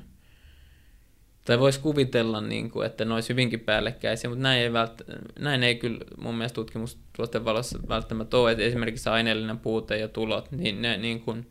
tai 1.44 1.58
voisi 1.58 1.80
kuvitella, 1.80 2.40
niin 2.40 2.70
kuin, 2.70 2.86
että 2.86 3.04
ne 3.04 3.14
olisi 3.14 3.28
hyvinkin 3.28 3.60
päällekkäisiä, 3.60 4.30
mutta 4.30 4.42
näin 4.42 4.62
ei, 4.62 4.70
vält- 4.72 5.18
näin 5.38 5.62
ei 5.62 5.74
kyllä 5.74 5.98
mun 6.18 6.34
mielestä 6.34 6.54
tutkimustulosten 6.54 7.44
valossa 7.44 7.78
välttämättä 7.88 8.36
ole, 8.36 8.52
että 8.52 8.64
esimerkiksi 8.64 9.08
aineellinen 9.08 9.58
puute 9.58 9.98
ja 9.98 10.08
tulot, 10.08 10.52
niin 10.52 10.82
ne 10.82 10.96
niin 10.96 11.20
kuin 11.20 11.46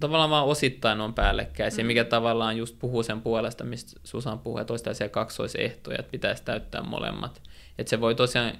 tavallaan 0.00 0.30
vaan 0.30 0.46
osittain 0.46 1.00
on 1.00 1.14
päällekkäisiä, 1.14 1.84
mm. 1.84 1.86
mikä 1.86 2.04
tavallaan 2.04 2.56
just 2.56 2.78
puhuu 2.78 3.02
sen 3.02 3.20
puolesta, 3.20 3.64
mistä 3.64 4.00
Susan 4.04 4.38
puhuu, 4.38 4.58
että 4.58 4.72
olisi 4.72 4.84
tällaisia 4.84 5.08
kaksoisehtoja, 5.08 5.98
että 5.98 6.10
pitäisi 6.10 6.42
täyttää 6.44 6.82
molemmat. 6.82 7.42
Että 7.78 7.90
se 7.90 8.00
voi 8.00 8.14
tosiaan 8.14 8.52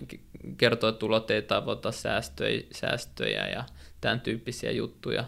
kertoa, 0.56 0.90
että 0.90 0.98
tulot 0.98 1.30
ei 1.30 1.42
tavoita 1.42 1.92
säästöjä, 1.92 2.62
säästöjä 2.72 3.46
ja 3.48 3.64
tämän 4.00 4.20
tyyppisiä 4.20 4.70
juttuja. 4.70 5.24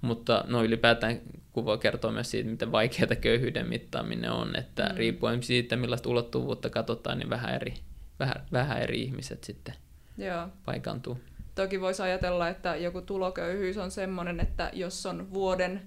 Mutta 0.00 0.44
no 0.48 0.64
ylipäätään 0.64 1.20
kun 1.52 1.64
voi 1.64 1.78
kertoa 1.78 2.12
myös 2.12 2.30
siitä, 2.30 2.50
miten 2.50 2.72
vaikeaa 2.72 3.16
köyhyyden 3.20 3.68
mittaaminen 3.68 4.30
on, 4.30 4.56
että 4.56 4.88
mm. 4.88 4.96
riippuen 4.96 5.42
siitä, 5.42 5.76
millaista 5.76 6.08
ulottuvuutta 6.08 6.70
katsotaan, 6.70 7.18
niin 7.18 7.30
vähän 7.30 7.54
eri, 7.54 7.74
vähän, 8.18 8.46
vähän 8.52 8.82
eri 8.82 9.02
ihmiset 9.02 9.44
sitten 9.44 9.74
Joo. 10.18 10.48
paikantuu. 10.64 11.20
Toki 11.60 11.80
voisi 11.80 12.02
ajatella, 12.02 12.48
että 12.48 12.76
joku 12.76 13.02
tuloköyhyys 13.02 13.76
on 13.76 13.90
sellainen, 13.90 14.40
että 14.40 14.70
jos 14.72 15.06
on 15.06 15.32
vuoden, 15.32 15.82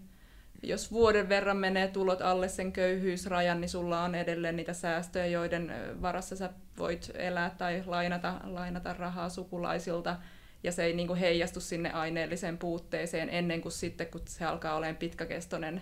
jos 0.63 0.91
vuoden 0.91 1.29
verran 1.29 1.57
menee 1.57 1.87
tulot 1.87 2.21
alle 2.21 2.49
sen 2.49 2.71
köyhyysrajan, 2.71 3.61
niin 3.61 3.69
sulla 3.69 4.03
on 4.03 4.15
edelleen 4.15 4.55
niitä 4.55 4.73
säästöjä, 4.73 5.25
joiden 5.25 5.73
varassa 6.01 6.35
sä 6.35 6.49
voit 6.77 7.11
elää 7.13 7.49
tai 7.49 7.83
lainata, 7.85 8.39
lainata 8.43 8.93
rahaa 8.93 9.29
sukulaisilta, 9.29 10.17
ja 10.63 10.71
se 10.71 10.83
ei 10.83 10.93
niin 10.93 11.07
kuin 11.07 11.19
heijastu 11.19 11.59
sinne 11.59 11.91
aineelliseen 11.91 12.57
puutteeseen 12.57 13.29
ennen 13.29 13.61
kuin 13.61 13.71
sitten, 13.71 14.07
kun 14.07 14.21
se 14.25 14.45
alkaa 14.45 14.75
olemaan 14.75 14.95
pitkäkestoinen 14.95 15.81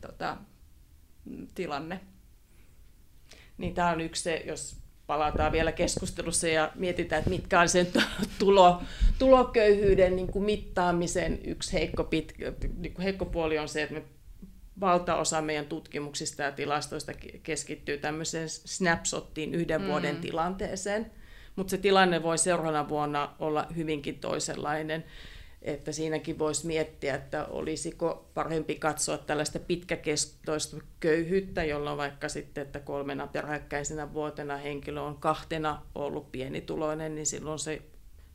tota, 0.00 0.36
tilanne. 1.54 2.00
Niin 3.58 3.74
tämä 3.74 3.90
on 3.90 4.00
yksi 4.00 4.22
se, 4.22 4.42
jos 4.46 4.76
palataan 5.08 5.52
vielä 5.52 5.72
keskustelussa 5.72 6.48
ja 6.48 6.72
mietitään, 6.74 7.18
että 7.18 7.30
mitkä 7.30 7.60
on 7.60 7.68
sen 7.68 7.86
tulo, 8.38 8.82
tuloköyhyyden 9.18 10.16
niin 10.16 10.32
kuin 10.32 10.44
mittaamisen 10.44 11.38
yksi 11.44 11.72
heikko, 11.72 12.04
pit, 12.04 12.34
niin 12.78 12.94
kuin 12.94 13.02
heikko 13.02 13.24
puoli 13.24 13.58
on 13.58 13.68
se, 13.68 13.82
että 13.82 13.94
me 13.94 14.02
valtaosa 14.80 15.42
meidän 15.42 15.66
tutkimuksista 15.66 16.42
ja 16.42 16.52
tilastoista 16.52 17.12
keskittyy 17.42 17.98
tämmöiseen 17.98 18.48
snapshottiin 18.48 19.54
yhden 19.54 19.80
mm. 19.80 19.86
vuoden 19.86 20.16
tilanteeseen, 20.16 21.10
mutta 21.56 21.70
se 21.70 21.78
tilanne 21.78 22.22
voi 22.22 22.38
seuraavana 22.38 22.88
vuonna 22.88 23.34
olla 23.38 23.66
hyvinkin 23.76 24.18
toisenlainen 24.18 25.04
että 25.62 25.92
siinäkin 25.92 26.38
voisi 26.38 26.66
miettiä, 26.66 27.14
että 27.14 27.44
olisiko 27.44 28.30
parempi 28.34 28.74
katsoa 28.74 29.18
tällaista 29.18 29.58
pitkäkestoista 29.58 30.76
köyhyyttä, 31.00 31.64
jolloin 31.64 31.96
vaikka 31.96 32.28
sitten, 32.28 32.62
että 32.62 32.80
kolmena 32.80 33.26
peräkkäisenä 33.26 34.12
vuotena 34.12 34.56
henkilö 34.56 35.00
on 35.00 35.16
kahtena 35.16 35.82
ollut 35.94 36.32
pienituloinen, 36.32 37.14
niin 37.14 37.26
silloin 37.26 37.58
se 37.58 37.82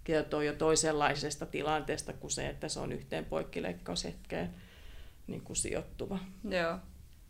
kertoo 0.04 0.42
jo 0.42 0.54
toisenlaisesta 0.54 1.46
tilanteesta 1.46 2.14
kuin 2.14 2.32
se, 2.32 2.50
että 2.50 2.70
se 2.70 2.80
on 2.80 2.92
yhteen 2.92 3.26
poikkileikkaushetkeen 3.26 4.50
niin 5.28 5.42
kuin 5.42 5.58
sijoittuva. 5.58 6.20
Joo. 6.50 6.78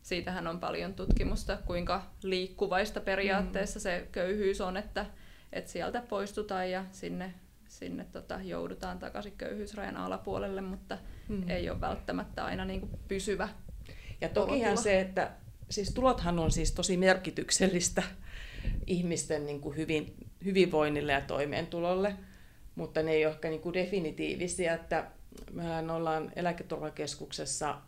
Siitähän 0.02 0.48
on 0.48 0.60
paljon 0.60 0.94
tutkimusta, 0.94 1.58
kuinka 1.66 2.04
liikkuvaista 2.24 3.00
periaatteessa 3.02 3.80
mm. 3.80 3.84
se 3.84 4.08
köyhyys 4.12 4.62
on, 4.62 4.78
että, 4.78 5.06
että 5.52 5.72
sieltä 5.72 6.02
poistutaan 6.10 6.72
ja 6.72 6.86
sinne 6.92 7.34
sinne 7.80 8.06
tota, 8.12 8.40
joudutaan 8.44 9.00
takaisin 9.00 9.34
köyhyysrajan 9.38 9.98
alapuolelle, 9.98 10.62
mutta 10.62 10.98
mm. 11.30 11.50
ei 11.50 11.70
ole 11.70 11.82
välttämättä 11.82 12.46
aina 12.46 12.66
niin 12.66 12.80
kuin 12.80 12.92
pysyvä. 13.08 13.50
Ja 14.22 14.30
tokihan 14.30 14.78
se, 14.78 15.02
että 15.02 15.32
siis 15.70 15.94
tulothan 15.94 16.40
on 16.40 16.52
siis 16.52 16.72
tosi 16.72 16.98
merkityksellistä 16.98 18.04
ihmisten 18.88 19.46
niin 19.46 19.62
kuin 19.62 19.78
hyvin, 19.78 20.16
hyvinvoinnille 20.46 21.12
ja 21.12 21.22
toimeentulolle, 21.22 22.16
mutta 22.76 23.04
ne 23.04 23.12
ei 23.12 23.26
ole 23.26 23.34
ehkä 23.34 23.50
niin 23.50 23.62
kuin 23.62 23.74
definitiivisiä, 23.74 24.74
että 24.74 25.08
mehän 25.52 25.90
ollaan 25.90 26.32
eläketurvakeskuksessa 26.36 27.82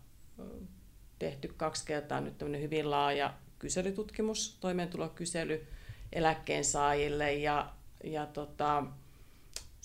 tehty 1.19 1.53
kaksi 1.57 1.85
kertaa 1.85 2.21
nyt 2.21 2.41
hyvin 2.61 2.91
laaja 2.91 3.33
kyselytutkimus, 3.59 4.57
toimeentulokysely 4.59 5.67
eläkkeensaajille 6.13 7.33
ja, 7.33 7.73
ja 8.03 8.25
tota, 8.25 8.83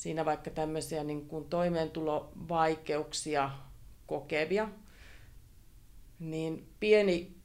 siinä 0.01 0.25
vaikka 0.25 0.51
tämmöisiä 0.51 1.05
niin 1.05 1.29
kuin 1.29 1.45
toimeentulovaikeuksia 1.45 3.51
kokevia, 4.07 4.69
niin 6.19 6.69
pieni 6.81 7.37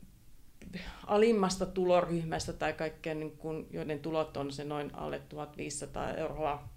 alimmasta 1.08 1.66
tuloryhmästä 1.66 2.54
tai 2.54 2.74
kaikkea, 2.74 3.16
niin 3.16 3.38
kuin, 3.38 3.68
joiden 3.72 4.00
tulot 4.00 4.38
on 4.38 4.52
se 4.52 4.64
noin 4.64 4.96
alle 4.96 5.20
1500 5.20 6.14
euroa 6.14 6.70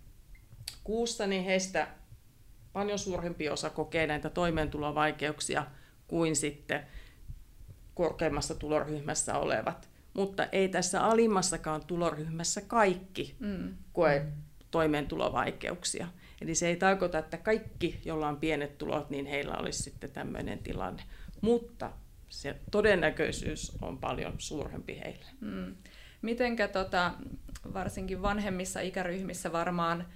kuussa, 0.84 1.26
niin 1.26 1.44
heistä 1.44 1.88
paljon 2.72 2.98
suurempi 2.98 3.48
osa 3.48 3.70
kokee 3.70 4.06
näitä 4.06 4.30
toimeentulovaikeuksia 4.30 5.66
kuin 6.08 6.36
sitten 6.36 6.86
korkeimmassa 7.94 8.54
tuloryhmässä 8.54 9.38
olevat. 9.38 9.88
Mutta 10.14 10.44
ei 10.44 10.68
tässä 10.68 11.04
alimmassakaan 11.04 11.86
tuloryhmässä 11.86 12.60
kaikki 12.60 13.36
mm. 13.40 13.76
koe 13.92 14.26
toimeentulovaikeuksia. 14.70 16.08
Eli 16.40 16.54
se 16.54 16.68
ei 16.68 16.76
tarkoita, 16.76 17.18
että 17.18 17.36
kaikki, 17.36 18.00
joilla 18.04 18.28
on 18.28 18.36
pienet 18.36 18.78
tulot, 18.78 19.10
niin 19.10 19.26
heillä 19.26 19.54
olisi 19.54 19.82
sitten 19.82 20.10
tämmöinen 20.10 20.58
tilanne. 20.58 21.02
Mutta 21.40 21.92
se 22.28 22.56
todennäköisyys 22.70 23.72
on 23.82 23.98
paljon 23.98 24.34
suurempi 24.38 25.00
heille. 25.04 25.26
Mm. 25.40 25.74
Mitenkä 26.22 26.68
tota, 26.68 27.14
varsinkin 27.74 28.22
vanhemmissa 28.22 28.80
ikäryhmissä 28.80 29.52
varmaan 29.52 30.06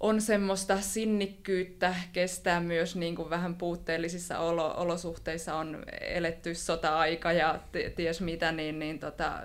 on 0.00 0.20
semmoista 0.20 0.80
sinnikkyyttä 0.80 1.94
kestää 2.12 2.60
myös 2.60 2.96
niin 2.96 3.16
kuin 3.16 3.30
vähän 3.30 3.54
puutteellisissa 3.54 4.38
olo, 4.38 4.74
olosuhteissa 4.76 5.54
on 5.54 5.84
eletty 6.00 6.54
sota-aika 6.54 7.32
ja 7.32 7.60
ties 7.96 8.20
mitä, 8.20 8.52
niin, 8.52 8.78
niin 8.78 8.98
tota, 8.98 9.42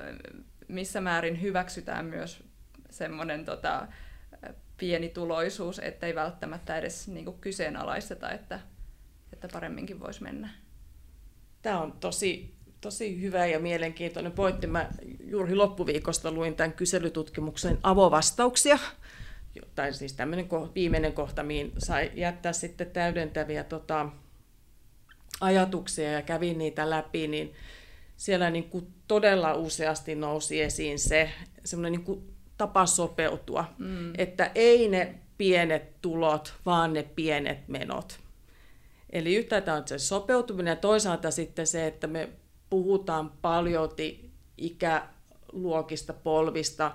missä 0.68 1.02
määrin 1.02 1.42
hyväksytään 1.42 2.06
myös 2.06 2.44
semmoinen 2.96 3.46
tota, 3.46 3.88
pieni 4.78 5.10
tuloisuus, 5.10 5.80
ettei 5.80 6.16
välttämättä 6.16 6.78
edes 6.78 7.08
niinku 7.08 7.32
kyseenalaisteta, 7.32 8.32
että, 8.32 8.60
että 9.34 9.48
paremminkin 9.54 10.00
voisi 10.00 10.24
mennä. 10.24 10.50
Tämä 11.62 11.82
on 11.82 11.92
tosi, 11.92 12.56
tosi 12.82 13.22
hyvä 13.22 13.46
ja 13.46 13.60
mielenkiintoinen 13.60 14.32
pointti. 14.32 14.68
Mä 14.68 14.90
juuri 15.24 15.56
loppuviikosta 15.56 16.32
luin 16.32 16.56
tämän 16.56 16.74
kyselytutkimuksen 16.74 17.78
avovastauksia, 17.84 18.80
tai 19.76 19.94
siis 19.94 20.14
tämmöinen 20.14 20.48
viimeinen 20.76 21.14
kohta, 21.14 21.44
mihin 21.44 21.72
sai 21.78 22.12
jättää 22.16 22.54
sitten 22.54 22.92
täydentäviä 22.92 23.64
tota, 23.64 24.10
ajatuksia 25.42 26.12
ja 26.12 26.22
kävin 26.22 26.58
niitä 26.58 26.90
läpi, 26.90 27.28
niin 27.28 27.54
siellä 28.18 28.50
niin 28.50 28.70
kuin 28.70 28.88
todella 29.08 29.54
useasti 29.54 30.16
nousi 30.16 30.62
esiin 30.62 31.00
se 31.00 31.30
semmoinen 31.66 31.92
niin 31.92 32.06
kuin 32.06 32.35
tapa 32.58 32.86
sopeutua. 32.86 33.66
Mm. 33.78 34.14
Että 34.18 34.52
ei 34.56 34.90
ne 34.90 35.16
pienet 35.38 36.02
tulot, 36.02 36.54
vaan 36.66 36.94
ne 36.94 37.04
pienet 37.04 37.68
menot. 37.68 38.20
Eli 39.10 39.36
yhtäältä 39.36 39.74
on 39.74 39.88
se 39.88 40.00
sopeutuminen 40.00 40.72
ja 40.72 40.76
toisaalta 40.76 41.32
sitten 41.32 41.68
se, 41.68 41.88
että 41.88 42.08
me 42.08 42.30
puhutaan 42.70 43.30
paljolti 43.42 44.32
ikäluokista, 44.58 46.14
polvista, 46.14 46.92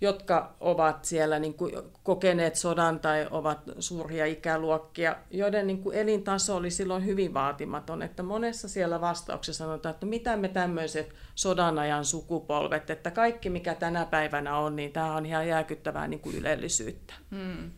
jotka 0.00 0.54
ovat 0.60 1.04
siellä 1.04 1.38
niin 1.38 1.54
kuin 1.54 1.74
kokeneet 2.02 2.54
sodan 2.54 3.00
tai 3.00 3.26
ovat 3.30 3.58
suuria 3.78 4.26
ikäluokkia, 4.26 5.16
joiden 5.30 5.66
niin 5.66 5.82
kuin 5.82 5.96
elintaso 5.96 6.56
oli 6.56 6.70
silloin 6.70 7.06
hyvin 7.06 7.34
vaatimaton. 7.34 8.02
Että 8.02 8.22
monessa 8.22 8.68
siellä 8.68 9.00
vastauksessa 9.00 9.64
sanotaan, 9.64 9.94
että 9.94 10.06
mitä 10.06 10.36
me 10.36 10.48
tämmöiset 10.48 11.14
sodan 11.34 11.78
ajan 11.78 12.04
sukupolvet, 12.04 12.90
että 12.90 13.10
kaikki 13.10 13.50
mikä 13.50 13.74
tänä 13.74 14.06
päivänä 14.06 14.56
on, 14.56 14.76
niin 14.76 14.92
tämä 14.92 15.16
on 15.16 15.26
ihan 15.26 15.48
jääkyttävää 15.48 16.08
niin 16.08 16.20
kuin 16.20 16.36
ylellisyyttä. 16.36 17.14
Hmm. 17.30 17.70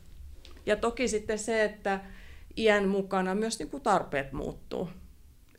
Ja 0.66 0.76
toki 0.76 1.08
sitten 1.08 1.38
se, 1.38 1.64
että 1.64 2.00
iän 2.56 2.88
mukana 2.88 3.34
myös 3.34 3.58
niin 3.58 3.70
kuin 3.70 3.82
tarpeet 3.82 4.32
muuttuu. 4.32 4.88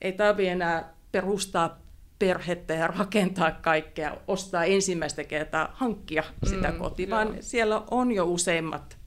Ei 0.02 0.14
tarvitse 0.14 0.52
enää 0.52 0.94
perustaa 1.12 1.87
perhettä 2.20 2.74
ja 2.74 2.88
rakentaa 2.88 3.52
kaikkea, 3.52 4.18
ostaa 4.28 4.66
ensimmäistä 4.66 5.24
kertaa, 5.24 5.70
hankkia 5.74 6.24
sitä 6.44 6.72
mm, 6.72 6.78
kotia, 6.78 7.10
vaan 7.10 7.38
siellä 7.40 7.84
on 7.92 8.12
jo 8.12 8.26
useimmat 8.26 8.98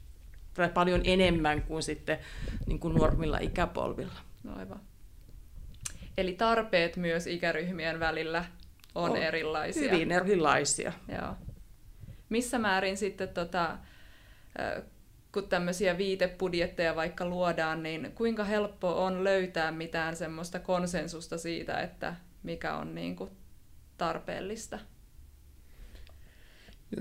tai 0.55 0.69
paljon 0.69 1.01
enemmän 1.05 1.63
kuin 1.63 1.83
sitten 1.83 2.19
niin 2.67 2.81
kuin 2.81 2.95
nuormilla 2.95 3.39
ikäpolvilla. 3.39 4.21
No 4.43 4.57
aivan. 4.57 4.81
Eli 6.19 6.33
tarpeet 6.33 6.97
myös 6.97 7.27
ikäryhmien 7.27 8.01
välillä 8.01 8.45
on, 8.95 9.11
on 9.11 9.17
erilaisia. 9.17 9.93
Hyvin 9.93 10.13
erilaisia. 10.13 10.93
Joo. 11.09 11.35
Missä 12.29 12.59
määrin 12.59 12.97
sitten, 12.97 13.29
tota, 13.29 13.79
kun 15.33 15.49
tämmöisiä 15.49 15.99
viitebudjetteja 15.99 16.97
vaikka 16.97 17.27
luodaan, 17.27 17.83
niin 17.83 18.13
kuinka 18.15 18.45
helppo 18.45 19.05
on 19.05 19.25
löytää 19.25 19.73
mitään 19.73 20.17
semmoista 20.17 20.59
konsensusta 20.59 21.39
siitä, 21.39 21.81
että 21.81 22.15
mikä 22.43 22.77
on 22.77 22.95
niin 22.95 23.17
kuin 23.17 23.31
tarpeellista? 23.99 24.79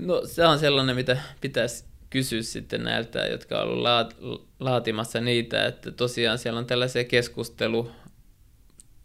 No 0.00 0.26
se 0.26 0.46
on 0.46 0.58
sellainen, 0.58 0.96
mitä 0.96 1.16
pitäisi 1.40 1.84
kysyä 2.10 2.42
sitten 2.42 2.84
näiltä, 2.84 3.18
jotka 3.18 3.58
on 3.58 3.68
ollut 3.68 3.82
laat, 3.82 4.16
laatimassa 4.60 5.20
niitä, 5.20 5.66
että 5.66 5.90
tosiaan 5.90 6.38
siellä 6.38 6.58
on 6.58 6.66
tällaisia 6.66 7.04
keskustelu, 7.04 7.90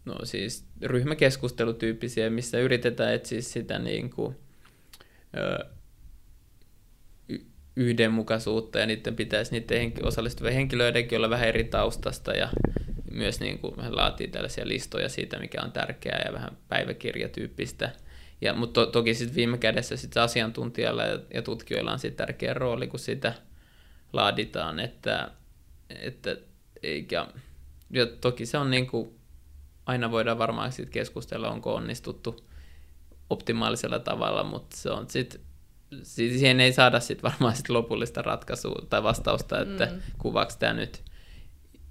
no 0.04 0.14
siis 0.24 0.64
ryhmäkeskustelutyyppisiä, 0.82 2.30
missä 2.30 2.58
yritetään 2.58 3.14
etsiä 3.14 3.40
sitä 3.40 3.78
niin 3.78 4.10
kuin, 4.10 4.36
ö, 5.36 5.66
yhdenmukaisuutta 7.76 8.78
ja 8.78 8.86
niiden 8.86 9.16
pitäisi 9.16 9.52
niiden 9.52 9.78
henki- 9.80 10.06
osallistuvien 10.06 10.54
henkilöidenkin 10.54 11.18
olla 11.18 11.30
vähän 11.30 11.48
eri 11.48 11.64
taustasta 11.64 12.32
ja 12.32 12.48
myös 13.16 13.40
niin 13.40 13.58
kuin 13.58 13.74
laatii 13.88 14.28
tällaisia 14.28 14.68
listoja 14.68 15.08
siitä, 15.08 15.38
mikä 15.38 15.62
on 15.62 15.72
tärkeää 15.72 16.22
ja 16.26 16.32
vähän 16.32 16.56
päiväkirjatyyppistä. 16.68 17.92
Ja, 18.40 18.54
mutta 18.54 18.80
to, 18.80 18.92
toki 18.92 19.14
sitten 19.14 19.36
viime 19.36 19.58
kädessä 19.58 19.96
sit 19.96 20.16
asiantuntijalla 20.16 21.04
ja, 21.04 21.20
ja 21.34 21.42
tutkijoilla 21.42 21.92
on 21.92 21.98
sitten 21.98 22.26
tärkeä 22.26 22.54
rooli, 22.54 22.86
kun 22.86 22.98
sitä 22.98 23.34
laaditaan, 24.12 24.80
että, 24.80 25.30
että 25.90 26.36
eikä, 26.82 27.26
ja 27.90 28.06
toki 28.06 28.46
se 28.46 28.58
on 28.58 28.70
niin 28.70 28.86
kuin, 28.86 29.18
aina 29.86 30.10
voidaan 30.10 30.38
varmaan 30.38 30.72
sit 30.72 30.90
keskustella, 30.90 31.50
onko 31.50 31.74
onnistuttu 31.74 32.46
optimaalisella 33.30 33.98
tavalla, 33.98 34.44
mutta 34.44 34.76
se 34.76 34.90
on 34.90 35.10
sitten 35.10 35.40
siihen 36.02 36.60
ei 36.60 36.72
saada 36.72 37.00
sit 37.00 37.22
varmaan 37.22 37.56
sit 37.56 37.68
lopullista 37.68 38.22
ratkaisua 38.22 38.86
tai 38.90 39.02
vastausta, 39.02 39.60
että 39.60 39.86
mm. 39.86 40.00
kuvaako 40.18 40.52
tämä 40.58 40.72
nyt 40.72 41.02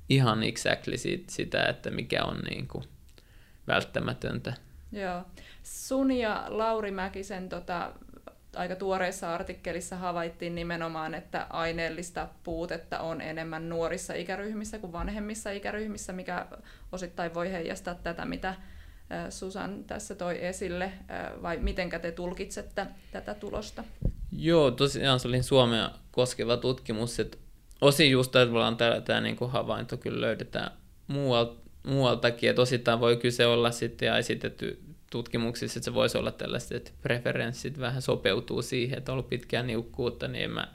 ihan 0.10 0.44
exactly 0.44 0.98
siitä, 0.98 1.34
sitä, 1.34 1.66
että 1.66 1.92
mikä 1.92 2.24
on 2.24 2.40
niin 2.50 2.68
kuin 2.68 2.84
välttämätöntä. 3.68 4.54
Joo. 4.92 5.24
Sun 5.64 6.12
ja 6.12 6.46
Lauri 6.48 6.92
Mäkisen 6.92 7.50
tota, 7.50 7.94
aika 8.56 8.76
tuoreessa 8.76 9.34
artikkelissa 9.34 9.96
havaittiin 9.96 10.56
nimenomaan, 10.56 11.14
että 11.16 11.48
aineellista 11.50 12.30
puutetta 12.44 13.00
on 13.00 13.22
enemmän 13.22 13.70
nuorissa 13.70 14.14
ikäryhmissä 14.14 14.80
kuin 14.80 14.94
vanhemmissa 14.94 15.52
ikäryhmissä, 15.52 16.14
mikä 16.14 16.46
osittain 16.92 17.34
voi 17.34 17.52
heijastaa 17.52 17.96
tätä, 17.96 18.26
mitä 18.26 18.56
Susan 19.30 19.84
tässä 19.84 20.16
toi 20.16 20.46
esille, 20.46 20.92
vai 21.42 21.58
miten 21.58 21.90
te 21.90 22.12
tulkitsette 22.12 22.88
tätä 23.12 23.34
tulosta? 23.34 23.84
Joo, 24.32 24.72
tosiaan 24.72 25.20
se 25.20 25.28
oli 25.28 25.44
Suomea 25.44 25.92
koskeva 26.12 26.58
tutkimus, 26.58 27.20
että 27.20 27.38
osin 27.82 28.12
just 28.12 28.32
tavallaan 28.32 28.78
tämä, 28.78 29.02
tämä 29.02 29.22
niin 29.22 29.36
kuin 29.36 29.52
havainto 29.52 29.98
kyllä 29.98 30.22
löydetään 30.22 30.72
muualta, 31.08 31.62
muualtakin, 31.84 32.50
että 32.50 32.62
osittain 32.62 33.00
voi 33.00 33.18
kyse 33.18 33.46
olla 33.46 33.72
sitten 33.72 34.06
ja 34.06 34.18
esitetty 34.18 34.80
tutkimuksissa, 35.12 35.80
että 35.80 35.86
se 35.86 35.94
voisi 35.94 36.18
olla 36.18 36.32
tällaiset, 36.32 36.72
että 36.72 36.92
preferenssit 37.02 37.80
vähän 37.80 38.02
sopeutuu 38.02 38.62
siihen, 38.62 38.98
että 38.98 39.12
on 39.12 39.14
ollut 39.14 39.30
pitkään 39.30 39.68
niukkuutta, 39.68 40.28
niin 40.28 40.52
mä, 40.52 40.68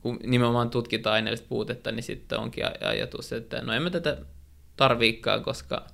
kun 0.00 0.18
nimenomaan 0.26 0.70
tutkitaan 0.70 1.14
aineellista 1.14 1.46
puutetta, 1.48 1.92
niin 1.92 2.02
sitten 2.02 2.38
onkin 2.38 2.64
ajatus, 2.80 3.32
että 3.32 3.62
no 3.62 3.72
emme 3.72 3.90
tätä 3.90 4.18
tarviikaan, 4.76 5.42
koska 5.42 5.86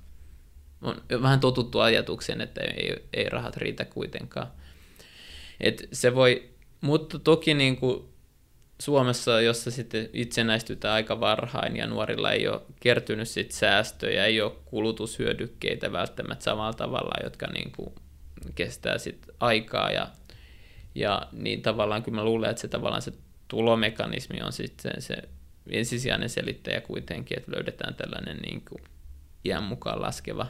on 0.81 1.01
vähän 1.21 1.39
totuttu 1.39 1.79
ajatuksen, 1.79 2.41
että 2.41 2.61
ei, 2.61 2.95
ei 3.13 3.29
rahat 3.29 3.57
riitä 3.57 3.85
kuitenkaan. 3.85 4.47
Et 5.59 5.87
se 5.91 6.15
voi, 6.15 6.49
mutta 6.81 7.19
toki 7.19 7.53
niin 7.53 7.77
kuin 7.77 8.05
Suomessa, 8.81 9.41
jossa 9.41 9.71
sitten 9.71 10.09
itsenäistytään 10.13 10.93
aika 10.93 11.19
varhain 11.19 11.77
ja 11.77 11.87
nuorilla 11.87 12.31
ei 12.31 12.47
ole 12.47 12.61
kertynyt 12.79 13.29
sit 13.29 13.51
säästöjä, 13.51 14.25
ei 14.25 14.41
ole 14.41 14.51
kulutushyödykkeitä 14.65 15.91
välttämättä 15.91 16.43
samalla 16.43 16.73
tavalla, 16.73 17.23
jotka 17.23 17.47
niin 17.47 17.71
kuin 17.71 17.93
kestää 18.55 18.97
sit 18.97 19.27
aikaa 19.39 19.91
ja, 19.91 20.07
ja 20.95 21.27
niin 21.31 21.61
tavallaan 21.61 22.03
kyllä 22.03 22.15
mä 22.15 22.23
luulen, 22.23 22.49
että 22.49 22.61
se 22.61 22.67
tavallaan 22.67 23.01
se 23.01 23.13
tulomekanismi 23.47 24.41
on 24.41 24.53
sitten 24.53 25.01
se 25.01 25.17
ensisijainen 25.69 26.29
selittäjä 26.29 26.81
kuitenkin, 26.81 27.37
että 27.37 27.51
löydetään 27.51 27.95
tällainen 27.95 28.37
niin 28.37 28.61
kuin 28.69 28.83
iän 29.45 29.63
mukaan 29.63 30.01
laskeva 30.01 30.47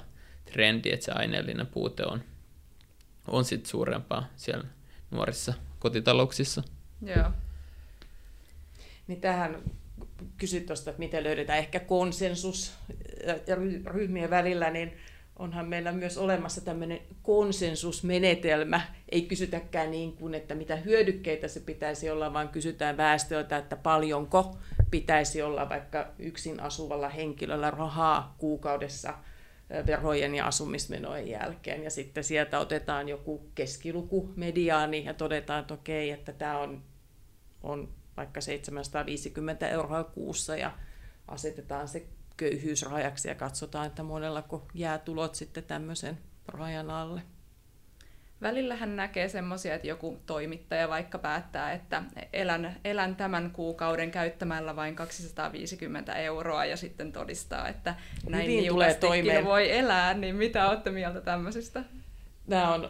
trendi, 0.53 0.91
että 0.91 1.05
se 1.05 1.11
aineellinen 1.11 1.67
puute 1.67 2.03
on, 2.05 2.21
on 3.28 3.45
sitten 3.45 3.69
suurempaa 3.69 4.28
siellä 4.36 4.65
nuorissa 5.11 5.53
kotitalouksissa. 5.80 6.63
Joo. 7.01 7.32
Niin 9.08 9.22
tähän 9.22 9.64
kysyt 10.38 10.66
tuosta, 10.66 10.89
että 10.89 10.99
miten 10.99 11.24
löydetään 11.24 11.60
ehkä 11.60 11.80
konsensus 11.80 12.74
ryhmien 13.86 14.30
välillä, 14.30 14.70
niin 14.70 14.93
onhan 15.39 15.68
meillä 15.68 15.91
myös 15.91 16.18
olemassa 16.18 16.62
tämmöinen 16.62 16.99
konsensusmenetelmä. 17.24 18.82
Ei 19.10 19.22
kysytäkään 19.22 19.91
niin 19.91 20.14
kuin, 20.14 20.34
että 20.34 20.56
mitä 20.56 20.76
hyödykkeitä 20.76 21.47
se 21.47 21.60
pitäisi 21.60 22.10
olla, 22.10 22.34
vaan 22.34 22.49
kysytään 22.49 22.97
väestöltä, 22.97 23.58
että 23.58 23.76
paljonko 23.76 24.58
pitäisi 24.91 25.41
olla 25.41 25.70
vaikka 25.70 26.08
yksin 26.20 26.60
asuvalla 26.60 27.10
henkilöllä 27.10 27.72
rahaa 27.72 28.36
kuukaudessa 28.38 29.14
verojen 29.88 30.36
ja 30.36 30.45
asumismenojen 30.45 31.28
jälkeen. 31.28 31.84
Ja 31.84 31.89
sitten 31.89 32.24
sieltä 32.24 32.60
otetaan 32.60 33.10
joku 33.10 33.49
keskiluku, 33.56 34.34
mediaani, 34.36 35.06
ja 35.06 35.14
todetaan, 35.14 35.62
että 35.62 35.74
okei, 35.74 36.12
että 36.12 36.34
tämä 36.34 36.60
on, 36.60 36.84
on 37.64 37.89
vaikka 38.18 38.41
750 38.41 39.70
euroa 39.70 40.03
kuussa 40.03 40.55
ja 40.55 40.72
asetetaan 41.28 41.88
se 41.88 42.05
köyhyysrajaksi 42.38 43.28
ja 43.28 43.36
katsotaan, 43.36 43.88
että 43.88 44.03
monellako 44.03 44.68
jää 44.74 44.97
tulot 44.97 45.36
sitten 45.36 45.63
tämmöisen 45.63 46.18
rajan 46.47 46.89
alle. 46.89 47.22
Välillähän 48.41 48.95
näkee 48.95 49.30
semmoisia, 49.30 49.76
että 49.76 49.88
joku 49.88 50.22
toimittaja 50.26 50.89
vaikka 50.89 51.20
päättää, 51.20 51.74
että 51.74 52.03
elän, 52.34 52.76
elän 52.86 53.16
tämän 53.16 53.51
kuukauden 53.51 54.11
käyttämällä 54.11 54.76
vain 54.76 54.95
250 54.95 56.16
euroa 56.16 56.66
ja 56.66 56.78
sitten 56.78 57.11
todistaa, 57.11 57.68
että 57.68 57.95
näin 58.30 58.43
Hyvin 58.43 58.63
niukastikin 58.63 59.45
voi 59.45 59.78
elää, 59.78 60.13
niin 60.13 60.36
mitä 60.36 60.70
olette 60.70 60.91
mieltä 60.91 61.22
tämmöisestä? 61.22 61.84
Nämä 62.47 62.74
on 62.74 62.89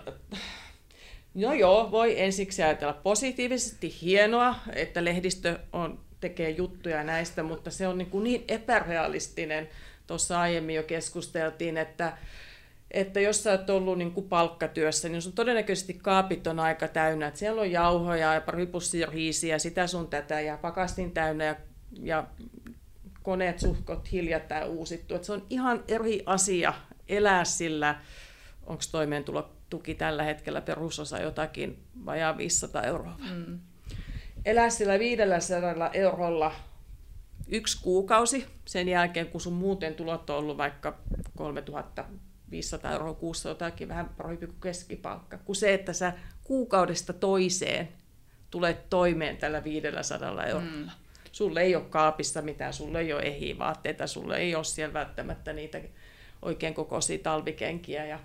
No 1.35 1.53
joo, 1.53 1.91
voi 1.91 2.21
ensiksi 2.21 2.63
ajatella 2.63 2.93
positiivisesti 2.93 4.01
hienoa, 4.01 4.55
että 4.73 5.05
lehdistö 5.05 5.59
on, 5.73 5.99
tekee 6.19 6.49
juttuja 6.49 7.03
näistä, 7.03 7.43
mutta 7.43 7.71
se 7.71 7.87
on 7.87 7.97
niin, 7.97 8.09
kuin 8.09 8.23
niin 8.23 8.43
epärealistinen. 8.47 9.69
Tuossa 10.07 10.39
aiemmin 10.39 10.75
jo 10.75 10.83
keskusteltiin, 10.83 11.77
että, 11.77 12.17
että 12.91 13.19
jos 13.19 13.43
sä 13.43 13.51
oot 13.51 13.69
ollut 13.69 13.97
niin 13.97 14.11
kuin 14.11 14.29
palkkatyössä, 14.29 15.09
niin 15.09 15.21
sun 15.21 15.33
todennäköisesti 15.33 15.93
kaapit 15.93 16.47
on 16.47 16.59
aika 16.59 16.87
täynnä. 16.87 17.27
Että 17.27 17.39
siellä 17.39 17.61
on 17.61 17.71
jauhoja 17.71 18.33
ja 18.33 18.41
pari 18.41 18.65
pussia 18.65 19.07
riisiä, 19.11 19.59
sitä 19.59 19.87
sun 19.87 20.07
tätä 20.07 20.41
ja 20.41 20.57
pakastin 20.57 21.11
täynnä 21.11 21.43
ja, 21.43 21.55
ja 22.01 22.27
koneet 23.23 23.59
suhkot 23.59 24.11
hiljattain 24.11 24.67
uusittu. 24.67 25.15
Että 25.15 25.25
se 25.25 25.33
on 25.33 25.45
ihan 25.49 25.83
eri 25.87 26.23
asia 26.25 26.73
elää 27.09 27.43
sillä, 27.43 27.95
onko 28.65 28.83
toimeentulo 28.91 29.49
tuki 29.77 29.95
tällä 29.95 30.23
hetkellä 30.23 30.61
perusosa 30.61 31.19
jotakin 31.19 31.83
vajaa 32.05 32.37
500 32.37 32.83
euroa. 32.83 33.17
Mm. 33.29 33.59
Elää 34.45 34.69
sillä 34.69 34.99
500 34.99 35.89
eurolla 35.93 36.51
yksi 37.47 37.81
kuukausi 37.83 38.45
sen 38.65 38.87
jälkeen, 38.87 39.27
kun 39.27 39.41
sun 39.41 39.53
muuten 39.53 39.95
tulot 39.95 40.29
on 40.29 40.37
ollut 40.37 40.57
vaikka 40.57 40.97
3500 41.37 42.91
euroa 42.91 43.13
kuussa 43.13 43.49
jotakin 43.49 43.87
vähän 43.87 44.09
parempi 44.09 44.47
kuin 44.47 44.61
keskipalkka, 44.61 45.37
kuin 45.37 45.55
se, 45.55 45.73
että 45.73 45.93
sä 45.93 46.13
kuukaudesta 46.43 47.13
toiseen 47.13 47.89
tulet 48.51 48.89
toimeen 48.89 49.37
tällä 49.37 49.63
500 49.63 50.45
eurolla. 50.45 50.71
Mm. 50.71 50.89
Sulle 51.31 51.61
ei 51.61 51.75
ole 51.75 51.83
kaapissa 51.83 52.41
mitään, 52.41 52.73
sulle 52.73 52.99
ei 52.99 53.13
ole 53.13 53.21
ehivaatteita, 53.21 54.07
sulle 54.07 54.37
ei 54.37 54.55
ole 54.55 54.63
siellä 54.63 54.93
välttämättä 54.93 55.53
niitä 55.53 55.81
oikein 56.41 56.73
kokoisia 56.73 57.19
talvikenkiä 57.23 58.05
ja 58.05 58.19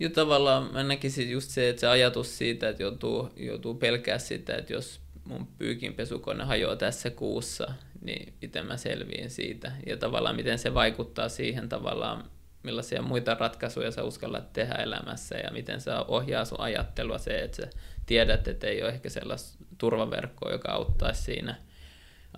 ja 0.00 0.10
tavallaan 0.10 0.72
mä 0.72 0.82
näkisin 0.82 1.30
just 1.30 1.50
se, 1.50 1.68
että 1.68 1.80
se 1.80 1.86
ajatus 1.86 2.38
siitä, 2.38 2.68
että 2.68 2.82
joutuu, 2.82 3.30
joutuu 3.36 3.74
pelkää 3.74 4.18
sitä, 4.18 4.56
että 4.56 4.72
jos 4.72 5.00
mun 5.24 5.46
pyykinpesukone 5.58 6.44
hajoaa 6.44 6.76
tässä 6.76 7.10
kuussa, 7.10 7.74
niin 8.00 8.34
miten 8.42 8.66
mä 8.66 8.76
selviin 8.76 9.30
siitä. 9.30 9.72
Ja 9.86 9.96
tavallaan 9.96 10.36
miten 10.36 10.58
se 10.58 10.74
vaikuttaa 10.74 11.28
siihen 11.28 11.68
tavallaan, 11.68 12.30
millaisia 12.62 13.02
muita 13.02 13.34
ratkaisuja 13.40 13.90
sä 13.90 14.02
uskallat 14.02 14.52
tehdä 14.52 14.74
elämässä 14.74 15.36
ja 15.36 15.50
miten 15.50 15.80
se 15.80 15.90
ohjaa 16.08 16.44
sun 16.44 16.60
ajattelua 16.60 17.18
se, 17.18 17.38
että 17.38 17.56
sä 17.56 17.70
tiedät, 18.06 18.48
että 18.48 18.66
ei 18.66 18.82
ole 18.82 18.90
ehkä 18.90 19.10
sellaista 19.10 19.64
turvaverkkoa, 19.78 20.52
joka 20.52 20.72
auttaisi 20.72 21.22
siinä, 21.22 21.54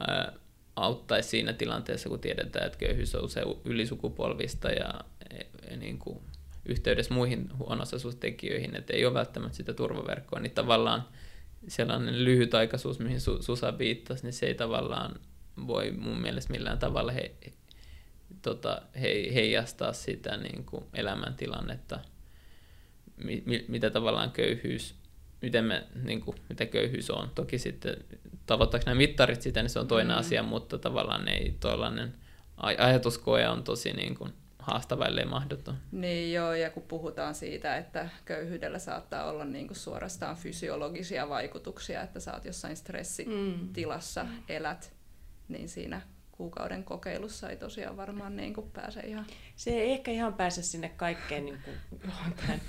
ää, 0.09 0.33
auttaisi 0.77 1.29
siinä 1.29 1.53
tilanteessa, 1.53 2.09
kun 2.09 2.21
tiedetään, 2.21 2.67
että 2.67 2.79
köyhyys 2.79 3.15
on 3.15 3.25
usein 3.25 3.47
ylisukupolvista 3.65 4.71
ja, 4.71 4.95
ja, 5.31 5.45
ja 5.71 5.77
niin 5.77 5.99
kuin 5.99 6.21
yhteydessä 6.67 7.15
muihin 7.15 7.49
huonosaisuustekijöihin, 7.59 8.77
että 8.77 8.93
ei 8.93 9.07
ole 9.07 9.15
välttämättä 9.15 9.57
sitä 9.57 9.75
turvaverkkoa, 9.75 10.41
niin 10.41 10.53
tavallaan 10.53 11.05
sellainen 11.69 12.25
lyhytaikaisuus, 12.25 12.99
mihin 12.99 13.21
Susa 13.21 13.79
viittasi, 13.79 14.23
niin 14.23 14.33
se 14.33 14.47
ei 14.47 14.55
tavallaan 14.55 15.21
voi 15.67 15.91
mun 15.91 16.21
mielestä 16.21 16.53
millään 16.53 16.79
tavalla 16.79 17.13
he, 17.13 17.35
tota, 18.43 18.83
he, 19.01 19.31
heijastaa 19.35 19.93
sitä 19.93 20.37
niin 20.37 20.65
kuin 20.65 20.85
elämäntilannetta, 20.95 22.01
mi, 23.25 23.45
mitä 23.69 23.91
tavallaan 23.91 24.31
köyhyys 24.31 25.01
miten, 25.43 25.65
me, 25.65 25.87
niin 26.03 26.21
kuin, 26.21 26.37
mitä 26.49 26.67
köyhyys 26.67 27.11
on. 27.11 27.31
Toki 27.35 27.59
sitten 27.59 27.97
tavoittaako 28.47 28.85
nämä 28.87 28.95
mittarit 28.95 29.43
sitä, 29.43 29.63
niin 29.63 29.71
se 29.71 29.79
on 29.79 29.89
toinen 29.89 30.17
mm. 30.17 30.21
asia, 30.21 30.43
mutta 30.43 30.79
tavallaan 30.79 31.29
ei 31.29 31.57
tuollainen 31.61 32.15
ajatuskoe 32.57 33.49
on 33.49 33.65
tosi 33.65 33.93
niin 33.93 34.15
kuin, 34.15 34.33
haastava, 34.63 35.07
ellei 35.07 35.25
mahdoton. 35.25 35.75
Niin 35.93 36.33
joo, 36.33 36.55
ja 36.55 36.71
kun 36.71 36.83
puhutaan 36.83 37.35
siitä, 37.35 37.77
että 37.77 38.09
köyhyydellä 38.25 38.79
saattaa 38.79 39.31
olla 39.31 39.45
niin 39.45 39.67
kuin 39.67 39.77
suorastaan 39.77 40.37
fysiologisia 40.37 41.29
vaikutuksia, 41.29 42.03
että 42.03 42.21
sä 42.21 42.35
oot 42.35 42.45
jossain 42.45 42.77
stressitilassa, 42.77 44.25
mm. 44.25 44.43
elät, 44.49 44.93
niin 45.49 45.69
siinä 45.69 46.01
kuukauden 46.41 46.85
kokeilussa 46.85 47.51
ei 47.51 47.57
tosiaan 47.57 47.97
varmaan 47.97 48.37
niin 48.37 48.55
kuin 48.55 48.71
pääse 48.71 49.01
ihan... 49.01 49.27
Se 49.57 49.71
ei 49.71 49.93
ehkä 49.93 50.11
ihan 50.11 50.35
pääse 50.35 50.63
sinne 50.63 50.89
kaikkeen 50.89 51.45
niin 51.45 51.59
kuin, 51.65 52.01
tämän 52.37 52.61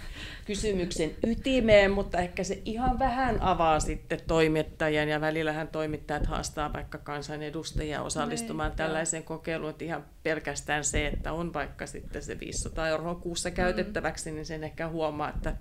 kysymyksen 0.46 1.12
ytimeen, 1.28 1.92
mutta 1.92 2.18
ehkä 2.18 2.44
se 2.44 2.62
ihan 2.66 3.00
vähän 3.00 3.42
avaa 3.42 3.80
sitten 3.80 4.20
toimittajien 4.28 5.10
ja 5.10 5.22
välillähän 5.22 5.68
toimittajat 5.68 6.26
haastaa 6.26 6.74
vaikka 6.74 6.98
kansanedustajia 6.98 8.02
osallistumaan 8.02 8.70
Nein, 8.70 8.78
tällaiseen 8.78 9.22
joo. 9.22 9.28
kokeiluun, 9.28 9.70
että 9.70 9.86
ihan 9.86 10.06
pelkästään 10.24 10.84
se, 10.84 11.08
että 11.08 11.34
on 11.34 11.54
vaikka 11.54 11.88
sitten 11.88 12.24
se 12.24 12.40
500 12.40 12.88
euroa 12.88 13.16
kuussa 13.16 13.50
mm. 13.50 13.56
käytettäväksi, 13.56 14.32
mm. 14.32 14.36
niin 14.36 14.46
sen 14.46 14.64
ehkä 14.64 14.88
huomaa, 14.88 15.30
että 15.30 15.56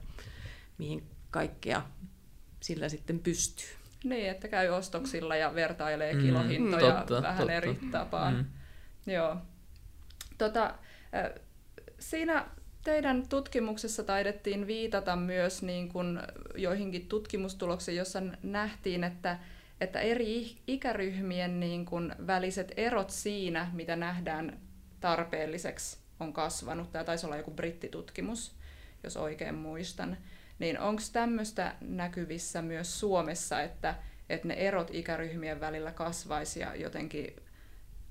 mihin 0.79 1.03
kaikkea 1.31 1.83
sillä 2.61 2.89
sitten 2.89 3.19
pystyy. 3.19 3.80
Niin, 4.05 4.31
että 4.31 4.49
käy 4.49 4.69
ostoksilla 4.69 5.37
ja 5.37 5.55
vertailee 5.55 6.15
mm, 6.15 6.21
kilohintoja 6.21 6.95
totta, 6.95 7.23
vähän 7.23 7.39
totta. 7.39 7.53
eri 7.53 7.79
tapaan. 7.91 8.35
Mm. 8.35 9.13
Joo. 9.13 9.37
Tota, 10.39 10.75
siinä 11.99 12.47
teidän 12.85 13.29
tutkimuksessa 13.29 14.05
taidettiin 14.05 14.67
viitata 14.67 15.17
myös 15.17 15.63
niin 15.63 15.89
kuin 15.89 16.21
joihinkin 16.55 17.07
tutkimustuloksiin, 17.07 17.97
jossa 17.97 18.23
nähtiin, 18.43 19.05
että, 19.05 19.39
että 19.81 20.01
eri 20.01 20.57
ikäryhmien 20.67 21.61
niin 21.61 21.85
kuin 21.85 22.15
väliset 22.27 22.73
erot 22.77 23.11
siinä, 23.11 23.71
mitä 23.73 23.97
nähdään 23.97 24.59
tarpeelliseksi, 25.01 25.99
on 26.21 26.33
kasvanut. 26.33 26.93
Tämä 26.93 27.05
taisi 27.05 27.27
olla 27.27 27.37
joku 27.37 27.51
brittitutkimus, 27.51 28.55
jos 29.03 29.17
oikein 29.17 29.55
muistan 29.55 30.17
niin 30.61 30.79
onko 30.81 31.03
tämmöistä 31.13 31.75
näkyvissä 31.81 32.63
myös 32.63 33.01
Suomessa, 33.01 33.63
että, 33.63 33.95
että 34.29 34.49
ne 34.49 34.55
erot 34.55 34.91
ikäryhmien 34.93 35.61
välillä 35.61 35.93
kasvaisi 35.93 36.61
ja 36.61 36.75
jotenkin 36.75 37.37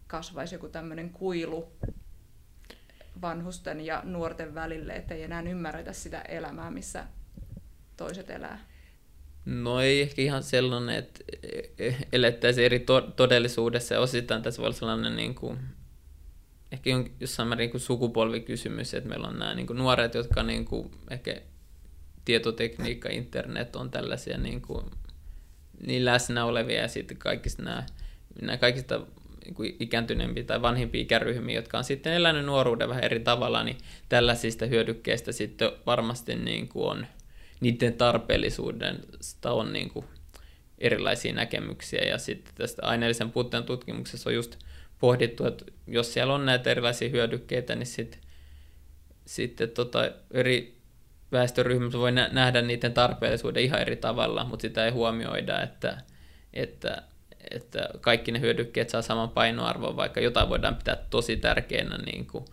kasvaisi 0.08 0.56
joku 0.56 0.70
tämmöinen 0.70 1.10
kuilu 1.10 1.72
vanhusten 3.22 3.82
ja 3.82 4.02
nuorten 4.06 4.56
välille, 4.56 4.94
että 4.94 5.14
ei 5.14 5.24
enää 5.24 5.42
ymmärretä 5.42 5.94
sitä 5.94 6.22
elämää, 6.22 6.72
missä 6.72 7.06
toiset 7.98 8.30
elää? 8.30 8.66
No 9.46 9.82
ei 9.82 10.02
ehkä 10.02 10.22
ihan 10.22 10.44
sellainen, 10.44 10.96
että 10.96 11.20
elettäisiin 12.14 12.66
eri 12.66 12.80
to- 12.80 13.02
todellisuudessa 13.16 13.94
ja 13.94 14.00
osittain 14.00 14.42
tässä 14.42 14.62
voi 14.62 14.68
olla 14.68 14.78
sellainen 14.78 15.16
niin 15.16 15.36
kuin, 15.36 15.60
ehkä 16.72 16.90
jossain 17.20 17.50
määrin 17.50 17.72
niin 17.72 17.80
sukupolvikysymys, 17.80 18.94
että 18.94 19.10
meillä 19.10 19.28
on 19.28 19.40
nämä 19.40 19.54
niin 19.54 19.68
kuin 19.68 19.78
nuoret, 19.78 20.14
jotka 20.14 20.44
niin 20.44 20.66
kuin 20.66 20.92
ehkä 21.10 21.42
tietotekniikka, 22.30 23.10
internet 23.10 23.76
on 23.76 23.92
tällaisia 23.92 24.38
niin, 24.38 24.62
kuin, 24.62 24.86
niin 25.86 26.06
läsnä 26.06 26.46
olevia 26.46 26.82
ja 26.82 26.88
sitten 26.88 27.18
kaikista 27.18 27.64
nämä, 27.64 27.84
nämä 28.42 28.58
kaikista 28.58 29.02
niin 29.46 29.76
ikääntyneempiä 29.80 30.44
tai 30.44 30.62
vanhimpia 30.62 31.02
ikäryhmiä, 31.02 31.56
jotka 31.56 31.78
on 31.78 31.84
sitten 31.84 32.14
elänyt 32.14 32.46
nuoruuden 32.46 32.90
vähän 32.90 33.04
eri 33.04 33.20
tavalla, 33.20 33.64
niin 33.64 33.78
tällaisista 34.10 34.66
hyödykkeistä 34.66 35.32
sitten 35.32 35.72
varmasti 35.86 36.36
niin 36.36 36.68
kuin 36.68 36.90
on, 36.90 37.08
niiden 37.60 37.94
tarpeellisuudesta 37.94 39.52
on 39.52 39.74
niin 39.74 39.90
kuin 39.90 40.06
erilaisia 40.78 41.34
näkemyksiä. 41.34 42.02
Ja 42.02 42.18
sitten 42.18 42.54
tästä 42.56 42.86
aineellisen 42.86 43.32
puutteen 43.32 43.64
tutkimuksessa 43.64 44.30
on 44.30 44.36
just 44.36 44.58
pohdittu, 45.00 45.46
että 45.46 45.66
jos 45.88 46.14
siellä 46.14 46.34
on 46.34 46.46
näitä 46.46 46.72
erilaisia 46.72 47.10
hyödykkeitä, 47.10 47.76
niin 47.76 47.88
sitten, 47.88 48.20
sitten 49.26 49.70
tota 49.70 50.12
eri 50.32 50.79
väestöryhmä 51.32 51.92
voi 51.92 52.12
nähdä 52.12 52.62
niiden 52.62 52.94
tarpeellisuuden 52.94 53.64
ihan 53.64 53.82
eri 53.82 53.96
tavalla, 53.96 54.44
mutta 54.44 54.62
sitä 54.62 54.86
ei 54.86 54.92
huomioida, 54.92 55.62
että, 55.62 55.98
että, 56.54 57.02
että 57.52 57.90
kaikki 58.02 58.32
ne 58.32 58.40
hyödykkeet 58.40 58.90
saa 58.90 59.02
saman 59.02 59.30
painoarvon, 59.30 59.96
vaikka 59.96 60.20
jotain 60.20 60.50
voidaan 60.50 60.76
pitää 60.76 60.98
tosi 61.10 61.38
tärkeänä 61.38 61.98
niin 61.98 62.28
kuin, 62.28 62.46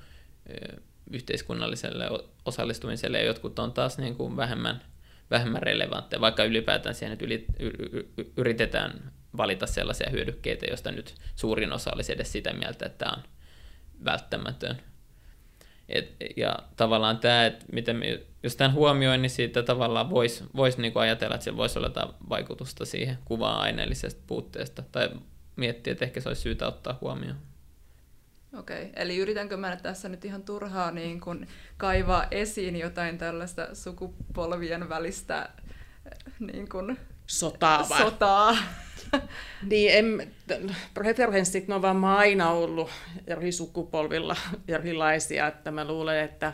yhteiskunnalliselle 1.11 2.09
osallistumiselle, 2.45 3.19
ja 3.19 3.27
jotkut 3.27 3.59
on 3.59 3.73
taas 3.73 3.99
niin 3.99 4.17
kuin 4.17 4.37
vähemmän, 4.37 4.83
vähemmän 5.31 5.63
relevantteja, 5.63 6.21
vaikka 6.21 6.45
ylipäätään 6.45 6.95
siihen, 6.95 7.13
että 7.13 7.25
yli, 7.25 7.47
yritetään 8.37 9.13
valita 9.37 9.67
sellaisia 9.67 10.11
hyödykkeitä, 10.11 10.67
joista 10.67 10.91
nyt 10.91 11.15
suurin 11.37 11.73
osa 11.73 11.91
olisi 11.95 12.13
edes 12.13 12.33
sitä 12.33 12.53
mieltä, 12.53 12.87
että 12.87 13.05
tämä 13.05 13.13
on 13.13 13.23
välttämätön. 14.05 14.77
Et, 15.89 16.17
ja 16.37 16.59
tavallaan 16.77 17.19
tämä, 17.19 17.47
että 17.47 17.65
miten 17.73 17.97
me, 17.97 18.21
jos 18.43 18.57
tämän 18.57 18.73
huomioin, 18.73 19.23
niin 19.23 19.31
siitä 19.31 19.63
tavallaan 19.63 20.11
voisi 20.11 20.45
vois 20.57 20.79
niinku 20.79 20.99
ajatella, 20.99 21.35
että 21.35 21.45
se 21.45 21.57
voisi 21.57 21.79
olla 21.79 21.89
jotain 21.89 22.09
vaikutusta 22.29 22.85
siihen 22.85 23.19
kuvaan 23.25 23.61
aineellisesta 23.61 24.23
puutteesta, 24.27 24.83
tai 24.93 25.11
miettiä, 25.57 25.93
että 25.93 26.05
ehkä 26.05 26.21
se 26.21 26.29
olisi 26.29 26.43
syytä 26.43 26.67
ottaa 26.67 26.99
huomioon. 27.01 27.37
Okei, 28.59 28.83
okay. 28.83 28.93
eli 28.97 29.17
yritänkö 29.17 29.57
mä 29.57 29.77
tässä 29.77 30.09
nyt 30.09 30.25
ihan 30.25 30.43
turhaa 30.43 30.91
niin 30.91 31.21
kun 31.21 31.47
kaivaa 31.77 32.27
esiin 32.31 32.77
jotain 32.77 33.19
tällaista 33.19 33.75
sukupolvien 33.75 34.89
välistä 34.89 35.49
niin 36.53 36.69
kun 36.69 36.97
sotaa. 37.27 37.85
sotaa. 37.85 38.57
niin, 39.71 39.93
en, 39.95 40.33
preferenssit 40.95 41.71
on 41.71 41.83
vaan 41.83 42.05
aina 42.05 42.51
ollut 42.51 42.91
eri 43.27 43.53
sukupolvilla 43.53 44.37
erilaisia, 44.69 45.47
että 45.47 45.71
mä 45.71 45.85
luulen, 45.85 46.25
että 46.25 46.53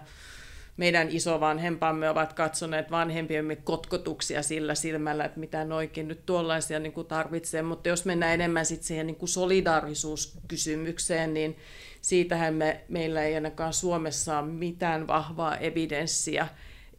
meidän 0.76 1.08
isovanhempamme 1.10 2.10
ovat 2.10 2.32
katsoneet 2.32 2.90
vanhempiemme 2.90 3.56
kotkotuksia 3.56 4.42
sillä 4.42 4.74
silmällä, 4.74 5.24
että 5.24 5.40
mitä 5.40 5.64
noikin 5.64 6.08
nyt 6.08 6.26
tuollaisia 6.26 6.78
niin 6.78 6.92
kuin 6.92 7.06
tarvitsee, 7.06 7.62
mutta 7.62 7.88
jos 7.88 8.04
mennään 8.04 8.34
enemmän 8.34 8.66
sit 8.66 8.82
siihen 8.82 9.06
niin 9.06 9.16
kuin 9.16 9.28
solidaarisuuskysymykseen, 9.28 11.34
niin 11.34 11.56
siitähän 12.00 12.54
me, 12.54 12.80
meillä 12.88 13.22
ei 13.22 13.34
ainakaan 13.34 13.72
Suomessa 13.72 14.38
ole 14.38 14.48
mitään 14.48 15.06
vahvaa 15.06 15.56
evidenssiä, 15.56 16.48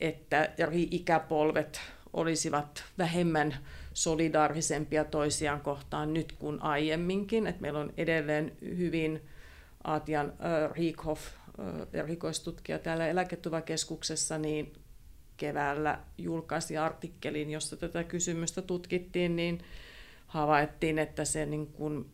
että 0.01 0.49
eri 0.57 0.87
ikäpolvet 0.91 1.81
olisivat 2.13 2.83
vähemmän 2.97 3.57
solidaarisempia 3.93 5.05
toisiaan 5.05 5.61
kohtaan 5.61 6.13
nyt 6.13 6.31
kuin 6.31 6.61
aiemminkin. 6.61 7.47
Et 7.47 7.59
meillä 7.59 7.79
on 7.79 7.93
edelleen 7.97 8.51
hyvin 8.61 9.21
Aatian 9.83 10.29
äh, 10.29 10.71
Riikhoff, 10.71 11.27
äh, 11.27 11.33
erikoistutkija 11.93 12.79
täällä 12.79 13.07
eläketuvakeskuksessa, 13.07 14.37
niin 14.37 14.73
keväällä 15.37 15.99
julkaisi 16.17 16.77
artikkelin, 16.77 17.49
jossa 17.49 17.77
tätä 17.77 18.03
kysymystä 18.03 18.61
tutkittiin, 18.61 19.35
niin 19.35 19.61
havaittiin, 20.27 20.99
että 20.99 21.25
se 21.25 21.45
niin 21.45 21.67
kuin 21.67 22.11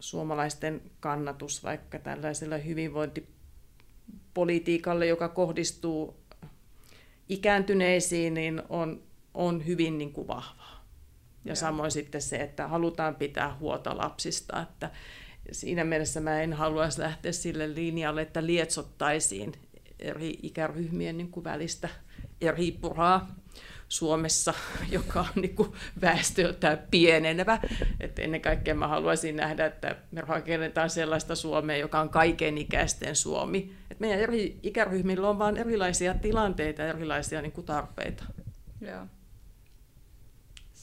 suomalaisten 0.00 0.82
kannatus 1.00 1.64
vaikka 1.64 1.98
tällaisella 1.98 2.56
hyvinvointipolitiikalle, 2.56 5.06
joka 5.06 5.28
kohdistuu 5.28 6.16
ikääntyneisiin, 7.28 8.34
niin 8.34 8.62
on, 8.68 9.02
on 9.36 9.66
hyvin 9.66 9.98
niin 9.98 10.12
kuin 10.12 10.26
vahvaa. 10.26 10.86
Ja 11.44 11.50
Joo. 11.50 11.56
samoin 11.56 11.90
sitten 11.90 12.22
se, 12.22 12.36
että 12.36 12.68
halutaan 12.68 13.14
pitää 13.14 13.56
huolta 13.60 13.96
lapsista, 13.96 14.62
että 14.62 14.90
siinä 15.52 15.84
mielessä 15.84 16.20
mä 16.20 16.42
en 16.42 16.52
haluaisi 16.52 17.00
lähteä 17.00 17.32
sille 17.32 17.74
linjalle, 17.74 18.22
että 18.22 18.46
lietsottaisiin 18.46 19.52
eri 19.98 20.38
ikäryhmien 20.42 21.16
niin 21.16 21.30
kuin 21.30 21.44
välistä 21.44 21.88
eri 22.40 22.72
puraa 22.72 23.36
Suomessa, 23.88 24.54
joka 24.96 25.20
on 25.20 25.42
niin 25.42 25.56
kuin 25.56 25.72
väestöltään 26.00 26.78
pienenevä. 26.90 27.58
että 28.00 28.22
ennen 28.22 28.40
kaikkea 28.40 28.74
mä 28.74 28.88
haluaisin 28.88 29.36
nähdä, 29.36 29.66
että 29.66 29.96
me 30.10 30.20
rakennetaan 30.20 30.90
sellaista 30.90 31.34
Suomea, 31.34 31.76
joka 31.76 32.00
on 32.00 32.08
kaiken 32.08 32.58
ikäisten 32.58 33.16
Suomi. 33.16 33.74
että 33.90 34.00
meidän 34.00 34.20
eri 34.20 34.58
ikäryhmillä 34.62 35.28
on 35.28 35.38
vain 35.38 35.56
erilaisia 35.56 36.14
tilanteita 36.14 36.82
ja 36.82 36.88
erilaisia 36.88 37.42
niin 37.42 37.52
kuin 37.52 37.66
tarpeita. 37.66 38.24
Joo. 38.80 39.06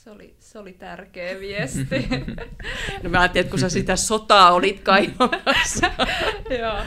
Se 0.04 0.12
oli, 0.12 0.36
se 0.40 0.60
oli 0.60 0.74
tärkeä 0.74 1.40
viesti. 1.40 2.08
no 3.04 3.10
mä 3.10 3.22
ajattelin, 3.22 3.46
että 3.46 3.52
kun 3.52 3.60
sä 3.60 3.70
sitä 3.70 3.96
sotaa 3.96 4.52
olit 4.52 4.80
kaivamassa. 4.80 5.92
Joo. 6.60 6.78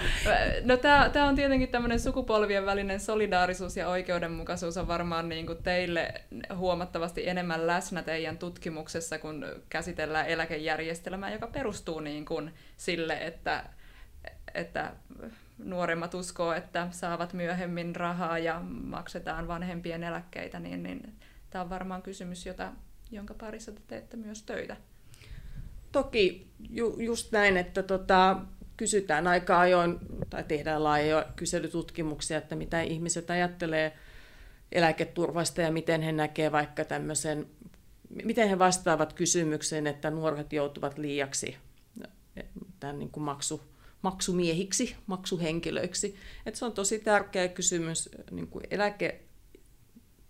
No 0.65 0.77
tämä 0.77 1.29
on 1.29 1.37
tietenkin 1.37 1.69
tämmöinen 1.69 2.01
sukupolvien 2.01 2.67
välinen 2.67 3.01
solidaarisuus 3.01 3.77
ja 3.77 3.89
oikeudenmukaisuus 3.89 4.77
on 4.77 4.89
varmaan 4.89 5.29
niin 5.29 5.47
kuin 5.47 5.63
teille 5.63 6.15
huomattavasti 6.57 7.29
enemmän 7.29 7.67
läsnä 7.67 8.03
teidän 8.03 8.39
tutkimuksessa, 8.39 9.19
kun 9.19 9.47
käsitellään 9.69 10.27
eläkejärjestelmää, 10.27 11.33
joka 11.33 11.47
perustuu 11.47 12.01
niin 12.01 12.25
kuin 12.25 12.55
sille, 12.77 13.19
että, 13.21 13.65
että 14.55 14.93
nuoremmat 15.59 16.15
uskoo, 16.15 16.53
että 16.53 16.89
saavat 16.91 17.33
myöhemmin 17.33 17.97
rahaa 17.97 18.39
ja 18.39 18.61
maksetaan 18.65 19.49
vanhempien 19.49 20.05
eläkkeitä, 20.05 20.61
niin, 20.61 20.83
niin 20.83 21.19
tämä 21.51 21.63
on 21.63 21.71
varmaan 21.71 22.03
kysymys, 22.03 22.47
jota, 22.47 22.73
jonka 23.11 23.35
parissa 23.35 23.73
te 23.73 23.81
teette 23.87 24.17
myös 24.17 24.43
töitä. 24.43 24.77
Toki 25.93 26.47
ju, 26.71 26.97
just 27.01 27.33
näin, 27.33 27.57
että 27.57 27.83
tota, 27.83 28.41
kysytään 28.77 29.27
aika 29.27 29.61
ajoin 29.61 29.99
tai 30.31 30.45
tehdään 30.45 30.85
laajoja 30.85 31.27
kyselytutkimuksia, 31.37 32.39
että 32.39 32.57
mitä 32.57 32.83
ihmiset 32.83 33.31
ajattelee 33.31 33.97
eläketurvasta 34.73 35.63
ja 35.63 35.73
miten 35.73 36.03
he 36.03 36.13
näkevät 36.13 36.53
vaikka 36.53 36.85
tämmöisen, 36.85 37.47
miten 38.25 38.49
he 38.49 38.59
vastaavat 38.59 39.13
kysymykseen, 39.13 39.87
että 39.87 40.11
nuoret 40.11 40.53
joutuvat 40.53 40.99
liiaksi 40.99 41.57
tämän 42.81 42.99
niin 42.99 43.11
kuin 43.11 43.25
maksu, 43.25 43.61
maksumiehiksi, 44.03 44.97
maksuhenkilöiksi. 45.07 46.17
Että 46.47 46.59
se 46.59 46.65
on 46.65 46.73
tosi 46.73 46.99
tärkeä 46.99 47.49
kysymys 47.49 48.11
niin 48.31 48.47
kuin 48.47 48.65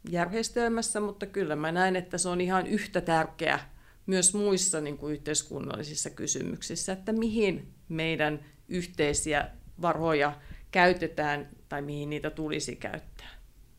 eläkejärjestelmässä, 0.07 1.01
mutta 1.01 1.27
kyllä 1.27 1.57
mä 1.57 1.73
näen, 1.73 1.97
että 1.97 2.19
se 2.19 2.29
on 2.29 2.41
ihan 2.41 2.67
yhtä 2.67 3.01
tärkeä 3.01 3.61
myös 4.07 4.35
muissa 4.35 4.81
niin 4.81 4.99
kuin 4.99 5.13
yhteiskunnallisissa 5.13 6.11
kysymyksissä, 6.11 6.93
että 6.93 7.13
mihin 7.13 7.75
meidän 7.89 8.45
yhteisiä 8.69 9.51
varoja 9.83 10.41
käytetään 10.71 11.49
tai 11.69 11.83
mihin 11.83 12.11
niitä 12.11 12.31
tulisi 12.31 12.77
käyttää. 12.77 13.31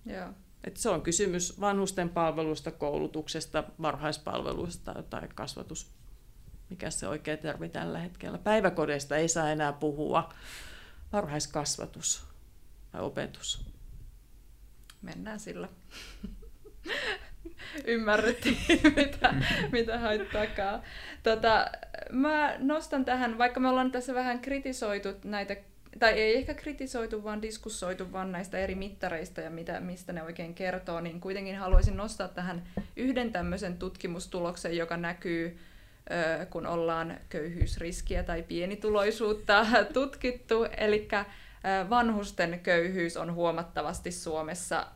Joo. 0.06 0.30
Et 0.64 0.78
se 0.78 0.90
on 0.90 1.02
kysymys 1.02 1.60
vanhusten 1.60 2.10
palveluista, 2.10 2.72
koulutuksesta, 2.72 3.64
varhaispalveluista 3.82 5.04
tai 5.10 5.28
kasvatus, 5.36 5.92
mikä 6.70 6.90
se 6.90 7.08
oikea 7.08 7.38
termi 7.38 7.70
tällä 7.70 8.00
hetkellä. 8.00 8.38
Päiväkodeista 8.38 9.18
ei 9.18 9.28
saa 9.28 9.52
enää 9.52 9.74
puhua. 9.74 10.34
Varhaiskasvatus 11.14 12.24
tai 12.92 13.02
opetus. 13.02 13.77
Mennään 15.08 15.40
sillä. 15.40 15.70
Ymmärrettiin, 17.86 18.58
mitä, 18.96 19.34
mitä 19.72 20.00
haittaakaan. 20.00 20.82
Tota, 21.24 21.68
mä 22.12 22.56
nostan 22.58 23.06
tähän, 23.06 23.38
vaikka 23.38 23.60
me 23.60 23.70
ollaan 23.70 23.92
tässä 23.92 24.14
vähän 24.14 24.40
kritisoitu 24.40 25.10
näitä 25.24 25.56
tai 26.00 26.14
ei 26.14 26.38
ehkä 26.38 26.54
kritisoitu, 26.54 27.24
vaan 27.24 27.42
diskussoitu 27.42 28.12
vaan 28.12 28.32
näistä 28.32 28.58
eri 28.58 28.76
mittareista 28.76 29.42
ja 29.42 29.50
mitä, 29.50 29.80
mistä 29.80 30.14
ne 30.14 30.24
oikein 30.24 30.54
kertoo, 30.54 31.00
niin 31.00 31.22
kuitenkin 31.22 31.58
haluaisin 31.58 31.98
nostaa 31.98 32.28
tähän 32.28 32.64
yhden 32.96 33.32
tämmöisen 33.32 33.78
tutkimustuloksen, 33.78 34.78
joka 34.78 34.98
näkyy, 34.98 35.58
kun 36.50 36.68
ollaan 36.68 37.18
köyhyysriskiä 37.30 38.24
tai 38.24 38.44
pienituloisuutta 38.44 39.66
tutkittu. 39.94 40.64
Eli 40.78 41.08
vanhusten 41.90 42.60
köyhyys 42.60 43.18
on 43.18 43.34
huomattavasti 43.34 44.12
Suomessa 44.12 44.88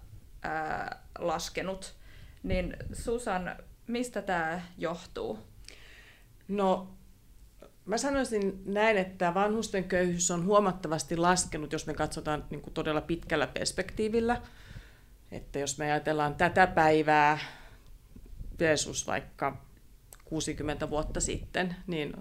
laskenut. 1.20 1.96
Niin 2.44 2.78
Susan, 2.94 3.56
mistä 3.88 4.22
tämä 4.22 4.62
johtuu? 4.78 5.40
No 6.48 6.88
Mä 7.86 7.98
sanoisin 7.98 8.62
näin, 8.66 8.98
että 8.98 9.34
vanhusten 9.34 9.84
köyhyys 9.84 10.32
on 10.32 10.46
huomattavasti 10.46 11.18
laskenut, 11.18 11.74
jos 11.74 11.88
me 11.88 11.94
katsotaan 11.94 12.44
niin 12.50 12.62
kuin 12.62 12.74
todella 12.74 13.02
pitkällä 13.02 13.48
perspektiivillä. 13.48 14.42
Että 15.32 15.60
jos 15.60 15.78
me 15.78 15.86
ajatellaan 15.86 16.36
tätä 16.36 16.68
päivää 16.68 17.40
versus 18.60 19.08
vaikka 19.08 19.58
60 20.26 20.90
vuotta 20.90 21.20
sitten, 21.20 21.76
niin 21.88 22.14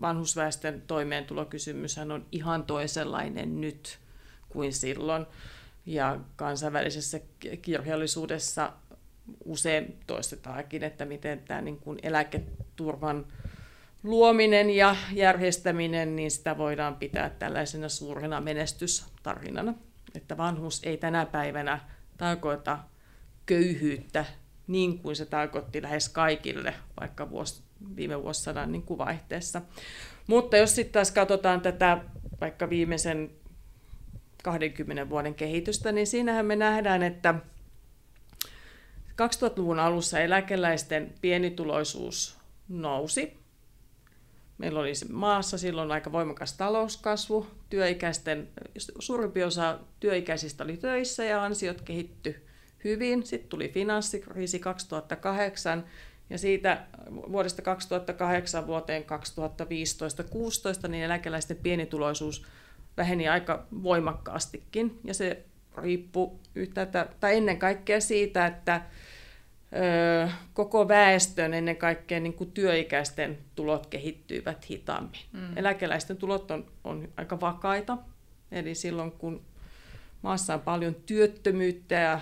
vanhusväestön 0.00 0.82
toimeentulokysymys 0.86 1.98
on 1.98 2.26
ihan 2.32 2.64
toisenlainen 2.64 3.60
nyt 3.60 3.98
kuin 4.48 4.72
silloin. 4.72 5.26
Ja 5.86 6.20
kansainvälisessä 6.36 7.20
kirjallisuudessa 7.62 8.72
usein 9.44 9.98
toistetaankin, 10.06 10.82
että 10.84 11.04
miten 11.04 11.38
tämä 11.38 11.60
niin 11.60 11.78
kuin 11.78 11.98
eläketurvan 12.02 13.26
luominen 14.02 14.70
ja 14.70 14.96
järjestäminen, 15.12 16.16
niin 16.16 16.30
sitä 16.30 16.58
voidaan 16.58 16.96
pitää 16.96 17.30
tällaisena 17.30 17.88
suurena 17.88 18.40
menestystarinana. 18.40 19.74
Että 20.14 20.36
vanhus 20.36 20.80
ei 20.84 20.96
tänä 20.96 21.26
päivänä 21.26 21.80
tarkoita 22.16 22.78
köyhyyttä 23.46 24.24
niin 24.66 24.98
kuin 24.98 25.16
se 25.16 25.26
tarkoitti 25.26 25.82
lähes 25.82 26.08
kaikille, 26.08 26.74
vaikka 27.00 27.30
vuosi, 27.30 27.62
viime 27.96 28.22
vuosisadan 28.22 28.72
niin 28.72 28.82
kuin 28.82 28.98
vaihteessa. 28.98 29.62
Mutta 30.26 30.56
jos 30.56 30.74
sitten 30.74 30.92
taas 30.92 31.10
katsotaan 31.10 31.60
tätä 31.60 32.04
vaikka 32.40 32.70
viimeisen 32.70 33.30
20 34.42 35.08
vuoden 35.08 35.34
kehitystä, 35.34 35.92
niin 35.92 36.06
siinähän 36.06 36.46
me 36.46 36.56
nähdään, 36.56 37.02
että 37.02 37.34
2000-luvun 39.10 39.78
alussa 39.78 40.20
eläkeläisten 40.20 41.14
pienituloisuus 41.20 42.36
nousi 42.68 43.40
Meillä 44.60 44.80
oli 44.80 44.92
maassa 45.10 45.58
silloin 45.58 45.92
aika 45.92 46.12
voimakas 46.12 46.52
talouskasvu, 46.52 47.46
työikäisten, 47.70 48.48
suurimpi 48.98 49.44
osa 49.44 49.78
työikäisistä 50.00 50.64
oli 50.64 50.76
töissä 50.76 51.24
ja 51.24 51.44
ansiot 51.44 51.80
kehitty 51.80 52.46
hyvin. 52.84 53.26
Sitten 53.26 53.48
tuli 53.48 53.68
finanssikriisi 53.68 54.58
2008 54.58 55.84
ja 56.30 56.38
siitä 56.38 56.86
vuodesta 57.32 57.62
2008 57.62 58.66
vuoteen 58.66 59.04
2015-2016 60.84 60.88
niin 60.88 61.04
eläkeläisten 61.04 61.56
pienituloisuus 61.56 62.46
väheni 62.96 63.28
aika 63.28 63.66
voimakkaastikin 63.82 65.00
ja 65.04 65.14
se 65.14 65.44
riippuu 65.82 66.40
yhtä, 66.54 66.86
tai 67.20 67.36
ennen 67.36 67.58
kaikkea 67.58 68.00
siitä, 68.00 68.46
että 68.46 68.80
koko 70.52 70.88
väestön, 70.88 71.54
ennen 71.54 71.76
kaikkea 71.76 72.20
niin 72.20 72.34
kuin 72.34 72.52
työikäisten 72.52 73.38
tulot 73.54 73.86
kehittyivät 73.86 74.70
hitaammin. 74.70 75.20
Mm. 75.32 75.56
Eläkeläisten 75.56 76.16
tulot 76.16 76.50
on, 76.50 76.66
on 76.84 77.08
aika 77.16 77.40
vakaita, 77.40 77.98
eli 78.52 78.74
silloin 78.74 79.12
kun 79.12 79.42
maassa 80.22 80.54
on 80.54 80.60
paljon 80.60 80.94
työttömyyttä 80.94 81.94
ja 81.94 82.20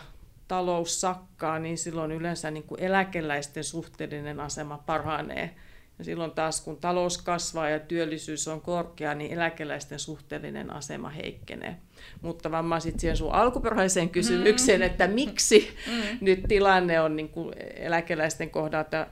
talous 0.49 1.01
sakkaa, 1.01 1.59
niin 1.59 1.79
silloin 1.79 2.13
yleensä 2.13 2.51
niin 2.51 2.65
kuin 2.65 2.81
eläkeläisten 2.81 3.65
suhteellinen 3.65 4.41
asema 4.41 4.79
paranee– 4.87 5.55
ja 5.99 6.05
silloin 6.05 6.31
taas 6.31 6.61
kun 6.61 6.77
talous 6.77 7.19
kasvaa 7.19 7.71
ja 7.71 7.81
työllisyys 7.81 8.49
on 8.49 8.61
korkea, 8.61 9.15
niin 9.15 9.33
eläkeläisten 9.33 9.99
suhteellinen 9.99 10.71
asema 10.71 11.09
heikkenee. 11.09 11.77
Mutta 12.23 12.51
vammaisit 12.51 13.01
siihen 13.01 13.17
sun 13.17 13.33
alkuperäiseen 13.33 14.11
kysymykseen, 14.11 14.81
mm. 14.81 14.87
että 14.87 15.07
miksi 15.09 15.77
mm. 15.87 16.19
nyt 16.21 16.43
tilanne 16.49 17.01
on 17.01 17.17
niin 17.17 17.29
kuin 17.29 17.55
eläkeläisten 17.77 18.51
kohdalta 18.51 19.07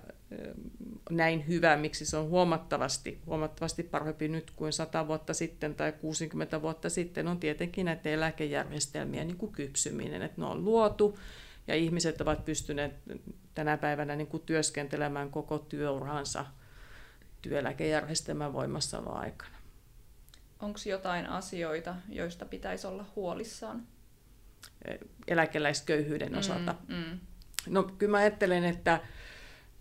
näin 1.10 1.48
hyvä, 1.48 1.76
miksi 1.76 2.06
se 2.06 2.16
on 2.16 2.28
huomattavasti, 2.28 3.18
huomattavasti 3.26 3.82
parempi 3.82 4.28
nyt 4.28 4.50
kuin 4.50 4.72
100 4.72 5.08
vuotta 5.08 5.34
sitten 5.34 5.74
tai 5.74 5.92
60 5.92 6.62
vuotta 6.62 6.90
sitten, 6.90 7.28
on 7.28 7.40
tietenkin 7.40 7.84
näiden 7.84 8.12
eläkejärjestelmien 8.12 9.26
niin 9.26 9.36
kuin 9.36 9.52
kypsyminen, 9.52 10.22
että 10.22 10.40
ne 10.40 10.46
on 10.46 10.64
luotu 10.64 11.18
ja 11.68 11.74
ihmiset 11.74 12.20
ovat 12.20 12.44
pystyneet 12.44 12.92
tänä 13.54 13.76
päivänä 13.76 14.16
niin 14.16 14.26
kuin 14.26 14.42
työskentelemään 14.46 15.30
koko 15.30 15.58
työuransa 15.58 16.46
työeläkejärjestelmän 17.42 18.52
voimassaoloaikana. 18.52 19.56
Onko 20.60 20.78
jotain 20.86 21.26
asioita, 21.26 21.94
joista 22.08 22.44
pitäisi 22.44 22.86
olla 22.86 23.04
huolissaan? 23.16 23.82
Eläkeläisköyhyyden 25.28 26.32
mm, 26.32 26.38
osalta. 26.38 26.74
Mm. 26.88 27.20
No 27.68 27.82
kyllä 27.82 28.10
mä 28.10 28.16
ajattelen, 28.16 28.64
että 28.64 29.00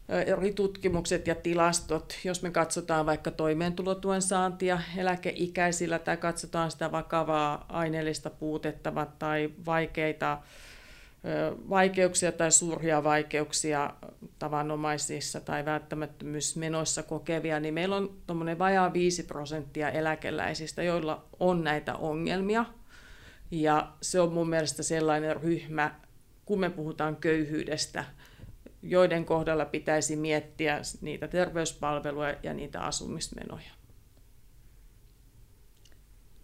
eri 0.09 0.53
tutkimukset 0.53 1.27
ja 1.27 1.35
tilastot, 1.35 2.13
jos 2.23 2.41
me 2.41 2.51
katsotaan 2.51 3.05
vaikka 3.05 3.31
toimeentulotuen 3.31 4.21
saantia 4.21 4.81
eläkeikäisillä 4.97 5.99
tai 5.99 6.17
katsotaan 6.17 6.71
sitä 6.71 6.91
vakavaa 6.91 7.65
aineellista 7.69 8.29
puutetta 8.29 9.07
tai 9.19 9.51
vaikeita 9.65 10.41
vaikeuksia 11.69 12.31
tai 12.31 12.51
suuria 12.51 13.03
vaikeuksia 13.03 13.93
tavanomaisissa 14.39 15.41
tai 15.41 15.65
välttämättömyysmenoissa 15.65 17.03
kokevia, 17.03 17.59
niin 17.59 17.73
meillä 17.73 17.95
on 17.95 18.17
tuommoinen 18.27 18.59
vajaa 18.59 18.93
5 18.93 19.23
prosenttia 19.23 19.89
eläkeläisistä, 19.89 20.83
joilla 20.83 21.25
on 21.39 21.63
näitä 21.63 21.95
ongelmia. 21.95 22.65
Ja 23.51 23.91
se 24.01 24.19
on 24.19 24.33
mun 24.33 24.49
mielestä 24.49 24.83
sellainen 24.83 25.41
ryhmä, 25.41 25.95
kun 26.45 26.59
me 26.59 26.69
puhutaan 26.69 27.15
köyhyydestä, 27.15 28.05
joiden 28.83 29.25
kohdalla 29.25 29.65
pitäisi 29.65 30.15
miettiä 30.15 30.79
niitä 31.01 31.27
terveyspalveluja 31.27 32.35
ja 32.43 32.53
niitä 32.53 32.81
asumismenoja. 32.81 33.71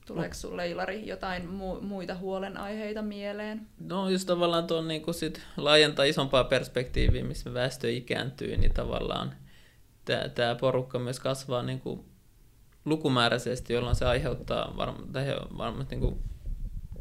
Tuleeko 0.06 0.34
sulle 0.34 0.70
Ilari 0.70 1.08
jotain 1.08 1.44
mu- 1.44 1.82
muita 1.82 2.16
huolenaiheita 2.16 3.02
mieleen? 3.02 3.68
No 3.80 4.10
just 4.10 4.28
tavallaan 4.28 4.68
tuon 4.68 4.88
niin 4.88 5.14
sit 5.14 5.42
laajentaa 5.58 6.06
isompaa 6.06 6.44
perspektiiviä, 6.44 7.24
missä 7.24 7.54
väestö 7.54 7.92
ikääntyy, 7.92 8.58
niin 8.58 8.74
tavallaan 8.74 9.36
tämä 10.36 10.56
porukka 10.56 11.00
myös 11.00 11.20
kasvaa 11.20 11.64
niin 11.64 11.80
kuin 11.80 12.06
lukumääräisesti, 12.86 13.74
jolloin 13.74 13.96
se 13.96 14.06
aiheuttaa 14.06 14.74
varm- 14.78 15.12
tai 15.12 15.26
varmasti 15.58 15.96
niin 15.96 16.02
kuin 16.02 16.24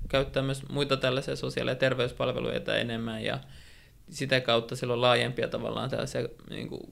käyttää 0.08 0.42
myös 0.42 0.68
muita 0.68 0.96
tällaisia 0.96 1.36
sosiaali- 1.36 1.70
ja 1.70 1.74
terveyspalveluita 1.74 2.76
enemmän 2.76 3.24
ja, 3.24 3.38
sitä 4.10 4.40
kautta 4.40 4.76
sillä 4.76 4.92
on 4.92 5.00
laajempia 5.00 5.48
tavallaan 5.48 5.90
tällaisia 5.90 6.28
niin 6.50 6.68
kuin, 6.68 6.82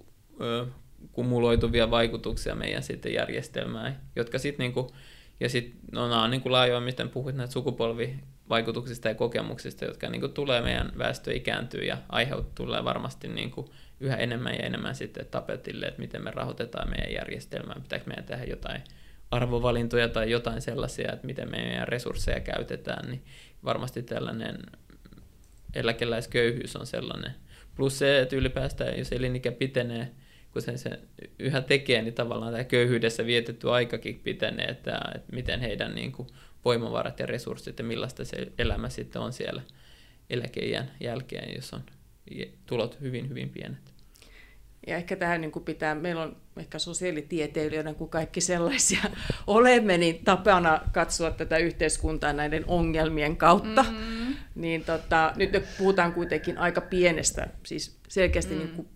ö, 0.40 0.66
kumuloituvia 1.12 1.90
vaikutuksia 1.90 2.54
meidän 2.54 2.82
sitten 2.82 3.12
järjestelmään, 3.12 4.00
jotka 4.16 4.38
sitten 4.38 4.64
niin 4.64 4.72
kuin, 4.72 4.88
ja 5.40 5.48
sitten 5.48 5.80
no, 5.92 6.08
nämä 6.08 6.22
on 6.22 6.30
niin 6.30 6.40
kuin 6.40 6.52
laajoja, 6.52 6.80
miten 6.80 7.08
puhuit 7.08 7.36
näitä 7.36 7.52
sukupolvivaikutuksista 7.52 9.08
ja 9.08 9.14
kokemuksista, 9.14 9.84
jotka 9.84 10.08
niin 10.08 10.20
kuin, 10.20 10.32
tulee 10.32 10.62
meidän 10.62 10.92
väestö 10.98 11.32
ikääntyy 11.32 11.80
ja 11.80 11.98
aiheuttuu 12.08 12.66
tulee 12.66 12.84
varmasti 12.84 13.28
niin 13.28 13.50
kuin, 13.50 13.66
yhä 14.00 14.16
enemmän 14.16 14.54
ja 14.54 14.66
enemmän 14.66 14.94
sitten 14.94 15.26
tapetille, 15.26 15.86
että 15.86 16.00
miten 16.00 16.24
me 16.24 16.30
rahoitetaan 16.30 16.90
meidän 16.90 17.12
järjestelmää, 17.12 17.80
pitääkö 17.82 18.04
meidän 18.06 18.24
tehdä 18.24 18.44
jotain 18.44 18.82
arvovalintoja 19.30 20.08
tai 20.08 20.30
jotain 20.30 20.62
sellaisia, 20.62 21.12
että 21.12 21.26
miten 21.26 21.50
meidän 21.50 21.88
resursseja 21.88 22.40
käytetään, 22.40 23.10
niin 23.10 23.24
varmasti 23.64 24.02
tällainen 24.02 24.58
eläkeläisköyhyys 25.74 26.76
on 26.76 26.86
sellainen. 26.86 27.34
Plus 27.76 27.98
se, 27.98 28.20
että 28.20 28.36
ylipäätään 28.36 28.98
jos 28.98 29.12
elinikä 29.12 29.52
pitenee, 29.52 30.10
kun 30.52 30.62
sen 30.62 30.78
se 30.78 30.90
yhä 31.38 31.60
tekee, 31.60 32.02
niin 32.02 32.14
tavallaan 32.14 32.52
tämä 32.52 32.64
köyhyydessä 32.64 33.26
vietetty 33.26 33.70
aikakin 33.70 34.20
pitenee, 34.24 34.66
että, 34.66 35.00
että 35.14 35.32
miten 35.32 35.60
heidän 35.60 35.94
niin 35.94 36.12
kuin, 36.12 36.28
voimavarat 36.64 37.20
ja 37.20 37.26
resurssit 37.26 37.78
ja 37.78 37.84
millaista 37.84 38.24
se 38.24 38.36
elämä 38.58 38.88
sitten 38.88 39.22
on 39.22 39.32
siellä 39.32 39.62
eläkeijän 40.30 40.90
jälkeen, 41.00 41.54
jos 41.54 41.74
on 41.74 41.82
tulot 42.66 43.00
hyvin, 43.00 43.28
hyvin 43.28 43.50
pienet. 43.50 43.94
Ja 44.86 44.96
ehkä 44.96 45.16
tähän 45.16 45.40
niin 45.40 45.52
kuin 45.52 45.64
pitää, 45.64 45.94
meillä 45.94 46.22
on 46.22 46.36
ehkä 46.56 46.78
sosiaalitieteilijöiden, 46.78 47.94
kun 47.94 48.08
kaikki 48.08 48.40
sellaisia 48.40 49.02
olemme, 49.46 49.98
niin 49.98 50.24
tapana 50.24 50.80
katsoa 50.92 51.30
tätä 51.30 51.56
yhteiskuntaa 51.56 52.32
näiden 52.32 52.64
ongelmien 52.66 53.36
kautta. 53.36 53.82
Mm-hmm. 53.82 54.36
Niin 54.54 54.84
tota, 54.84 55.32
nyt 55.36 55.50
puhutaan 55.78 56.12
kuitenkin 56.12 56.58
aika 56.58 56.80
pienestä, 56.80 57.48
siis 57.66 57.98
selkeästi 58.08 58.54
mm. 58.54 58.58
niin 58.58 58.70
kuin 58.70 58.88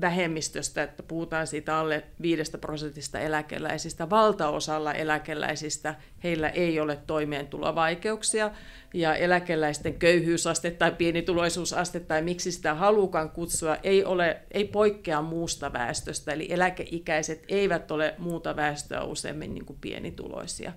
vähemmistöstä, 0.00 0.82
että 0.82 1.02
puhutaan 1.02 1.46
siitä 1.46 1.78
alle 1.78 2.04
viidestä 2.22 2.58
prosentista 2.58 3.18
eläkeläisistä. 3.18 4.10
Valtaosalla 4.10 4.92
eläkeläisistä 4.92 5.94
heillä 6.24 6.48
ei 6.48 6.80
ole 6.80 6.98
toimeentulovaikeuksia 7.06 8.50
ja 8.94 9.14
eläkeläisten 9.14 9.94
köyhyysaste 9.94 10.70
tai 10.70 10.92
pienituloisuusaste 10.92 12.00
tai 12.00 12.22
miksi 12.22 12.52
sitä 12.52 12.74
halukaan 12.74 13.30
kutsua 13.30 13.76
ei, 13.82 14.04
ole, 14.04 14.40
ei 14.50 14.64
poikkea 14.64 15.22
muusta 15.22 15.72
väestöstä. 15.72 16.32
Eli 16.32 16.52
eläkeikäiset 16.52 17.44
eivät 17.48 17.90
ole 17.90 18.14
muuta 18.18 18.56
väestöä 18.56 19.04
useammin 19.04 19.54
niin 19.54 19.66
kuin 19.66 19.78
pienituloisia. 19.80 20.72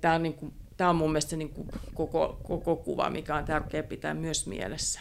Tämä 0.00 0.14
on, 0.14 0.22
niin 0.22 0.34
kuin, 0.34 0.52
tämä 0.76 0.90
on 0.90 0.96
mun 0.96 1.10
mielestä 1.10 1.36
niin 1.36 1.50
kuin 1.50 1.68
koko, 1.94 2.40
koko 2.42 2.76
kuva, 2.76 3.10
mikä 3.10 3.36
on 3.36 3.44
tärkeää 3.44 3.82
pitää 3.82 4.14
myös 4.14 4.46
mielessä. 4.46 5.00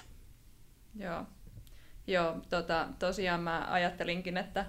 Joo. 0.96 1.26
Joo, 2.10 2.38
tota, 2.50 2.88
tosiaan 3.00 3.42
mä 3.42 3.68
ajattelinkin, 3.70 4.38
että 4.38 4.66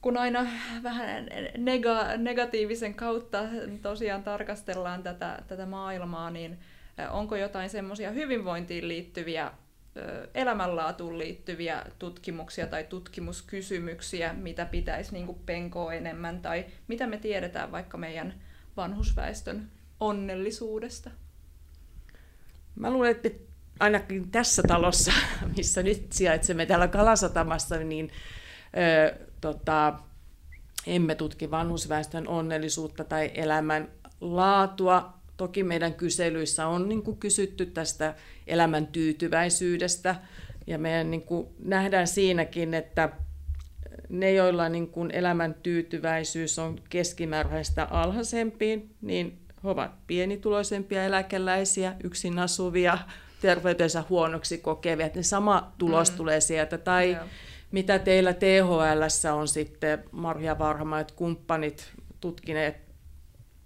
kun 0.00 0.16
aina 0.16 0.46
vähän 0.82 1.28
nega- 1.56 2.16
negatiivisen 2.16 2.94
kautta 2.94 3.42
tosiaan 3.82 4.22
tarkastellaan 4.22 5.02
tätä, 5.02 5.42
tätä 5.48 5.66
maailmaa, 5.66 6.30
niin 6.30 6.58
onko 7.10 7.36
jotain 7.36 7.70
semmoisia 7.70 8.10
hyvinvointiin 8.10 8.88
liittyviä, 8.88 9.52
elämänlaatuun 10.34 11.18
liittyviä 11.18 11.86
tutkimuksia 11.98 12.66
tai 12.66 12.84
tutkimuskysymyksiä, 12.84 14.32
mitä 14.32 14.64
pitäisi 14.64 15.12
niin 15.12 15.40
penkoa 15.46 15.92
enemmän, 15.92 16.42
tai 16.42 16.66
mitä 16.88 17.06
me 17.06 17.18
tiedetään 17.18 17.72
vaikka 17.72 17.98
meidän 17.98 18.34
vanhusväestön 18.76 19.70
onnellisuudesta? 20.00 21.10
Mä 22.74 22.90
luulen, 22.90 23.10
että 23.10 23.28
ainakin 23.80 24.30
tässä 24.30 24.62
talossa, 24.68 25.12
missä 25.56 25.82
nyt 25.82 26.12
sijaitsemme 26.12 26.66
täällä 26.66 26.88
Kalasatamassa, 26.88 27.76
niin 27.76 28.10
ö, 28.76 29.14
tota, 29.40 29.98
emme 30.86 31.14
tutki 31.14 31.50
vanhusväestön 31.50 32.28
onnellisuutta 32.28 33.04
tai 33.04 33.30
elämän 33.34 33.88
laatua. 34.20 35.16
Toki 35.36 35.62
meidän 35.62 35.94
kyselyissä 35.94 36.66
on 36.66 36.88
niin 36.88 37.02
kuin 37.02 37.16
kysytty 37.16 37.66
tästä 37.66 38.14
elämän 38.46 38.86
tyytyväisyydestä, 38.86 40.14
ja 40.66 40.78
meidän 40.78 41.10
niin 41.10 41.22
kuin 41.22 41.46
nähdään 41.58 42.06
siinäkin, 42.06 42.74
että 42.74 43.08
ne, 44.08 44.32
joilla 44.32 44.68
niin 44.68 44.88
kuin 44.88 45.10
elämän 45.10 45.54
tyytyväisyys 45.62 46.58
on 46.58 46.80
keskimääräistä 46.90 47.84
alhaisempiin, 47.84 48.94
niin 49.00 49.38
he 49.64 49.68
ovat 49.68 50.06
pienituloisempia 50.06 51.04
eläkeläisiä, 51.04 51.94
yksin 52.04 52.38
asuvia, 52.38 52.98
terveytensä 53.40 54.04
huonoksi 54.10 54.58
kokevia, 54.58 55.06
että 55.06 55.22
sama 55.22 55.72
tulos 55.78 56.10
mm. 56.10 56.16
tulee 56.16 56.40
sieltä. 56.40 56.78
Tai 56.78 57.12
Joo. 57.12 57.24
mitä 57.70 57.98
teillä 57.98 58.32
THL 58.32 59.32
on 59.34 59.48
sitten, 59.48 60.04
Marja 60.10 60.58
Varhama, 60.58 61.00
että 61.00 61.14
kumppanit 61.16 61.92
tutkineet 62.20 62.76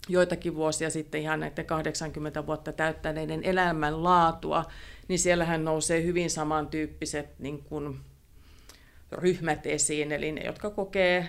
joitakin 0.09 0.55
vuosia 0.55 0.91
sitten 0.91 1.21
ihan 1.21 1.41
näiden 1.41 1.66
80 1.66 2.47
vuotta 2.47 2.73
täyttäneiden 2.73 3.45
elämänlaatua, 3.45 4.64
niin 5.09 5.18
siellähän 5.18 5.64
nousee 5.64 6.03
hyvin 6.03 6.31
samantyyppiset 6.31 7.39
niin 7.39 7.64
kuin, 7.64 8.01
ryhmät 9.12 9.66
esiin, 9.66 10.12
eli 10.12 10.33
ne, 10.33 10.41
jotka 10.45 10.71
kokee 10.71 11.29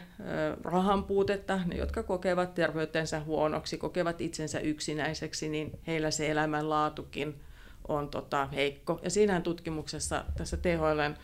rahan 0.64 1.04
puutetta, 1.04 1.60
ne, 1.66 1.76
jotka 1.76 2.04
kokevat 2.04 2.54
terveytensä 2.54 3.20
huonoksi, 3.20 3.78
kokevat 3.78 4.22
itsensä 4.22 4.60
yksinäiseksi, 4.60 5.50
niin 5.50 5.80
heillä 5.88 6.12
se 6.12 6.32
elämänlaatukin 6.32 7.42
on 7.88 8.10
tota, 8.10 8.46
heikko. 8.46 9.00
Ja 9.04 9.10
siinä 9.10 9.42
tutkimuksessa, 9.42 10.26
tässä 10.38 10.58
THLn 10.58 11.16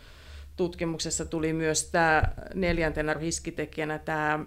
tutkimuksessa 0.55 1.26
tuli 1.26 1.53
myös 1.53 1.89
tämä 1.91 2.24
neljäntenä 2.53 3.14
riskitekijänä 3.14 3.99
tämä 3.99 4.39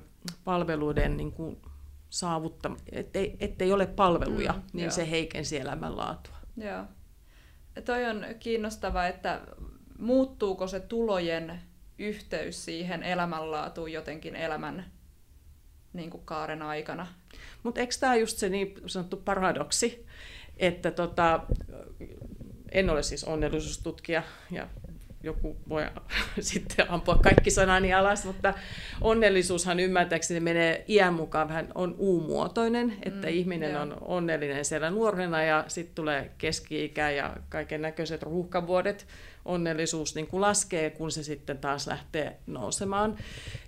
palveluiden 0.45 1.17
niin 1.17 1.33
kuin, 1.33 1.63
saavutta, 2.11 2.71
ettei, 2.93 3.37
ettei 3.41 3.73
ole 3.73 3.87
palveluja, 3.87 4.53
mm, 4.53 4.63
niin 4.73 4.85
joo. 4.85 4.91
se 4.91 5.11
heikensi 5.11 5.59
elämänlaatua. 5.59 6.35
Joo. 6.57 6.85
Ja 7.77 7.83
toi 7.83 8.05
on 8.05 8.25
kiinnostava, 8.39 9.07
että 9.07 9.41
muuttuuko 9.99 10.67
se 10.67 10.81
tulojen 10.81 11.61
yhteys 11.99 12.65
siihen 12.65 13.03
elämänlaatuun 13.03 13.93
jotenkin 13.93 14.37
elämän 14.37 14.85
niin 15.93 16.11
kuin 16.11 16.25
kaaren 16.25 16.63
aikana. 16.63 17.07
Mutta 17.63 17.81
eikö 17.81 17.95
tämä 18.01 18.17
just 18.17 18.39
se 18.39 18.49
niin 18.49 18.75
sanottu 18.87 19.17
paradoksi, 19.17 20.07
että 20.61 20.91
tota, 20.91 21.41
en 22.73 22.91
ole 22.91 23.03
siis 23.03 23.25
onnellisuustutkija 23.25 24.23
ja 24.51 24.69
joku 25.23 25.57
voi 25.69 25.83
sitten 26.41 26.91
ampua 26.91 27.17
kaikki 27.17 27.51
sanani 27.51 27.95
alas, 27.95 28.25
mutta 28.25 28.55
onnellisuushan 29.01 29.81
ymmärtääkseni 29.81 30.41
menee 30.41 30.85
iän 30.89 31.15
mukaan 31.15 31.49
vähän 31.49 31.69
on 31.75 31.95
U-muotoinen, 31.99 32.93
että 33.03 33.27
mm, 33.27 33.35
ihminen 33.35 33.73
joo. 33.73 33.83
on 33.83 33.97
onnellinen 34.01 34.65
siellä 34.65 34.91
nuorena 34.91 35.43
ja 35.43 35.65
sitten 35.69 35.95
tulee 35.95 36.31
keski-ikä 36.39 37.11
ja 37.11 37.37
kaiken 37.49 37.83
näköiset 37.83 38.23
ruuhkavuodet. 38.23 39.07
Onnellisuus 39.45 40.15
niin 40.15 40.27
kuin 40.27 40.41
laskee, 40.41 40.91
kun 40.91 41.11
se 41.11 41.23
sitten 41.23 41.59
taas 41.59 41.87
lähtee 41.87 42.37
nousemaan. 42.47 43.17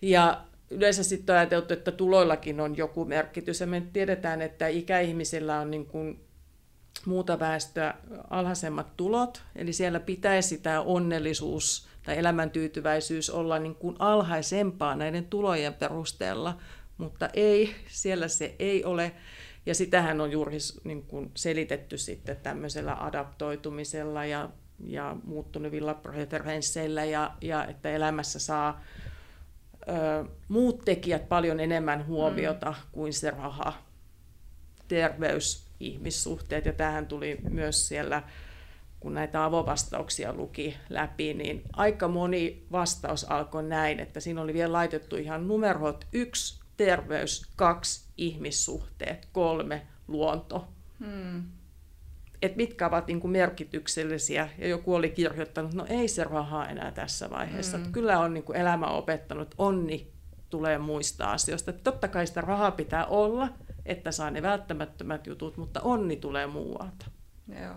Ja 0.02 0.40
yleensä 0.70 1.02
sitten 1.02 1.34
on 1.34 1.38
ajateltu, 1.38 1.72
että 1.72 1.90
tuloillakin 1.90 2.60
on 2.60 2.76
joku 2.76 3.04
merkitys 3.04 3.60
ja 3.60 3.66
me 3.66 3.82
tiedetään, 3.92 4.42
että 4.42 4.68
ikäihmisillä 4.68 5.60
on 5.60 5.70
niin 5.70 5.86
kuin 5.86 6.20
muuta 7.06 7.38
väestöä 7.38 7.94
alhaisemmat 8.30 8.96
tulot, 8.96 9.42
eli 9.56 9.72
siellä 9.72 10.00
pitäisi 10.00 10.58
tämä 10.58 10.80
onnellisuus 10.80 11.88
tai 12.02 12.18
elämäntyytyväisyys 12.18 13.30
olla 13.30 13.58
niin 13.58 13.74
kuin 13.74 13.96
alhaisempaa 13.98 14.96
näiden 14.96 15.24
tulojen 15.24 15.74
perusteella, 15.74 16.58
mutta 16.98 17.28
ei, 17.34 17.74
siellä 17.88 18.28
se 18.28 18.54
ei 18.58 18.84
ole. 18.84 19.12
Ja 19.66 19.74
sitähän 19.74 20.20
on 20.20 20.32
juuri 20.32 20.56
niin 20.84 21.02
kuin 21.02 21.30
selitetty 21.34 21.98
sitten 21.98 22.36
tämmöisellä 22.36 22.96
adaptoitumisella 23.04 24.24
ja, 24.24 24.50
ja 24.86 25.16
muuttunevilla 25.24 25.94
preferensseillä 25.94 27.04
ja, 27.04 27.30
ja 27.40 27.66
että 27.66 27.90
elämässä 27.90 28.38
saa 28.38 28.80
ö, 29.88 30.24
muut 30.48 30.84
tekijät 30.84 31.28
paljon 31.28 31.60
enemmän 31.60 32.06
huomiota 32.06 32.70
mm. 32.70 32.76
kuin 32.92 33.12
se 33.12 33.30
raha, 33.30 33.72
terveys, 34.88 35.66
ihmissuhteet. 35.86 36.66
Ja 36.66 36.72
tähän 36.72 37.06
tuli 37.06 37.38
myös 37.50 37.88
siellä, 37.88 38.22
kun 39.00 39.14
näitä 39.14 39.44
avovastauksia 39.44 40.32
luki 40.32 40.76
läpi, 40.88 41.34
niin 41.34 41.62
aika 41.72 42.08
moni 42.08 42.66
vastaus 42.72 43.30
alkoi 43.30 43.62
näin, 43.62 44.00
että 44.00 44.20
siinä 44.20 44.40
oli 44.40 44.54
vielä 44.54 44.72
laitettu 44.72 45.16
ihan 45.16 45.48
numerot 45.48 46.06
yksi, 46.12 46.60
terveys, 46.76 47.46
kaksi, 47.56 48.04
ihmissuhteet, 48.16 49.28
kolme, 49.32 49.86
luonto. 50.08 50.68
Hmm. 50.98 51.42
Et 52.42 52.56
mitkä 52.56 52.86
ovat 52.86 53.06
niin 53.06 53.20
kuin 53.20 53.30
merkityksellisiä, 53.30 54.48
ja 54.58 54.68
joku 54.68 54.94
oli 54.94 55.10
kirjoittanut, 55.10 55.74
no 55.74 55.86
ei 55.88 56.08
se 56.08 56.24
rahaa 56.24 56.68
enää 56.68 56.90
tässä 56.90 57.30
vaiheessa. 57.30 57.78
Hmm. 57.78 57.92
Kyllä 57.92 58.18
on 58.18 58.34
niin 58.34 58.44
kuin 58.44 58.56
elämä 58.56 58.86
opettanut, 58.86 59.54
onni 59.58 60.12
tulee 60.50 60.78
muista 60.78 61.30
asioista. 61.30 61.70
Että 61.70 61.82
totta 61.82 62.08
kai 62.08 62.26
sitä 62.26 62.40
rahaa 62.40 62.70
pitää 62.70 63.06
olla, 63.06 63.48
että 63.86 64.12
saa 64.12 64.30
ne 64.30 64.42
välttämättömät 64.42 65.26
jutut, 65.26 65.56
mutta 65.56 65.80
onni 65.80 66.16
tulee 66.16 66.46
muualta. 66.46 67.06
Joo. 67.62 67.74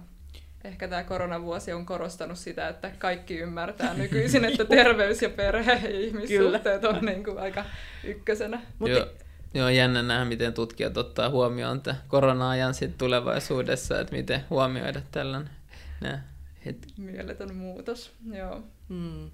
ehkä 0.64 0.88
tämä 0.88 1.04
koronavuosi 1.04 1.74
on 1.74 1.86
korostanut 1.86 2.38
sitä, 2.38 2.68
että 2.68 2.92
kaikki 3.00 3.38
ymmärtää 3.38 3.94
nykyisin, 3.94 4.46
että 4.46 4.66
terveys 4.66 5.22
ja 5.22 5.30
perhe 5.30 5.72
ja 5.74 6.00
ihmissuhteet 6.00 6.86
on 6.86 7.06
niin 7.06 7.24
kuin 7.24 7.40
aika 7.40 7.66
ykkösenä. 8.04 8.62
Joo, 8.86 9.08
joo, 9.54 9.70
jännä 9.70 10.02
nähdä, 10.04 10.26
miten 10.26 10.54
tutkijat 10.54 10.98
ottaa 10.98 11.30
huomioon 11.30 11.82
korona-ajan 12.08 12.74
sit 12.74 12.98
tulevaisuudessa, 12.98 14.00
että 14.00 14.16
miten 14.16 14.44
huomioida 14.50 15.02
tällainen 15.12 15.50
hetki. 16.66 16.94
Mieletön 16.98 17.56
muutos, 17.56 18.12
joo. 18.34 18.64
Mm. 18.90 19.32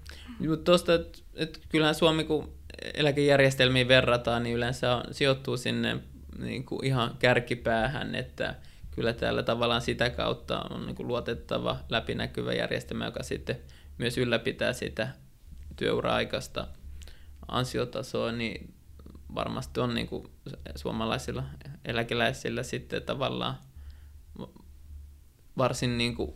Tuosta, 0.64 0.94
että 0.94 1.18
et 1.34 1.60
kyllähän 1.68 1.94
Suomi, 1.94 2.24
kun 2.24 2.52
eläkejärjestelmiin 2.94 3.88
verrataan, 3.88 4.42
niin 4.42 4.56
yleensä 4.56 4.96
on, 4.96 5.02
sijoittuu 5.10 5.56
sinne 5.56 5.96
niin 6.38 6.64
kuin 6.64 6.84
ihan 6.84 7.16
kärkipäähän, 7.18 8.14
että 8.14 8.54
kyllä 8.90 9.12
täällä 9.12 9.42
tavallaan 9.42 9.82
sitä 9.82 10.10
kautta 10.10 10.60
on 10.70 10.86
niin 10.86 10.96
kuin 10.96 11.08
luotettava, 11.08 11.78
läpinäkyvä 11.88 12.52
järjestelmä, 12.52 13.04
joka 13.04 13.22
sitten 13.22 13.58
myös 13.98 14.18
ylläpitää 14.18 14.72
sitä 14.72 15.08
työura-aikaista 15.76 16.68
ansiotasoa, 17.48 18.32
niin 18.32 18.74
varmasti 19.34 19.80
on 19.80 19.94
niin 19.94 20.08
kuin 20.08 20.30
suomalaisilla 20.76 21.44
eläkeläisillä 21.84 22.62
sitten 22.62 23.02
tavallaan 23.02 23.58
varsin 25.58 25.98
niin 25.98 26.14
kuin 26.14 26.34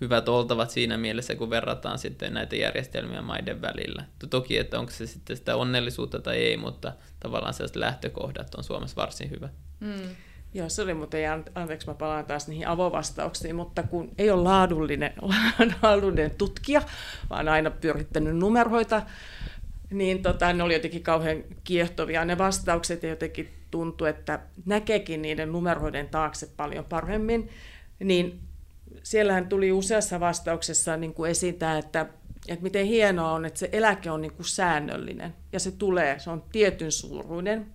hyvät 0.00 0.28
oltavat 0.28 0.70
siinä 0.70 0.96
mielessä, 0.96 1.34
kun 1.34 1.50
verrataan 1.50 1.98
sitten 1.98 2.34
näitä 2.34 2.56
järjestelmiä 2.56 3.22
maiden 3.22 3.62
välillä. 3.62 4.04
Toki, 4.30 4.58
että 4.58 4.78
onko 4.78 4.92
se 4.92 5.06
sitten 5.06 5.36
sitä 5.36 5.56
onnellisuutta 5.56 6.20
tai 6.20 6.36
ei, 6.36 6.56
mutta 6.56 6.92
tavallaan 7.20 7.54
sellaiset 7.54 7.76
lähtökohdat 7.76 8.54
on 8.54 8.64
Suomessa 8.64 8.96
varsin 8.96 9.30
hyvä. 9.30 9.48
Mm. 9.80 10.16
Joo, 10.54 10.68
se 10.68 10.82
oli 10.82 10.94
muuten, 10.94 11.44
anteeksi 11.54 11.86
mä 11.86 11.94
palaan 11.94 12.26
taas 12.26 12.48
niihin 12.48 12.68
avovastauksiin, 12.68 13.56
mutta 13.56 13.82
kun 13.82 14.10
ei 14.18 14.30
ole 14.30 14.42
laadullinen, 14.42 15.12
laadullinen 15.82 16.30
tutkija, 16.30 16.82
vaan 17.30 17.48
aina 17.48 17.70
pyörittänyt 17.70 18.36
numeroita, 18.36 19.02
niin 19.90 20.22
tota, 20.22 20.52
ne 20.52 20.62
oli 20.62 20.74
jotenkin 20.74 21.02
kauhean 21.02 21.44
kiehtovia 21.64 22.24
ne 22.24 22.38
vastaukset 22.38 23.02
ja 23.02 23.08
jotenkin 23.08 23.48
tuntui, 23.70 24.08
että 24.08 24.40
näkeekin 24.66 25.22
niiden 25.22 25.52
numeroiden 25.52 26.08
taakse 26.08 26.48
paljon 26.56 26.84
paremmin, 26.84 27.48
niin 27.98 28.47
siellähän 29.08 29.48
tuli 29.48 29.72
useassa 29.72 30.20
vastauksessa 30.20 30.96
niin 30.96 31.14
kuin 31.14 31.30
esiin 31.30 31.54
tämä, 31.54 31.78
että, 31.78 32.06
että 32.48 32.62
miten 32.62 32.86
hienoa 32.86 33.32
on, 33.32 33.44
että 33.44 33.58
se 33.58 33.68
eläke 33.72 34.10
on 34.10 34.20
niin 34.20 34.32
kuin 34.32 34.46
säännöllinen 34.46 35.34
ja 35.52 35.60
se 35.60 35.70
tulee, 35.70 36.18
se 36.18 36.30
on 36.30 36.44
tietyn 36.52 36.92
suuruinen. 36.92 37.66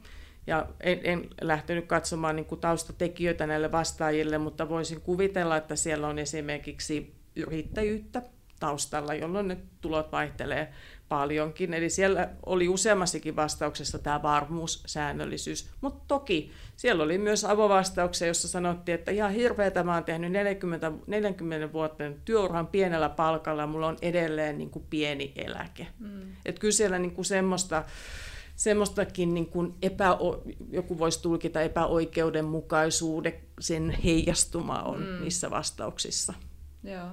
Ja 0.47 0.67
en, 0.79 0.99
en 1.03 1.29
lähtenyt 1.41 1.86
katsomaan 1.86 2.36
niin 2.36 2.45
kuin 2.45 2.61
taustatekijöitä 2.61 3.47
näille 3.47 3.71
vastaajille, 3.71 4.38
mutta 4.38 4.69
voisin 4.69 5.01
kuvitella, 5.01 5.57
että 5.57 5.75
siellä 5.75 6.07
on 6.07 6.19
esimerkiksi 6.19 7.15
yrittäjyyttä 7.36 8.21
taustalla, 8.64 9.14
jolloin 9.14 9.47
ne 9.47 9.57
tulot 9.82 10.11
vaihtelee 10.11 10.74
paljonkin. 11.09 11.74
Eli 11.74 11.89
siellä 11.89 12.30
oli 12.45 12.68
useammassakin 12.68 13.36
vastauksessa 13.36 13.99
tämä 13.99 14.22
varmuus, 14.22 14.84
säännöllisyys. 14.86 15.70
Mutta 15.82 16.03
toki 16.07 16.51
siellä 16.76 17.03
oli 17.03 17.18
myös 17.18 17.45
avovastauksia, 17.45 18.28
jossa 18.28 18.47
sanottiin, 18.47 18.95
että 18.95 19.11
ihan 19.11 19.32
hirveätä 19.32 19.84
mä 19.84 19.93
oon 19.93 20.03
tehnyt 20.03 20.32
40, 20.32 20.91
40 21.07 21.74
vuotten 21.74 22.22
työuran 22.26 22.68
pienellä 22.68 23.09
palkalla, 23.09 23.68
mulla 23.68 23.88
on 23.88 23.97
edelleen 24.01 24.57
niin 24.57 24.70
kuin 24.70 24.86
pieni 24.89 25.34
eläke. 25.36 25.88
Mm. 25.99 26.22
Et 26.45 26.59
kyllä 26.59 26.72
siellä 26.72 26.99
niin 26.99 27.16
kuin 27.16 27.26
semmoista, 27.26 27.84
semmoistakin 28.55 29.34
niin 29.34 29.47
kuin 29.47 29.74
epä, 29.82 30.18
joku 30.72 30.99
voisi 30.99 31.22
tulkita 31.22 31.61
epäoikeudenmukaisuuden 31.61 33.34
sen 33.59 33.97
heijastuma 34.03 34.82
on 34.82 34.99
mm. 34.99 35.22
niissä 35.22 35.49
vastauksissa. 35.49 36.34
Joo. 36.84 37.07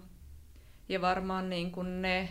Ja 0.90 1.00
varmaan 1.00 1.50
niin 1.50 1.72
kuin 1.72 2.02
ne 2.02 2.28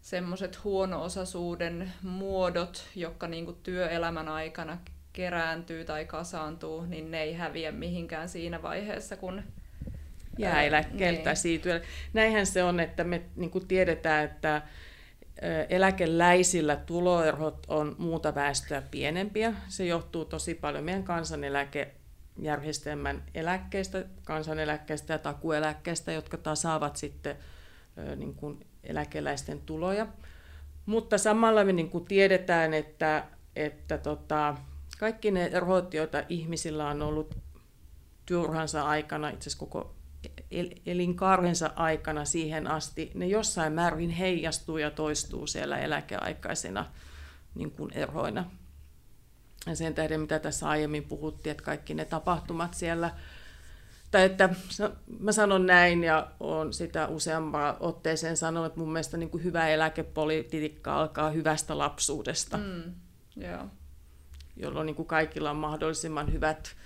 semmoiset 0.00 0.64
huono-osaisuuden 0.64 1.92
muodot, 2.02 2.86
jotka 2.96 3.28
niin 3.28 3.44
kuin 3.44 3.56
työelämän 3.62 4.28
aikana 4.28 4.78
kerääntyy 5.12 5.84
tai 5.84 6.04
kasaantuu, 6.04 6.84
niin 6.84 7.10
ne 7.10 7.22
ei 7.22 7.34
häviä 7.34 7.72
mihinkään 7.72 8.28
siinä 8.28 8.62
vaiheessa, 8.62 9.16
kun 9.16 9.42
jää 10.38 10.62
eläkkeeltä 10.62 11.30
niin. 11.30 11.36
siitä. 11.36 11.80
Näinhän 12.12 12.46
se 12.46 12.62
on, 12.62 12.80
että 12.80 13.04
me 13.04 13.22
niin 13.36 13.50
kuin 13.50 13.68
tiedetään, 13.68 14.24
että 14.24 14.62
eläkeläisillä 15.68 16.76
tuloerot 16.76 17.66
on 17.68 17.96
muuta 17.98 18.34
väestöä 18.34 18.82
pienempiä. 18.90 19.54
Se 19.68 19.84
johtuu 19.86 20.24
tosi 20.24 20.54
paljon 20.54 20.84
meidän 20.84 21.04
kansaneläkejärjestelmän 22.36 23.22
eläkkeistä, 23.34 24.04
kansaneläkkeistä 24.24 25.12
ja 25.12 25.18
takueläkkeistä, 25.18 26.12
jotka 26.12 26.36
tasaavat 26.36 26.96
sitten 26.96 27.36
niin 28.16 28.34
kuin 28.34 28.66
eläkeläisten 28.84 29.60
tuloja. 29.60 30.06
Mutta 30.86 31.18
samalla 31.18 31.64
me 31.64 31.72
niin 31.72 31.90
kuin 31.90 32.04
tiedetään, 32.04 32.74
että, 32.74 33.24
että 33.56 33.98
tota, 33.98 34.56
kaikki 34.98 35.30
ne 35.30 35.44
erot, 35.44 35.94
joita 35.94 36.22
ihmisillä 36.28 36.88
on 36.88 37.02
ollut 37.02 37.36
työuransa 38.26 38.82
aikana, 38.82 39.28
itse 39.28 39.48
asiassa 39.48 39.58
koko 39.58 39.94
elinkaarensa 40.86 41.70
aikana 41.76 42.24
siihen 42.24 42.66
asti, 42.66 43.10
ne 43.14 43.26
jossain 43.26 43.72
määrin 43.72 44.10
heijastuu 44.10 44.78
ja 44.78 44.90
toistuu 44.90 45.46
siellä 45.46 45.78
eläkeaikaisena 45.78 46.86
niin 47.54 47.70
kuin 47.70 47.92
eroina. 47.94 48.50
Ja 49.66 49.76
sen 49.76 49.94
tähden, 49.94 50.20
mitä 50.20 50.38
tässä 50.38 50.68
aiemmin 50.68 51.04
puhuttiin, 51.04 51.50
että 51.50 51.64
kaikki 51.64 51.94
ne 51.94 52.04
tapahtumat 52.04 52.74
siellä 52.74 53.10
tai 54.10 54.24
että 54.24 54.48
mä 55.18 55.32
sanon 55.32 55.66
näin 55.66 56.04
ja 56.04 56.30
olen 56.40 56.72
sitä 56.72 57.08
useampaan 57.08 57.76
otteeseen 57.80 58.36
sanonut, 58.36 58.66
että 58.66 58.80
mun 58.80 58.92
mielestä 58.92 59.16
niin 59.16 59.30
kuin 59.30 59.44
hyvä 59.44 59.68
eläkepolitiikka 59.68 60.96
alkaa 60.96 61.30
hyvästä 61.30 61.78
lapsuudesta, 61.78 62.56
mm, 62.56 62.94
yeah. 63.40 63.68
jolloin 64.56 64.86
niin 64.86 64.96
kuin 64.96 65.08
kaikilla 65.08 65.50
on 65.50 65.56
mahdollisimman 65.56 66.32
hyvät, 66.32 66.76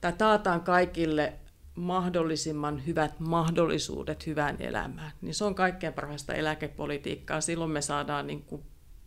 tai 0.00 0.12
taataan 0.12 0.60
kaikille 0.60 1.32
mahdollisimman 1.74 2.86
hyvät 2.86 3.20
mahdollisuudet 3.20 4.26
hyvään 4.26 4.56
elämään. 4.60 5.12
Niin 5.20 5.34
se 5.34 5.44
on 5.44 5.54
kaikkein 5.54 5.92
parhaista 5.92 6.34
eläkepolitiikkaa. 6.34 7.40
Silloin 7.40 7.70
me 7.70 7.82
saadaan 7.82 8.26
niin 8.26 8.42
kuin 8.42 8.62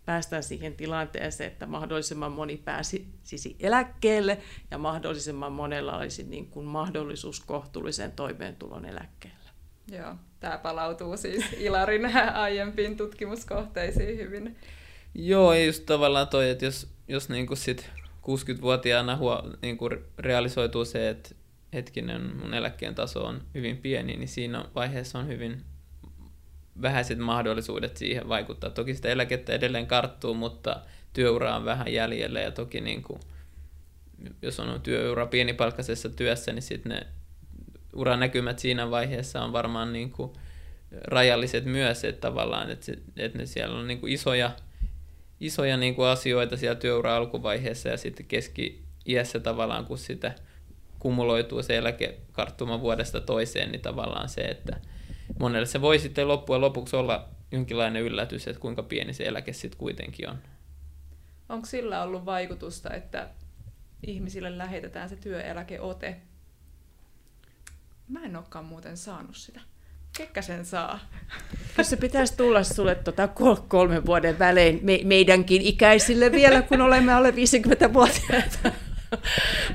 päästään 0.05 0.43
siihen 0.43 0.75
tilanteeseen, 0.75 1.51
että 1.51 1.65
mahdollisimman 1.65 2.31
moni 2.31 2.57
pääsisi 2.57 3.55
eläkkeelle 3.59 4.37
ja 4.71 4.77
mahdollisimman 4.77 5.51
monella 5.51 5.97
olisi 5.97 6.23
niin 6.23 6.47
kuin 6.47 6.65
mahdollisuus 6.65 7.39
kohtuullisen 7.39 8.11
toimeentulon 8.11 8.85
eläkkeelle. 8.85 9.49
Joo, 9.91 10.15
tämä 10.39 10.57
palautuu 10.57 11.17
siis 11.17 11.45
Ilarin 11.57 12.05
aiempiin 12.33 12.97
tutkimuskohteisiin 12.97 14.17
hyvin. 14.17 14.55
Joo, 15.13 15.53
just 15.53 15.85
tavallaan 15.85 16.27
toi, 16.27 16.49
että 16.49 16.65
jos, 16.65 16.87
jos 17.07 17.29
niin 17.29 17.47
kuin 17.47 17.57
sit 17.57 17.89
60-vuotiaana 18.21 19.17
huo, 19.17 19.43
niin 19.61 19.77
kuin 19.77 19.91
realisoituu 20.17 20.85
se, 20.85 21.09
että 21.09 21.35
hetkinen, 21.73 22.35
mun 22.35 22.53
eläkkeen 22.53 22.95
taso 22.95 23.25
on 23.25 23.41
hyvin 23.53 23.77
pieni, 23.77 24.17
niin 24.17 24.27
siinä 24.27 24.65
vaiheessa 24.75 25.19
on 25.19 25.27
hyvin 25.27 25.61
vähäiset 26.81 27.17
mahdollisuudet 27.19 27.97
siihen 27.97 28.29
vaikuttaa. 28.29 28.69
Toki 28.69 28.95
sitä 28.95 29.09
eläkettä 29.09 29.53
edelleen 29.53 29.87
karttuu, 29.87 30.33
mutta 30.33 30.81
työura 31.13 31.55
on 31.55 31.65
vähän 31.65 31.93
jäljellä 31.93 32.39
ja 32.39 32.51
toki 32.51 32.81
niin 32.81 33.03
kuin, 33.03 33.19
jos 34.41 34.59
on 34.59 34.81
työura 34.81 35.25
pienipalkkaisessa 35.25 36.09
työssä, 36.09 36.53
niin 36.53 36.61
sitten 36.61 36.89
ne 36.89 37.07
uranäkymät 37.95 38.59
siinä 38.59 38.91
vaiheessa 38.91 39.43
on 39.43 39.53
varmaan 39.53 39.93
niin 39.93 40.11
kuin 40.11 40.31
rajalliset 40.91 41.65
myös, 41.65 42.03
että 42.03 42.21
tavallaan, 42.21 42.71
että, 42.71 42.85
se, 42.85 42.97
että 43.17 43.37
ne 43.37 43.45
siellä 43.45 43.77
on 43.79 43.87
niin 43.87 43.99
kuin 43.99 44.13
isoja, 44.13 44.51
isoja 45.39 45.77
niin 45.77 45.95
kuin 45.95 46.07
asioita 46.07 46.57
siellä 46.57 46.79
työura 46.79 47.15
alkuvaiheessa 47.15 47.89
ja 47.89 47.97
sitten 47.97 48.25
keski-iässä 48.25 49.39
tavallaan, 49.39 49.85
kun 49.85 49.97
sitä 49.97 50.35
kumuloituu 50.99 51.63
se 51.63 51.77
eläkekarttuma 51.77 52.81
vuodesta 52.81 53.21
toiseen, 53.21 53.71
niin 53.71 53.81
tavallaan 53.81 54.29
se, 54.29 54.41
että 54.41 54.77
monelle 55.39 55.65
se 55.65 55.81
voi 55.81 55.99
sitten 55.99 56.27
loppujen 56.27 56.61
lopuksi 56.61 56.95
olla 56.95 57.29
jonkinlainen 57.51 58.01
yllätys, 58.01 58.47
että 58.47 58.61
kuinka 58.61 58.83
pieni 58.83 59.13
se 59.13 59.23
eläke 59.23 59.53
sitten 59.53 59.79
kuitenkin 59.79 60.29
on. 60.29 60.37
Onko 61.49 61.65
sillä 61.65 62.03
ollut 62.03 62.25
vaikutusta, 62.25 62.93
että 62.93 63.29
ihmisille 64.07 64.57
lähetetään 64.57 65.09
se 65.09 65.15
työeläkeote? 65.15 66.21
Mä 68.07 68.23
en 68.23 68.35
olekaan 68.35 68.65
muuten 68.65 68.97
saanut 68.97 69.35
sitä. 69.35 69.61
Kekkä 70.17 70.41
sen 70.41 70.65
saa? 70.65 70.99
Jos 71.77 71.89
se 71.89 71.97
pitäisi 71.97 72.37
tulla 72.37 72.63
sulle 72.63 72.95
tuota 72.95 73.27
kolmen 73.67 74.05
vuoden 74.05 74.39
välein 74.39 74.79
me, 74.83 74.99
meidänkin 75.03 75.61
ikäisille 75.61 76.31
vielä, 76.31 76.61
kun 76.61 76.81
olemme 76.81 77.13
alle 77.13 77.31
50-vuotiaita. 77.31 78.71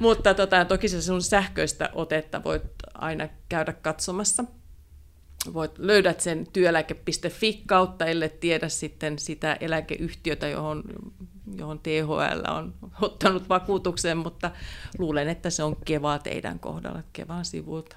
Mutta 0.01 0.35
tota, 0.35 0.65
toki 0.65 0.89
se 0.89 1.03
sun 1.03 1.23
sähköistä 1.23 1.91
otetta 1.93 2.45
voit 2.45 2.63
aina 2.95 3.29
käydä 3.49 3.73
katsomassa 3.73 4.45
voit, 5.55 5.79
löydät 5.79 6.21
sen 6.21 6.47
työeläke.fi 6.53 7.63
kautta, 7.67 8.07
ellei 8.07 8.29
tiedä 8.29 8.69
sitten 8.69 9.19
sitä 9.19 9.57
eläkeyhtiötä, 9.61 10.49
johon, 10.49 10.83
johon 11.57 11.79
THL 11.79 12.51
on 12.51 12.75
ottanut 13.01 13.49
vakuutuksen, 13.49 14.19
mutta 14.19 14.51
luulen, 14.99 15.29
että 15.29 15.51
se 15.51 15.63
on 15.63 15.77
Keva 15.85 16.19
teidän 16.19 16.59
kohdalla, 16.59 17.03
Kevan 17.13 17.45
sivulta. 17.45 17.97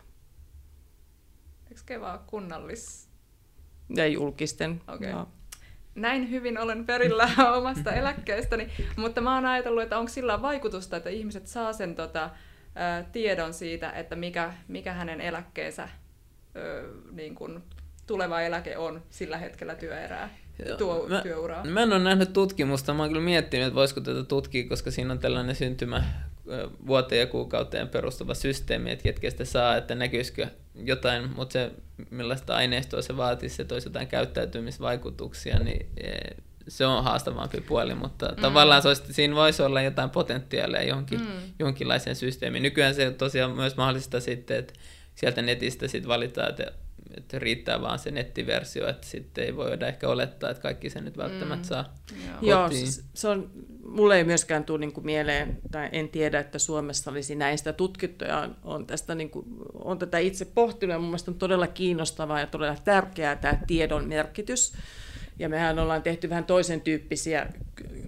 Eikö 1.70 1.82
Keva 1.86 2.24
kunnallis? 2.28 3.10
Ja 3.96 4.08
julkisten. 4.08 4.82
Okay. 4.88 5.14
Näin 5.96 6.30
hyvin 6.30 6.58
olen 6.58 6.86
perillä 6.86 7.30
omasta 7.58 7.92
eläkkeestäni, 7.92 8.68
mutta 8.98 9.22
mä 9.22 9.36
oon 9.36 9.46
ajatellut, 9.46 9.84
että 9.84 9.98
onko 9.98 10.10
sillä 10.10 10.42
vaikutusta, 10.42 10.98
että 10.98 11.10
ihmiset 11.10 11.48
saa 11.48 11.74
sen 11.74 11.96
tota, 11.96 12.24
ä, 12.24 12.30
tiedon 13.12 13.54
siitä, 13.54 13.92
että 13.92 14.16
mikä, 14.16 14.54
mikä 14.68 14.94
hänen 14.94 15.22
eläkkeensä 15.22 15.90
ö, 16.56 16.90
niin 17.12 17.36
kun 17.36 17.64
tuleva 18.08 18.42
eläke 18.42 18.78
on 18.78 19.04
sillä 19.10 19.38
hetkellä 19.38 19.76
työerää, 19.76 20.38
tuo, 20.78 21.06
mä, 21.10 21.22
työuraa. 21.22 21.66
Mä 21.66 21.84
en 21.84 21.94
ole 21.94 22.04
nähnyt 22.04 22.34
tutkimusta, 22.34 22.94
mä 22.94 23.04
oon 23.04 23.10
kyllä 23.10 23.24
miettinyt, 23.24 23.68
että 23.68 23.76
voisiko 23.76 24.02
tätä 24.02 24.24
tutkia, 24.24 24.70
koska 24.70 24.92
siinä 24.92 25.12
on 25.12 25.20
tällainen 25.20 25.56
syntymä 25.56 26.04
vuoteen 26.88 27.20
ja 27.20 27.28
kuukauteen 27.28 27.90
perustuva 27.90 28.34
systeemi, 28.34 28.92
että 28.92 29.04
ketkä 29.04 29.30
sitä 29.30 29.46
saa, 29.46 29.78
että 29.78 29.96
näkyisikö 29.96 30.48
jotain, 30.76 31.30
mutta 31.36 31.54
se 31.54 31.72
millaista 32.10 32.56
aineistoa 32.56 33.02
se 33.02 33.18
vaatisi, 33.18 33.62
että 33.62 33.76
olisi 33.76 33.88
jotain 33.88 34.08
käyttäytymisvaikutuksia, 34.08 35.60
niin 35.60 35.86
e, 35.98 36.12
se 36.68 36.86
on 36.86 37.04
haastavampi 37.04 37.62
puoli, 37.62 37.96
mutta 37.96 38.28
mm. 38.28 38.42
tavallaan 38.42 38.82
se 38.82 38.88
olisi, 38.88 39.14
siinä 39.14 39.36
voisi 39.36 39.62
olla 39.62 39.82
jotain 39.82 40.10
potentiaalia 40.10 40.84
johonkin, 40.84 41.20
mm. 41.20 41.28
jonkinlaiseen 41.60 42.16
systeemiin. 42.16 42.64
Nykyään 42.64 42.96
se 42.96 43.08
on 43.08 43.16
tosiaan 43.16 43.52
myös 43.52 43.78
mahdollista 43.78 44.20
sitten, 44.20 44.58
että 44.58 44.74
sieltä 45.16 45.42
netistä 45.42 45.88
sitten 45.88 46.10
valitaan, 46.10 46.50
että 46.50 46.72
että 47.18 47.40
riittää 47.40 47.82
vaan 47.82 48.00
se 48.00 48.12
nettiversio, 48.12 48.88
että 48.88 49.08
sitten 49.08 49.44
ei 49.44 49.56
voida 49.56 49.88
ehkä 49.88 50.10
olettaa, 50.10 50.50
että 50.50 50.62
kaikki 50.62 50.90
sen 50.90 51.06
nyt 51.06 51.18
välttämättä 51.18 51.66
mm. 51.66 51.68
saa 51.68 51.96
Joo, 52.42 52.70
se 53.14 53.28
on, 53.28 53.52
mulle 53.86 54.18
ei 54.18 54.24
myöskään 54.24 54.64
tule 54.64 54.80
niin 54.80 54.92
kuin 54.92 55.06
mieleen, 55.06 55.58
tai 55.72 55.90
en 55.92 56.10
tiedä, 56.10 56.40
että 56.40 56.60
Suomessa 56.60 57.12
olisi 57.12 57.36
näistä 57.36 57.74
tutkittuja, 57.74 58.50
on, 58.64 58.88
tästä 58.88 59.16
niin 59.16 59.30
kuin, 59.30 59.46
on 59.74 60.00
tätä 60.00 60.18
itse 60.18 60.46
pohtinut, 60.46 60.94
ja 60.94 61.00
mun 61.00 61.08
mielestä 61.08 61.32
on 61.32 61.38
todella 61.38 61.68
kiinnostavaa 61.68 62.40
ja 62.40 62.48
todella 62.48 62.78
tärkeää 62.84 63.36
tämä 63.36 63.58
tiedon 63.68 64.08
merkitys. 64.08 64.74
Ja 65.40 65.50
mehän 65.50 65.80
ollaan 65.80 66.04
tehty 66.04 66.30
vähän 66.30 66.46
toisen 66.46 66.82
tyyppisiä 66.82 67.50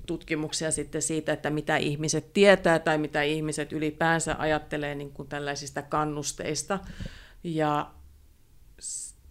tutkimuksia 0.06 0.72
sitten 0.72 1.02
siitä, 1.02 1.34
että 1.34 1.50
mitä 1.50 1.78
ihmiset 1.78 2.34
tietää 2.34 2.80
tai 2.80 2.98
mitä 2.98 3.22
ihmiset 3.22 3.72
ylipäänsä 3.72 4.36
ajattelee 4.40 4.96
niin 4.96 5.12
kuin 5.12 5.28
tällaisista 5.28 5.82
kannusteista. 5.82 6.80
Ja 7.44 7.92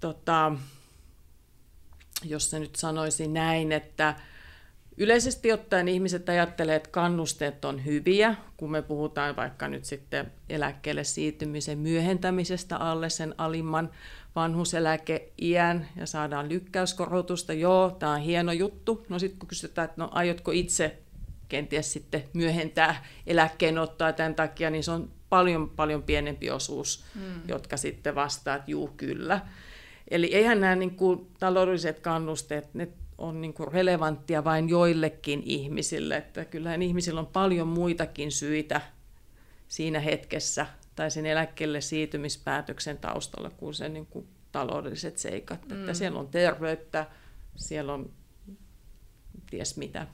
tota, 0.00 0.52
jos 2.24 2.50
se 2.50 2.58
nyt 2.58 2.76
sanoisi 2.76 3.28
näin, 3.28 3.72
että 3.72 4.14
yleisesti 4.96 5.52
ottaen 5.52 5.88
ihmiset 5.88 6.28
ajattelee, 6.28 6.76
että 6.76 6.90
kannusteet 6.90 7.64
on 7.64 7.84
hyviä, 7.84 8.34
kun 8.56 8.70
me 8.70 8.82
puhutaan 8.82 9.36
vaikka 9.36 9.68
nyt 9.68 9.84
sitten 9.84 10.32
eläkkeelle 10.48 11.04
siirtymisen 11.04 11.78
myöhentämisestä 11.78 12.76
alle 12.76 13.10
sen 13.10 13.34
alimman 13.38 13.90
vanhuseläkeiän 14.36 15.88
ja 15.96 16.06
saadaan 16.06 16.48
lykkäyskorotusta. 16.48 17.52
Joo, 17.52 17.90
tämä 17.90 18.12
on 18.12 18.20
hieno 18.20 18.52
juttu. 18.52 19.06
No 19.08 19.18
sitten 19.18 19.38
kun 19.38 19.48
kysytään, 19.48 19.84
että 19.84 20.00
no 20.02 20.08
aiotko 20.12 20.50
itse 20.50 20.98
kenties 21.48 21.92
sitten 21.92 22.24
myöhentää 22.32 23.04
eläkkeenottoa 23.26 24.12
tämän 24.12 24.34
takia, 24.34 24.70
niin 24.70 24.84
se 24.84 24.90
on 24.90 25.10
paljon 25.28 25.70
paljon 25.70 26.02
pienempi 26.02 26.50
osuus, 26.50 27.04
mm. 27.14 27.42
jotka 27.48 27.76
sitten 27.76 28.14
vastaa, 28.14 28.56
että 28.56 28.70
juu 28.70 28.90
kyllä. 28.96 29.40
Eli 30.10 30.34
eihän 30.34 30.60
nämä 30.60 30.76
niin 30.76 30.96
kuin, 30.96 31.26
taloudelliset 31.38 32.00
kannusteet, 32.00 32.74
ne 32.74 32.88
on 33.18 33.40
niin 33.40 33.54
kuin 33.54 33.72
relevanttia 33.72 34.44
vain 34.44 34.68
joillekin 34.68 35.42
ihmisille. 35.44 36.16
Että 36.16 36.44
kyllähän 36.44 36.82
ihmisillä 36.82 37.20
on 37.20 37.26
paljon 37.26 37.68
muitakin 37.68 38.32
syitä 38.32 38.80
siinä 39.68 40.00
hetkessä 40.00 40.66
tai 40.94 41.10
sen 41.10 41.26
eläkkeelle 41.26 41.80
siirtymispäätöksen 41.80 42.98
taustalla 42.98 43.50
kuin 43.50 43.74
sen 43.74 43.94
niin 43.94 44.06
kuin 44.06 44.28
taloudelliset 44.52 45.18
seikat. 45.18 45.68
Mm. 45.68 45.80
Että 45.80 45.94
siellä 45.94 46.20
on 46.20 46.28
terveyttä, 46.28 47.06
siellä 47.56 47.92
on 47.92 48.12
ties 49.50 49.76
mitä. 49.76 50.06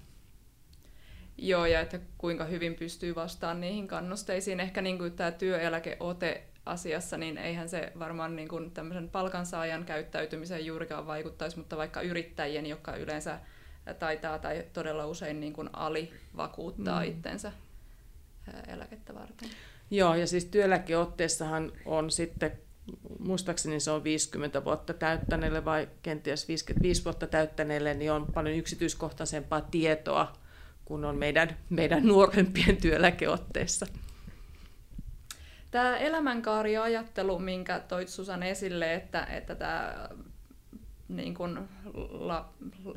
Joo, 1.38 1.66
ja 1.66 1.80
että 1.80 2.00
kuinka 2.18 2.44
hyvin 2.44 2.74
pystyy 2.74 3.14
vastaamaan 3.14 3.60
niihin 3.60 3.88
kannusteisiin. 3.88 4.60
Ehkä 4.60 4.82
niin 4.82 4.98
kuin 4.98 5.12
tämä 5.12 5.30
työeläkeote 5.30 6.44
asiassa, 6.66 7.16
niin 7.16 7.38
eihän 7.38 7.68
se 7.68 7.92
varmaan 7.98 8.36
niin 8.36 8.48
kuin 8.48 8.70
tämmöisen 8.70 9.08
palkansaajan 9.08 9.84
käyttäytymiseen 9.84 10.66
juurikaan 10.66 11.06
vaikuttaisi, 11.06 11.58
mutta 11.58 11.76
vaikka 11.76 12.00
yrittäjien, 12.00 12.66
jotka 12.66 12.96
yleensä 12.96 13.40
taitaa 13.98 14.38
tai 14.38 14.64
todella 14.72 15.06
usein 15.06 15.40
niin 15.40 15.52
kuin 15.52 15.70
alivakuuttaa 15.72 17.00
mm. 17.00 17.08
itsensä 17.08 17.52
eläkettä 18.66 19.14
varten. 19.14 19.50
Joo, 19.90 20.14
ja 20.14 20.26
siis 20.26 20.44
työeläkeotteessahan 20.44 21.72
on 21.84 22.10
sitten, 22.10 22.52
muistaakseni 23.18 23.80
se 23.80 23.90
on 23.90 24.04
50 24.04 24.64
vuotta 24.64 24.94
täyttäneelle 24.94 25.64
vai 25.64 25.88
kenties 26.02 26.48
55 26.48 27.04
vuotta 27.04 27.26
täyttäneelle, 27.26 27.94
niin 27.94 28.12
on 28.12 28.26
paljon 28.34 28.56
yksityiskohtaisempaa 28.56 29.60
tietoa 29.60 30.32
kuin 30.84 31.04
on 31.04 31.18
meidän, 31.18 31.56
meidän 31.70 32.06
nuorempien 32.06 32.76
työeläkeotteessa. 32.76 33.86
Tämä 35.70 35.96
elämänkaariajattelu, 35.96 37.38
minkä 37.38 37.80
toit 37.80 38.08
Susan 38.08 38.42
esille, 38.42 38.94
että, 38.94 39.24
että 39.24 39.54
tämä 39.54 40.08
niin 41.08 41.34
kuin 41.34 41.58
la, 42.10 42.52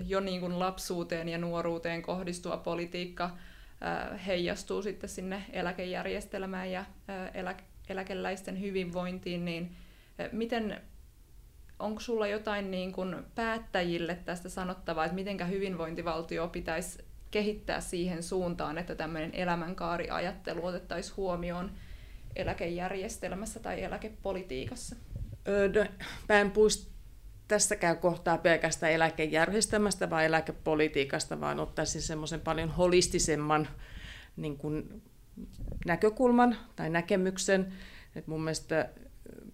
jo 0.05 0.19
niin 0.19 0.39
kuin 0.39 0.59
lapsuuteen 0.59 1.29
ja 1.29 1.37
nuoruuteen 1.37 2.01
kohdistuva 2.01 2.57
politiikka 2.57 3.29
heijastuu 4.27 4.81
sitten 4.81 5.09
sinne 5.09 5.43
eläkejärjestelmään 5.51 6.71
ja 6.71 6.85
elä, 7.33 7.55
eläkeläisten 7.89 8.61
hyvinvointiin, 8.61 9.45
niin 9.45 9.75
miten 10.31 10.81
onko 11.79 11.99
sulla 11.99 12.27
jotain 12.27 12.71
niin 12.71 12.91
kuin 12.91 13.15
päättäjille 13.35 14.15
tästä 14.15 14.49
sanottavaa, 14.49 15.05
että 15.05 15.15
miten 15.15 15.49
hyvinvointivaltio 15.49 16.47
pitäisi 16.47 17.03
kehittää 17.31 17.81
siihen 17.81 18.23
suuntaan, 18.23 18.77
että 18.77 18.95
tämmöinen 18.95 19.31
elämänkaariajattelu 19.33 20.65
otettaisiin 20.65 21.17
huomioon 21.17 21.71
eläkejärjestelmässä 22.35 23.59
tai 23.59 23.83
eläkepolitiikassa? 23.83 24.95
No, 25.75 25.85
mä 26.29 26.41
en 26.41 26.51
tässäkään 27.47 27.97
kohtaa 27.97 28.37
pelkästään 28.37 28.91
eläkejärjestelmästä, 28.91 30.09
vaan 30.09 30.25
eläkepolitiikasta, 30.25 31.41
vaan 31.41 31.59
ottaisin 31.59 32.01
semmoisen 32.01 32.41
paljon 32.41 32.69
holistisemman 32.69 33.67
niin 34.35 34.57
kuin, 34.57 35.01
näkökulman 35.85 36.57
tai 36.75 36.89
näkemyksen. 36.89 37.73
että 38.15 38.31
mun 38.31 38.43
mielestä 38.43 38.89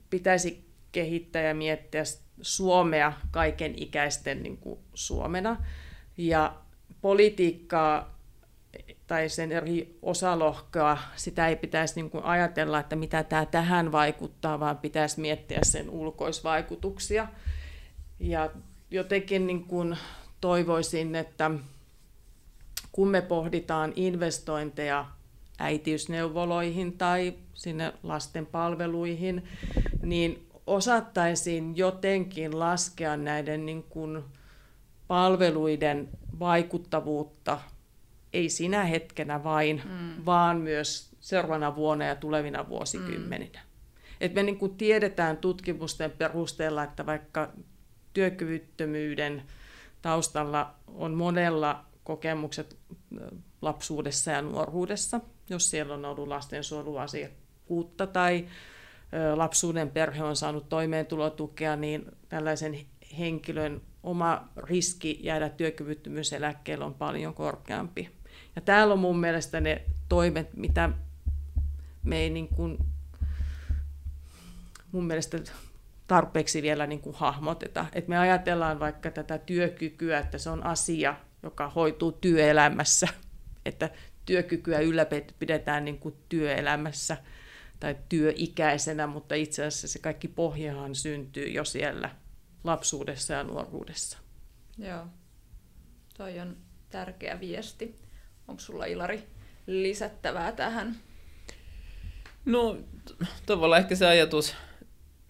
pitäisi 0.09 0.69
kehittää 0.91 1.41
ja 1.41 1.55
miettiä 1.55 2.03
Suomea 2.41 3.13
kaiken 3.31 3.73
ikäisten 3.77 4.43
niin 4.43 4.57
kuin 4.57 4.79
Suomena. 4.93 5.57
Ja 6.17 6.55
politiikkaa 7.01 8.19
tai 9.07 9.29
sen 9.29 9.51
eri 9.51 9.97
osalohkoa, 10.01 10.97
sitä 11.15 11.47
ei 11.47 11.55
pitäisi 11.55 11.95
niin 11.95 12.09
kuin 12.09 12.23
ajatella, 12.23 12.79
että 12.79 12.95
mitä 12.95 13.23
tämä 13.23 13.45
tähän 13.45 13.91
vaikuttaa, 13.91 14.59
vaan 14.59 14.77
pitäisi 14.77 15.19
miettiä 15.19 15.59
sen 15.61 15.89
ulkoisvaikutuksia. 15.89 17.27
Ja 18.19 18.49
jotenkin 18.91 19.47
niin 19.47 19.65
kuin 19.65 19.97
toivoisin, 20.41 21.15
että 21.15 21.51
kun 22.91 23.07
me 23.07 23.21
pohditaan 23.21 23.93
investointeja 23.95 25.05
äitiysneuvoloihin 25.59 26.97
tai 26.97 27.33
sinne 27.53 27.93
lasten 28.03 28.45
palveluihin, 28.45 29.43
niin 30.01 30.49
osattaisiin 30.67 31.77
jotenkin 31.77 32.59
laskea 32.59 33.17
näiden 33.17 33.65
niin 33.65 33.83
kuin 33.83 34.23
palveluiden 35.07 36.09
vaikuttavuutta 36.39 37.59
ei 38.33 38.49
sinä 38.49 38.83
hetkenä 38.83 39.43
vain, 39.43 39.81
mm. 39.85 40.25
vaan 40.25 40.57
myös 40.57 41.09
seuraavana 41.19 41.75
vuonna 41.75 42.05
ja 42.05 42.15
tulevina 42.15 42.69
vuosikymmeninä. 42.69 43.59
Mm. 43.59 43.69
Et 44.21 44.33
me 44.33 44.43
niin 44.43 44.57
kuin 44.57 44.75
tiedetään 44.75 45.37
tutkimusten 45.37 46.11
perusteella, 46.11 46.83
että 46.83 47.05
vaikka 47.05 47.53
työkyvyttömyyden 48.13 49.43
taustalla 50.01 50.73
on 50.87 51.13
monella 51.13 51.85
kokemukset 52.03 52.77
lapsuudessa 53.61 54.31
ja 54.31 54.41
nuoruudessa, 54.41 55.19
jos 55.49 55.69
siellä 55.69 55.93
on 55.93 56.05
ollut 56.05 56.27
lastensuojeluasiakkuutta 56.27 58.07
tai 58.07 58.47
lapsuuden 59.35 59.89
perhe 59.89 60.23
on 60.23 60.35
saanut 60.35 60.69
toimeentulotukea, 60.69 61.75
niin 61.75 62.05
tällaisen 62.29 62.79
henkilön 63.17 63.81
oma 64.03 64.49
riski 64.57 65.19
jäädä 65.23 65.49
työkyvyttömyyseläkkeelle 65.49 66.85
on 66.85 66.93
paljon 66.93 67.33
korkeampi. 67.33 68.09
Ja 68.55 68.61
täällä 68.61 68.93
on 68.93 68.99
mun 68.99 69.19
mielestä 69.19 69.61
ne 69.61 69.81
toimet, 70.09 70.53
mitä 70.53 70.89
me 72.03 72.17
ei 72.17 72.29
niin 72.29 72.47
kuin, 72.47 72.77
mun 74.91 75.03
mielestä 75.03 75.37
tarpeeksi 76.09 76.61
vielä 76.61 76.87
niin 76.87 77.01
kuin 77.01 77.15
hahmoteta. 77.15 77.85
Et 77.93 78.07
me 78.07 78.17
ajatellaan 78.17 78.79
vaikka 78.79 79.11
tätä 79.11 79.37
työkykyä, 79.37 80.19
että 80.19 80.37
se 80.37 80.49
on 80.49 80.65
asia, 80.65 81.15
joka 81.43 81.69
hoituu 81.69 82.11
työelämässä, 82.11 83.07
että 83.65 83.89
työkykyä 84.25 84.79
ylläpidetään 84.79 85.85
niin 85.85 85.99
kuin 85.99 86.15
työelämässä 86.29 87.17
tai 87.79 87.97
työikäisenä, 88.09 89.07
mutta 89.07 89.35
itse 89.35 89.65
asiassa 89.65 89.87
se 89.87 89.99
kaikki 89.99 90.27
pohjahan 90.27 90.95
syntyy 90.95 91.47
jo 91.47 91.65
siellä 91.65 92.09
lapsuudessa 92.63 93.33
ja 93.33 93.43
nuoruudessa. 93.43 94.17
Joo, 94.77 95.05
toi 96.17 96.39
on 96.39 96.57
tärkeä 96.89 97.39
viesti. 97.39 97.95
Onko 98.47 98.59
sulla 98.59 98.85
Ilari 98.85 99.23
lisättävää 99.67 100.51
tähän? 100.51 100.95
No 102.45 102.77
tavallaan 103.45 103.81
ehkä 103.81 103.95
se 103.95 104.07
ajatus, 104.07 104.55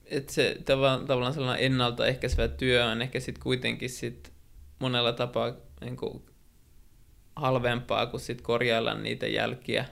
että 0.10 0.34
se 0.34 0.58
tavallaan 0.66 1.34
sellainen 1.34 1.66
ennaltaehkäisevä 1.66 2.48
työ 2.48 2.86
on 2.86 3.02
ehkä 3.02 3.20
sitten 3.20 3.44
kuitenkin 3.44 3.90
sit 3.90 4.32
monella 4.80 5.14
tapaa 5.14 5.54
niin 5.82 5.98
kuin 5.98 6.24
halvempaa 7.36 8.06
kuin 8.06 8.22
sit 8.22 8.42
korjailla 8.42 8.94
niitä 8.94 9.28
jälkiä 9.28 9.86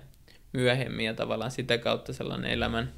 myöhemmin 0.54 1.06
ja 1.06 1.14
tavallaan 1.14 1.52
sitä 1.52 1.78
kautta 1.78 2.14
sellainen 2.14 2.52
elämän 2.52 2.94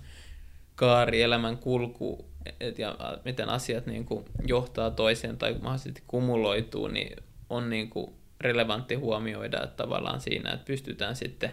kaari, 0.75 1.21
elämän 1.21 1.57
kulku 1.57 2.29
et, 2.59 2.79
ja 2.79 2.95
miten 3.25 3.49
asiat 3.49 3.85
niin 3.85 4.05
kuin 4.05 4.25
johtaa 4.47 4.91
toiseen 4.91 5.37
tai 5.37 5.53
mahdollisesti 5.53 6.03
kumuloituu, 6.07 6.87
niin 6.87 7.17
on 7.49 7.69
niin 7.69 7.89
kuin 7.89 8.13
relevantti 8.41 8.95
huomioida 8.95 9.63
että 9.63 9.83
tavallaan 9.83 10.21
siinä, 10.21 10.51
että 10.51 10.65
pystytään 10.65 11.15
sitten 11.15 11.51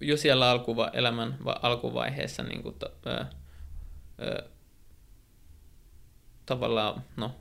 jo 0.00 0.16
siellä 0.16 0.50
alkuva, 0.50 0.90
elämän 0.92 1.38
alkuvaiheessa 1.62 2.42
niin 2.42 2.62
kuin, 2.62 2.74
ö, 3.06 3.24
ö, 4.22 4.48
tavallaan 6.46 7.02
no, 7.16 7.34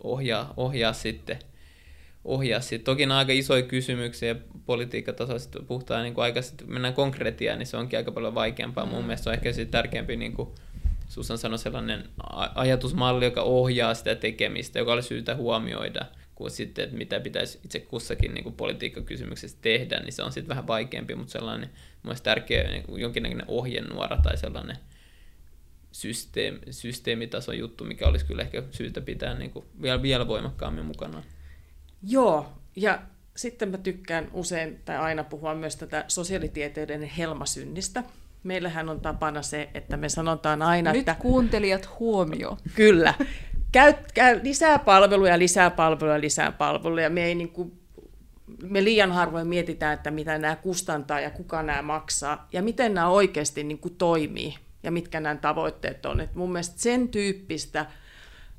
ohjaa, 0.00 0.54
ohjaa 0.56 0.92
sitten 0.92 1.38
ohjaa 2.26 2.60
sitten. 2.60 2.84
Toki 2.84 3.04
on 3.04 3.12
aika 3.12 3.32
isoja 3.32 3.62
kysymyksiä 3.62 4.36
politiikkatasolla, 4.66 5.66
puhutaan 5.66 6.02
niin 6.02 6.14
aika 6.16 6.42
sitten 6.42 6.72
mennään 6.72 6.94
konkretiaan, 6.94 7.58
niin 7.58 7.66
se 7.66 7.76
onkin 7.76 7.98
aika 7.98 8.12
paljon 8.12 8.34
vaikeampaa. 8.34 8.86
Mm. 8.86 8.90
Mun 8.90 9.04
mielestä 9.04 9.30
on 9.30 9.34
ehkä 9.34 9.52
sitten 9.52 9.72
tärkeämpi, 9.72 10.16
niin 10.16 10.32
kuin 10.32 10.48
Susan 11.08 11.38
sanoi, 11.38 11.58
sellainen 11.58 12.04
ajatusmalli, 12.54 13.24
joka 13.24 13.42
ohjaa 13.42 13.94
sitä 13.94 14.14
tekemistä, 14.14 14.78
joka 14.78 14.92
olisi 14.92 15.08
syytä 15.08 15.34
huomioida, 15.34 16.06
kuin 16.34 16.50
sitten, 16.50 16.84
että 16.84 16.96
mitä 16.96 17.20
pitäisi 17.20 17.60
itse 17.64 17.80
kussakin 17.80 18.34
niin 18.34 18.44
kuin 18.44 18.54
politiikkakysymyksessä 18.54 19.58
tehdä, 19.60 20.00
niin 20.00 20.12
se 20.12 20.22
on 20.22 20.32
sitten 20.32 20.48
vähän 20.48 20.66
vaikeampi, 20.66 21.14
mutta 21.14 21.32
sellainen 21.32 21.70
mun 22.02 22.14
tärkeä 22.22 22.70
niin 22.70 22.84
jonkinnäköinen 22.96 23.46
ohjenuora 23.48 24.16
tai 24.16 24.36
sellainen 24.36 24.76
systeemi, 25.96 26.58
systeemitason 26.70 27.58
juttu, 27.58 27.84
mikä 27.84 28.06
olisi 28.06 28.24
kyllä 28.24 28.42
ehkä 28.42 28.62
syytä 28.70 29.00
pitää 29.00 29.34
niin 29.34 29.50
kuin 29.50 29.64
vielä, 29.82 30.02
vielä 30.02 30.28
voimakkaammin 30.28 30.84
mukana. 30.84 31.22
Joo, 32.02 32.52
ja 32.76 33.02
sitten 33.36 33.68
mä 33.68 33.78
tykkään 33.78 34.28
usein 34.32 34.80
tai 34.84 34.96
aina 34.96 35.24
puhua 35.24 35.54
myös 35.54 35.76
tätä 35.76 36.04
sosiaalitieteiden 36.08 37.02
helmasynnistä. 37.02 38.04
Meillähän 38.42 38.88
on 38.88 39.00
tapana 39.00 39.42
se, 39.42 39.70
että 39.74 39.96
me 39.96 40.08
sanotaan 40.08 40.62
aina, 40.62 40.92
Nyt 40.92 41.00
että... 41.00 41.14
kuuntelijat 41.14 41.98
huomio. 41.98 42.58
Kyllä. 42.74 43.14
Käy, 43.72 43.94
käy 44.14 44.40
lisää 44.42 44.78
palveluja, 44.78 45.38
lisää 45.38 45.70
palveluja, 45.70 46.20
lisää 46.20 46.52
palveluja. 46.52 47.10
Me, 47.10 47.24
ei 47.24 47.34
niin 47.34 47.48
kuin, 47.48 47.80
me 48.62 48.84
liian 48.84 49.12
harvoin 49.12 49.48
mietitään, 49.48 49.94
että 49.94 50.10
mitä 50.10 50.38
nämä 50.38 50.56
kustantaa 50.56 51.20
ja 51.20 51.30
kuka 51.30 51.62
nämä 51.62 51.82
maksaa 51.82 52.48
ja 52.52 52.62
miten 52.62 52.94
nämä 52.94 53.08
oikeasti 53.08 53.64
niin 53.64 53.78
kuin 53.78 53.96
toimii 53.96 54.54
ja 54.86 54.92
mitkä 54.92 55.20
nämä 55.20 55.36
tavoitteet 55.36 56.06
on. 56.06 56.20
Et 56.20 56.34
mun 56.34 56.52
mielestä 56.52 56.80
sen 56.80 57.08
tyyppistä 57.08 57.86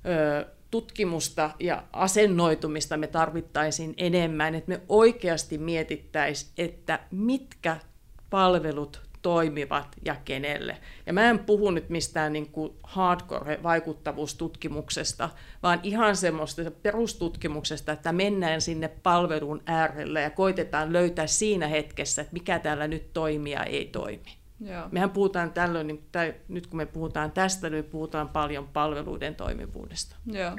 ö, 0.05 0.45
tutkimusta 0.71 1.51
ja 1.59 1.83
asennoitumista 1.93 2.97
me 2.97 3.07
tarvittaisiin 3.07 3.93
enemmän, 3.97 4.55
että 4.55 4.69
me 4.69 4.81
oikeasti 4.89 5.57
mietittäisiin, 5.57 6.51
että 6.57 6.99
mitkä 7.11 7.77
palvelut 8.29 9.07
toimivat 9.21 9.95
ja 10.05 10.15
kenelle. 10.25 10.77
Ja 11.05 11.13
mä 11.13 11.29
en 11.29 11.39
puhu 11.39 11.71
nyt 11.71 11.89
mistään 11.89 12.33
niin 12.33 12.51
kuin 12.51 12.73
hardcore-vaikuttavuustutkimuksesta, 12.83 15.29
vaan 15.63 15.79
ihan 15.83 16.15
semmoista 16.15 16.71
perustutkimuksesta, 16.71 17.91
että 17.91 18.11
mennään 18.11 18.61
sinne 18.61 18.87
palvelun 18.87 19.61
äärelle 19.65 20.21
ja 20.21 20.29
koitetaan 20.29 20.93
löytää 20.93 21.27
siinä 21.27 21.67
hetkessä, 21.67 22.21
että 22.21 22.33
mikä 22.33 22.59
täällä 22.59 22.87
nyt 22.87 23.13
toimii 23.13 23.53
ja 23.53 23.63
ei 23.63 23.85
toimi. 23.85 24.36
Joo. 24.59 24.87
Mehän 24.91 25.09
puhutaan 25.09 25.53
tällöin, 25.53 25.87
niin, 25.87 26.05
tai 26.11 26.33
nyt 26.47 26.67
kun 26.67 26.77
me 26.77 26.85
puhutaan 26.85 27.31
tästä, 27.31 27.69
niin 27.69 27.83
puhutaan 27.83 28.29
paljon 28.29 28.67
palveluiden 28.67 29.35
toimivuudesta. 29.35 30.15
Joo. 30.25 30.57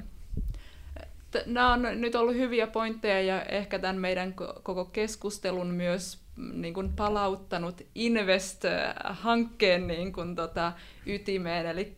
Nämä 1.47 1.73
on 1.73 1.83
nyt 1.95 2.15
ollut 2.15 2.35
hyviä 2.35 2.66
pointteja 2.66 3.23
ja 3.23 3.43
ehkä 3.43 3.79
tämän 3.79 3.97
meidän 3.97 4.35
koko 4.62 4.85
keskustelun 4.85 5.66
myös 5.66 6.19
mm, 6.37 6.61
niin 6.61 6.75
kuin 6.75 6.93
palauttanut 6.93 7.83
Invest-hankkeen 7.95 9.87
niin 9.87 10.12
kuin 10.12 10.37
tota, 10.37 10.73
ytimeen, 11.07 11.66
eli 11.66 11.95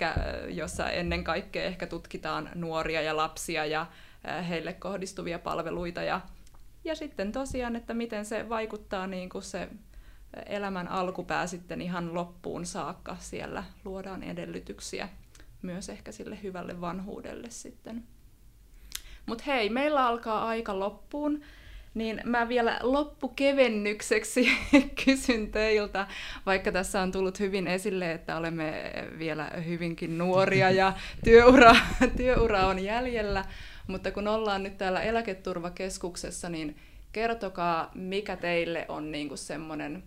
jossa 0.48 0.90
ennen 0.90 1.24
kaikkea 1.24 1.64
ehkä 1.64 1.86
tutkitaan 1.86 2.51
nuoria 2.55 3.02
ja 3.02 3.16
lapsia 3.16 3.66
ja 3.66 3.86
heille 4.48 4.72
kohdistuvia 4.72 5.39
palveluita 5.39 6.02
ja, 6.02 6.20
ja 6.85 6.94
sitten 6.94 7.32
tosiaan, 7.32 7.77
että 7.77 7.94
miten 7.94 8.24
se 8.24 8.48
vaikuttaa 8.48 9.06
niin 9.06 9.28
kuin 9.28 9.43
se 9.43 9.68
elämän 10.47 10.89
alkupää 10.89 11.47
sitten 11.47 11.82
ihan 11.82 12.15
loppuun 12.15 12.66
saakka. 12.66 13.16
Siellä 13.20 13.65
luodaan 13.85 14.23
edellytyksiä 14.23 15.09
myös 15.62 15.89
ehkä 15.89 16.12
sille 16.12 16.39
hyvälle 16.43 16.81
vanhuudelle 16.81 17.51
sitten. 17.51 18.05
Mutta 19.27 19.44
hei, 19.47 19.70
meillä 19.70 20.07
alkaa 20.07 20.48
aika 20.48 20.78
loppuun, 20.78 21.43
niin 21.94 22.20
mä 22.24 22.48
vielä 22.48 22.78
loppukevennykseksi 22.82 24.48
kysyn 25.05 25.51
teiltä, 25.51 26.07
vaikka 26.47 26.73
tässä 26.73 27.01
on 27.01 27.12
tullut 27.12 27.40
hyvin 27.40 27.66
esille, 27.66 28.12
että 28.12 28.36
olemme 28.36 28.93
vielä 29.19 29.51
hyvinkin 29.66 30.19
nuoria 30.19 30.70
ja 30.70 30.93
työura, 31.24 31.77
työura 32.16 32.66
on 32.66 32.78
jäljellä, 32.85 33.44
mutta 33.86 34.11
kun 34.11 34.28
ollaan 34.28 34.62
nyt 34.62 34.78
täällä 34.78 35.02
eläketurvakeskuksessa, 35.02 36.48
niin 36.48 36.77
kertokaa, 37.12 37.90
mikä 37.94 38.36
teille 38.36 38.85
on 38.89 39.12
niinku 39.12 39.36
semmoinen 39.36 40.02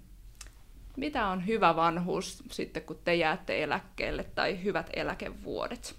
mitä 0.98 1.28
on 1.28 1.48
hyvä 1.48 1.76
vanhuus 1.76 2.44
sitten, 2.52 2.84
kun 2.84 2.99
te 3.03 3.15
jäätte 3.15 3.64
eläkkeelle 3.64 4.24
tai 4.24 4.64
hyvät 4.64 4.90
eläkevuodet? 4.94 5.95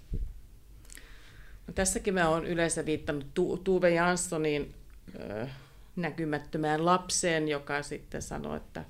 No, 1.67 1.73
tässäkin 1.75 2.13
mä 2.13 2.29
oon 2.29 2.45
yleensä 2.45 2.85
viittanut 2.85 3.25
tu- 3.33 3.57
Tuve 3.57 3.89
Janssonin 3.89 4.73
ö, 5.19 5.47
näkymättömään 5.95 6.85
lapseen, 6.85 7.47
joka 7.47 7.83
sitten 7.83 8.21
sanoi, 8.21 8.57
että, 8.57 8.83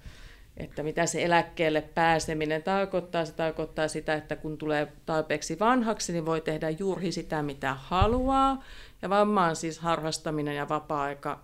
että 0.58 0.84
mitä 0.84 1.06
se 1.06 1.24
eläkkeelle 1.24 1.82
pääseminen 1.82 2.64
tarkoittaa. 2.64 3.26
Se 3.26 3.34
tarkoittaa 3.34 3.88
sitä, 3.88 4.14
että 4.14 4.36
kun 4.36 4.58
tulee 4.58 4.94
tarpeeksi 5.06 5.60
vanhaksi, 5.60 6.14
niin 6.14 6.26
voi 6.26 6.42
tehdä 6.42 6.70
juuri 6.70 7.12
sitä, 7.12 7.42
mitä 7.42 7.74
haluaa. 7.74 8.64
Ja 9.02 9.10
vammaan 9.10 9.56
siis 9.56 9.80
harrastaminen 9.80 10.56
ja 10.56 10.70
vapaa-aika 10.70 11.44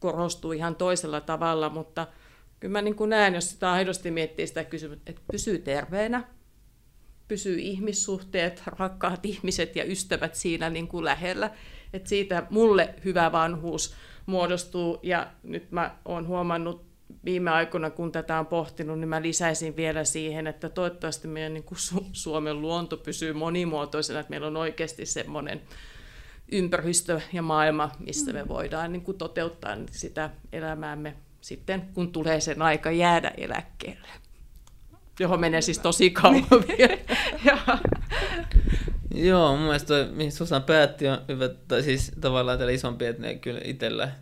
korostuu 0.00 0.52
ihan 0.52 0.76
toisella 0.76 1.20
tavalla, 1.20 1.68
mutta– 1.68 2.06
kyllä 2.60 2.72
mä 2.72 2.82
niin 2.82 2.96
kuin 2.96 3.10
näen, 3.10 3.34
jos 3.34 3.50
sitä 3.50 3.72
aidosti 3.72 4.10
miettii 4.10 4.46
sitä 4.46 4.64
kysymystä, 4.64 5.10
että 5.10 5.22
pysyy 5.32 5.58
terveenä, 5.58 6.24
pysyy 7.28 7.58
ihmissuhteet, 7.58 8.62
rakkaat 8.66 9.26
ihmiset 9.26 9.76
ja 9.76 9.84
ystävät 9.84 10.34
siinä 10.34 10.70
niin 10.70 10.88
kuin 10.88 11.04
lähellä. 11.04 11.50
Että 11.92 12.08
siitä 12.08 12.46
mulle 12.50 12.94
hyvä 13.04 13.32
vanhuus 13.32 13.94
muodostuu 14.26 14.98
ja 15.02 15.30
nyt 15.42 15.72
mä 15.72 15.96
oon 16.04 16.26
huomannut 16.26 16.86
viime 17.24 17.50
aikoina, 17.50 17.90
kun 17.90 18.12
tätä 18.12 18.38
on 18.38 18.46
pohtinut, 18.46 18.98
niin 18.98 19.08
mä 19.08 19.22
lisäisin 19.22 19.76
vielä 19.76 20.04
siihen, 20.04 20.46
että 20.46 20.68
toivottavasti 20.68 21.28
meidän 21.28 21.54
niin 21.54 21.64
kuin 21.64 21.78
Su- 21.78 22.10
Suomen 22.12 22.60
luonto 22.60 22.96
pysyy 22.96 23.32
monimuotoisena, 23.32 24.20
että 24.20 24.30
meillä 24.30 24.46
on 24.46 24.56
oikeasti 24.56 25.06
semmoinen 25.06 25.60
ympäristö 26.52 27.20
ja 27.32 27.42
maailma, 27.42 27.90
missä 27.98 28.32
me 28.32 28.42
mm. 28.42 28.48
voidaan 28.48 28.92
niin 28.92 29.02
kuin 29.02 29.18
toteuttaa 29.18 29.76
sitä 29.90 30.30
elämäämme 30.52 31.16
sitten, 31.46 31.88
kun 31.94 32.12
tulee 32.12 32.40
sen 32.40 32.62
aika 32.62 32.90
jäädä 32.90 33.32
eläkkeelle. 33.36 34.08
Johon 35.20 35.40
menee 35.40 35.60
siis 35.60 35.78
tosi 35.78 36.10
kauan 36.10 36.44
vielä. 36.68 36.98
Joo, 39.14 39.56
mun 39.56 39.64
mielestä 39.64 39.86
toi, 39.86 40.08
mihin 40.12 40.32
Susan 40.32 40.62
päätti, 40.62 41.08
on 41.08 41.18
hyvä, 41.28 41.48
tai 41.48 41.82
siis 41.82 42.12
tavallaan 42.20 42.58
tällä 42.58 42.72
isompi, 42.72 43.06
että 43.06 43.22
ne 43.22 43.34
kyllä 43.34 43.60
itsellä 43.64 44.12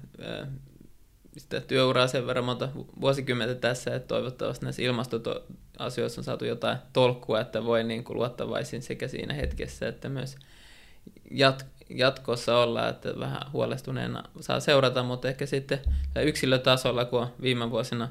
sitä 1.37 1.61
työuraa 1.61 2.07
sen 2.07 2.27
verran 2.27 2.45
monta 2.45 2.69
vuosikymmentä 3.01 3.55
tässä, 3.55 3.95
että 3.95 4.09
toivottavasti 4.09 4.67
näissä 4.67 4.83
ilmastoasioissa 4.83 6.21
on 6.21 6.25
saatu 6.25 6.45
jotain 6.45 6.79
tolkkua, 6.93 7.41
että 7.41 7.65
voi 7.65 7.85
niin 7.85 8.05
kuin 8.05 8.17
luottavaisin 8.17 8.83
sekä 8.83 9.09
siinä 9.09 9.35
hetkessä, 9.35 9.89
että 9.89 10.09
myös 10.09 10.37
jat- 11.31 11.67
jatkossa 11.91 12.59
olla, 12.59 12.89
että 12.89 13.19
vähän 13.19 13.43
huolestuneena 13.53 14.23
saa 14.41 14.61
seurata, 14.61 15.03
mutta 15.03 15.29
ehkä 15.29 15.47
sitten 15.47 15.81
yksilötasolla, 16.23 17.05
kun 17.05 17.21
on 17.21 17.33
viime 17.43 17.71
vuosina 17.71 18.09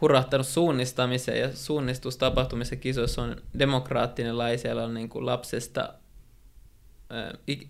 hurahtanut 0.00 0.46
suunnistamiseen 0.46 1.40
ja 1.40 1.56
suunnistustapahtumissa 1.56 2.76
kisoissa 2.76 3.22
on 3.22 3.36
demokraattinen 3.58 4.38
lai, 4.38 4.58
siellä 4.58 4.84
on 4.84 4.94
niin 4.94 5.08
kuin 5.08 5.26
lapsesta 5.26 5.94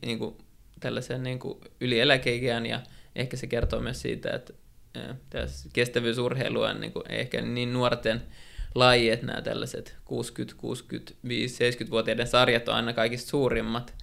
niin 0.02 0.18
kuin 0.18 0.36
tällaisen 0.80 1.22
niin 1.22 1.38
kuin 1.38 1.58
yli 1.80 2.00
eläkeikään 2.00 2.66
ja 2.66 2.80
ehkä 3.16 3.36
se 3.36 3.46
kertoo 3.46 3.80
myös 3.80 4.02
siitä, 4.02 4.30
että 4.30 4.52
ää, 4.94 5.46
kestävyysurheilu 5.72 6.62
on 6.62 6.80
niin 6.80 6.92
kuin, 6.92 7.04
ehkä 7.08 7.40
niin 7.40 7.72
nuorten 7.72 8.22
laji, 8.74 9.10
että 9.10 9.26
nämä 9.26 9.42
tällaiset 9.42 9.96
60, 10.04 10.60
65, 10.60 11.70
70-vuotiaiden 11.70 12.26
sarjat 12.26 12.68
on 12.68 12.74
aina 12.74 12.92
kaikista 12.92 13.30
suurimmat. 13.30 13.94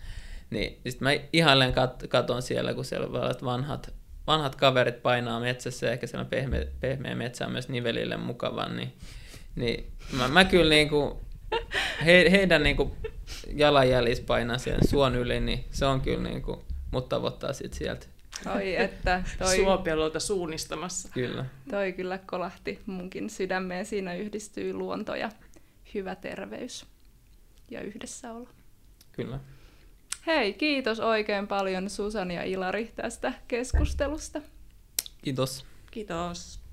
Niin 0.49 0.81
sit 0.87 1.01
mä 1.01 1.09
ihailen 1.33 1.73
kat- 1.73 2.07
katon 2.07 2.41
siellä, 2.41 2.73
kun 2.73 2.85
siellä 2.85 3.11
vanhat, 3.43 3.93
vanhat 4.27 4.55
kaverit 4.55 5.01
painaa 5.01 5.39
metsässä, 5.39 5.91
ehkä 5.91 6.07
siellä 6.07 6.25
pehmeä, 6.25 6.65
pehmeä 6.79 7.15
metsä 7.15 7.45
on 7.45 7.51
myös 7.51 7.69
nivelille 7.69 8.17
mukavan, 8.17 8.77
niin, 8.77 8.93
niin 9.55 9.91
mä, 10.17 10.27
mä 10.27 10.45
kyllä 10.45 10.69
niinku, 10.69 11.21
he, 12.05 12.31
heidän 12.31 12.63
niinku 12.63 12.95
jalanjäljissä 13.53 14.23
painaa 14.27 14.57
sen 14.57 14.87
suon 14.87 15.15
yli, 15.15 15.39
niin 15.39 15.65
se 15.71 15.85
on 15.85 16.01
kyllä 16.01 16.23
niinku, 16.23 16.65
mut 16.91 17.09
tavoittaa 17.09 17.53
sit 17.53 17.73
sieltä. 17.73 18.07
Oi, 18.55 18.75
että 18.75 19.23
toi, 19.37 19.55
Suopelolta 19.63 20.19
suunnistamassa. 20.19 21.09
Kyllä. 21.13 21.45
toi 21.69 21.93
kyllä 21.93 22.17
kolahti 22.17 22.79
munkin 22.85 23.29
sydämeen. 23.29 23.85
Siinä 23.85 24.15
yhdistyy 24.15 24.73
luonto 24.73 25.15
ja 25.15 25.29
hyvä 25.93 26.15
terveys 26.15 26.85
ja 27.71 27.81
yhdessäolo. 27.81 28.47
Kyllä. 29.11 29.39
Hei, 30.27 30.53
kiitos 30.53 30.99
oikein 30.99 31.47
paljon 31.47 31.89
Susan 31.89 32.31
ja 32.31 32.43
Ilari 32.43 32.91
tästä 32.95 33.33
keskustelusta. 33.47 34.41
Kiitos. 35.21 35.65
Kiitos. 35.91 36.64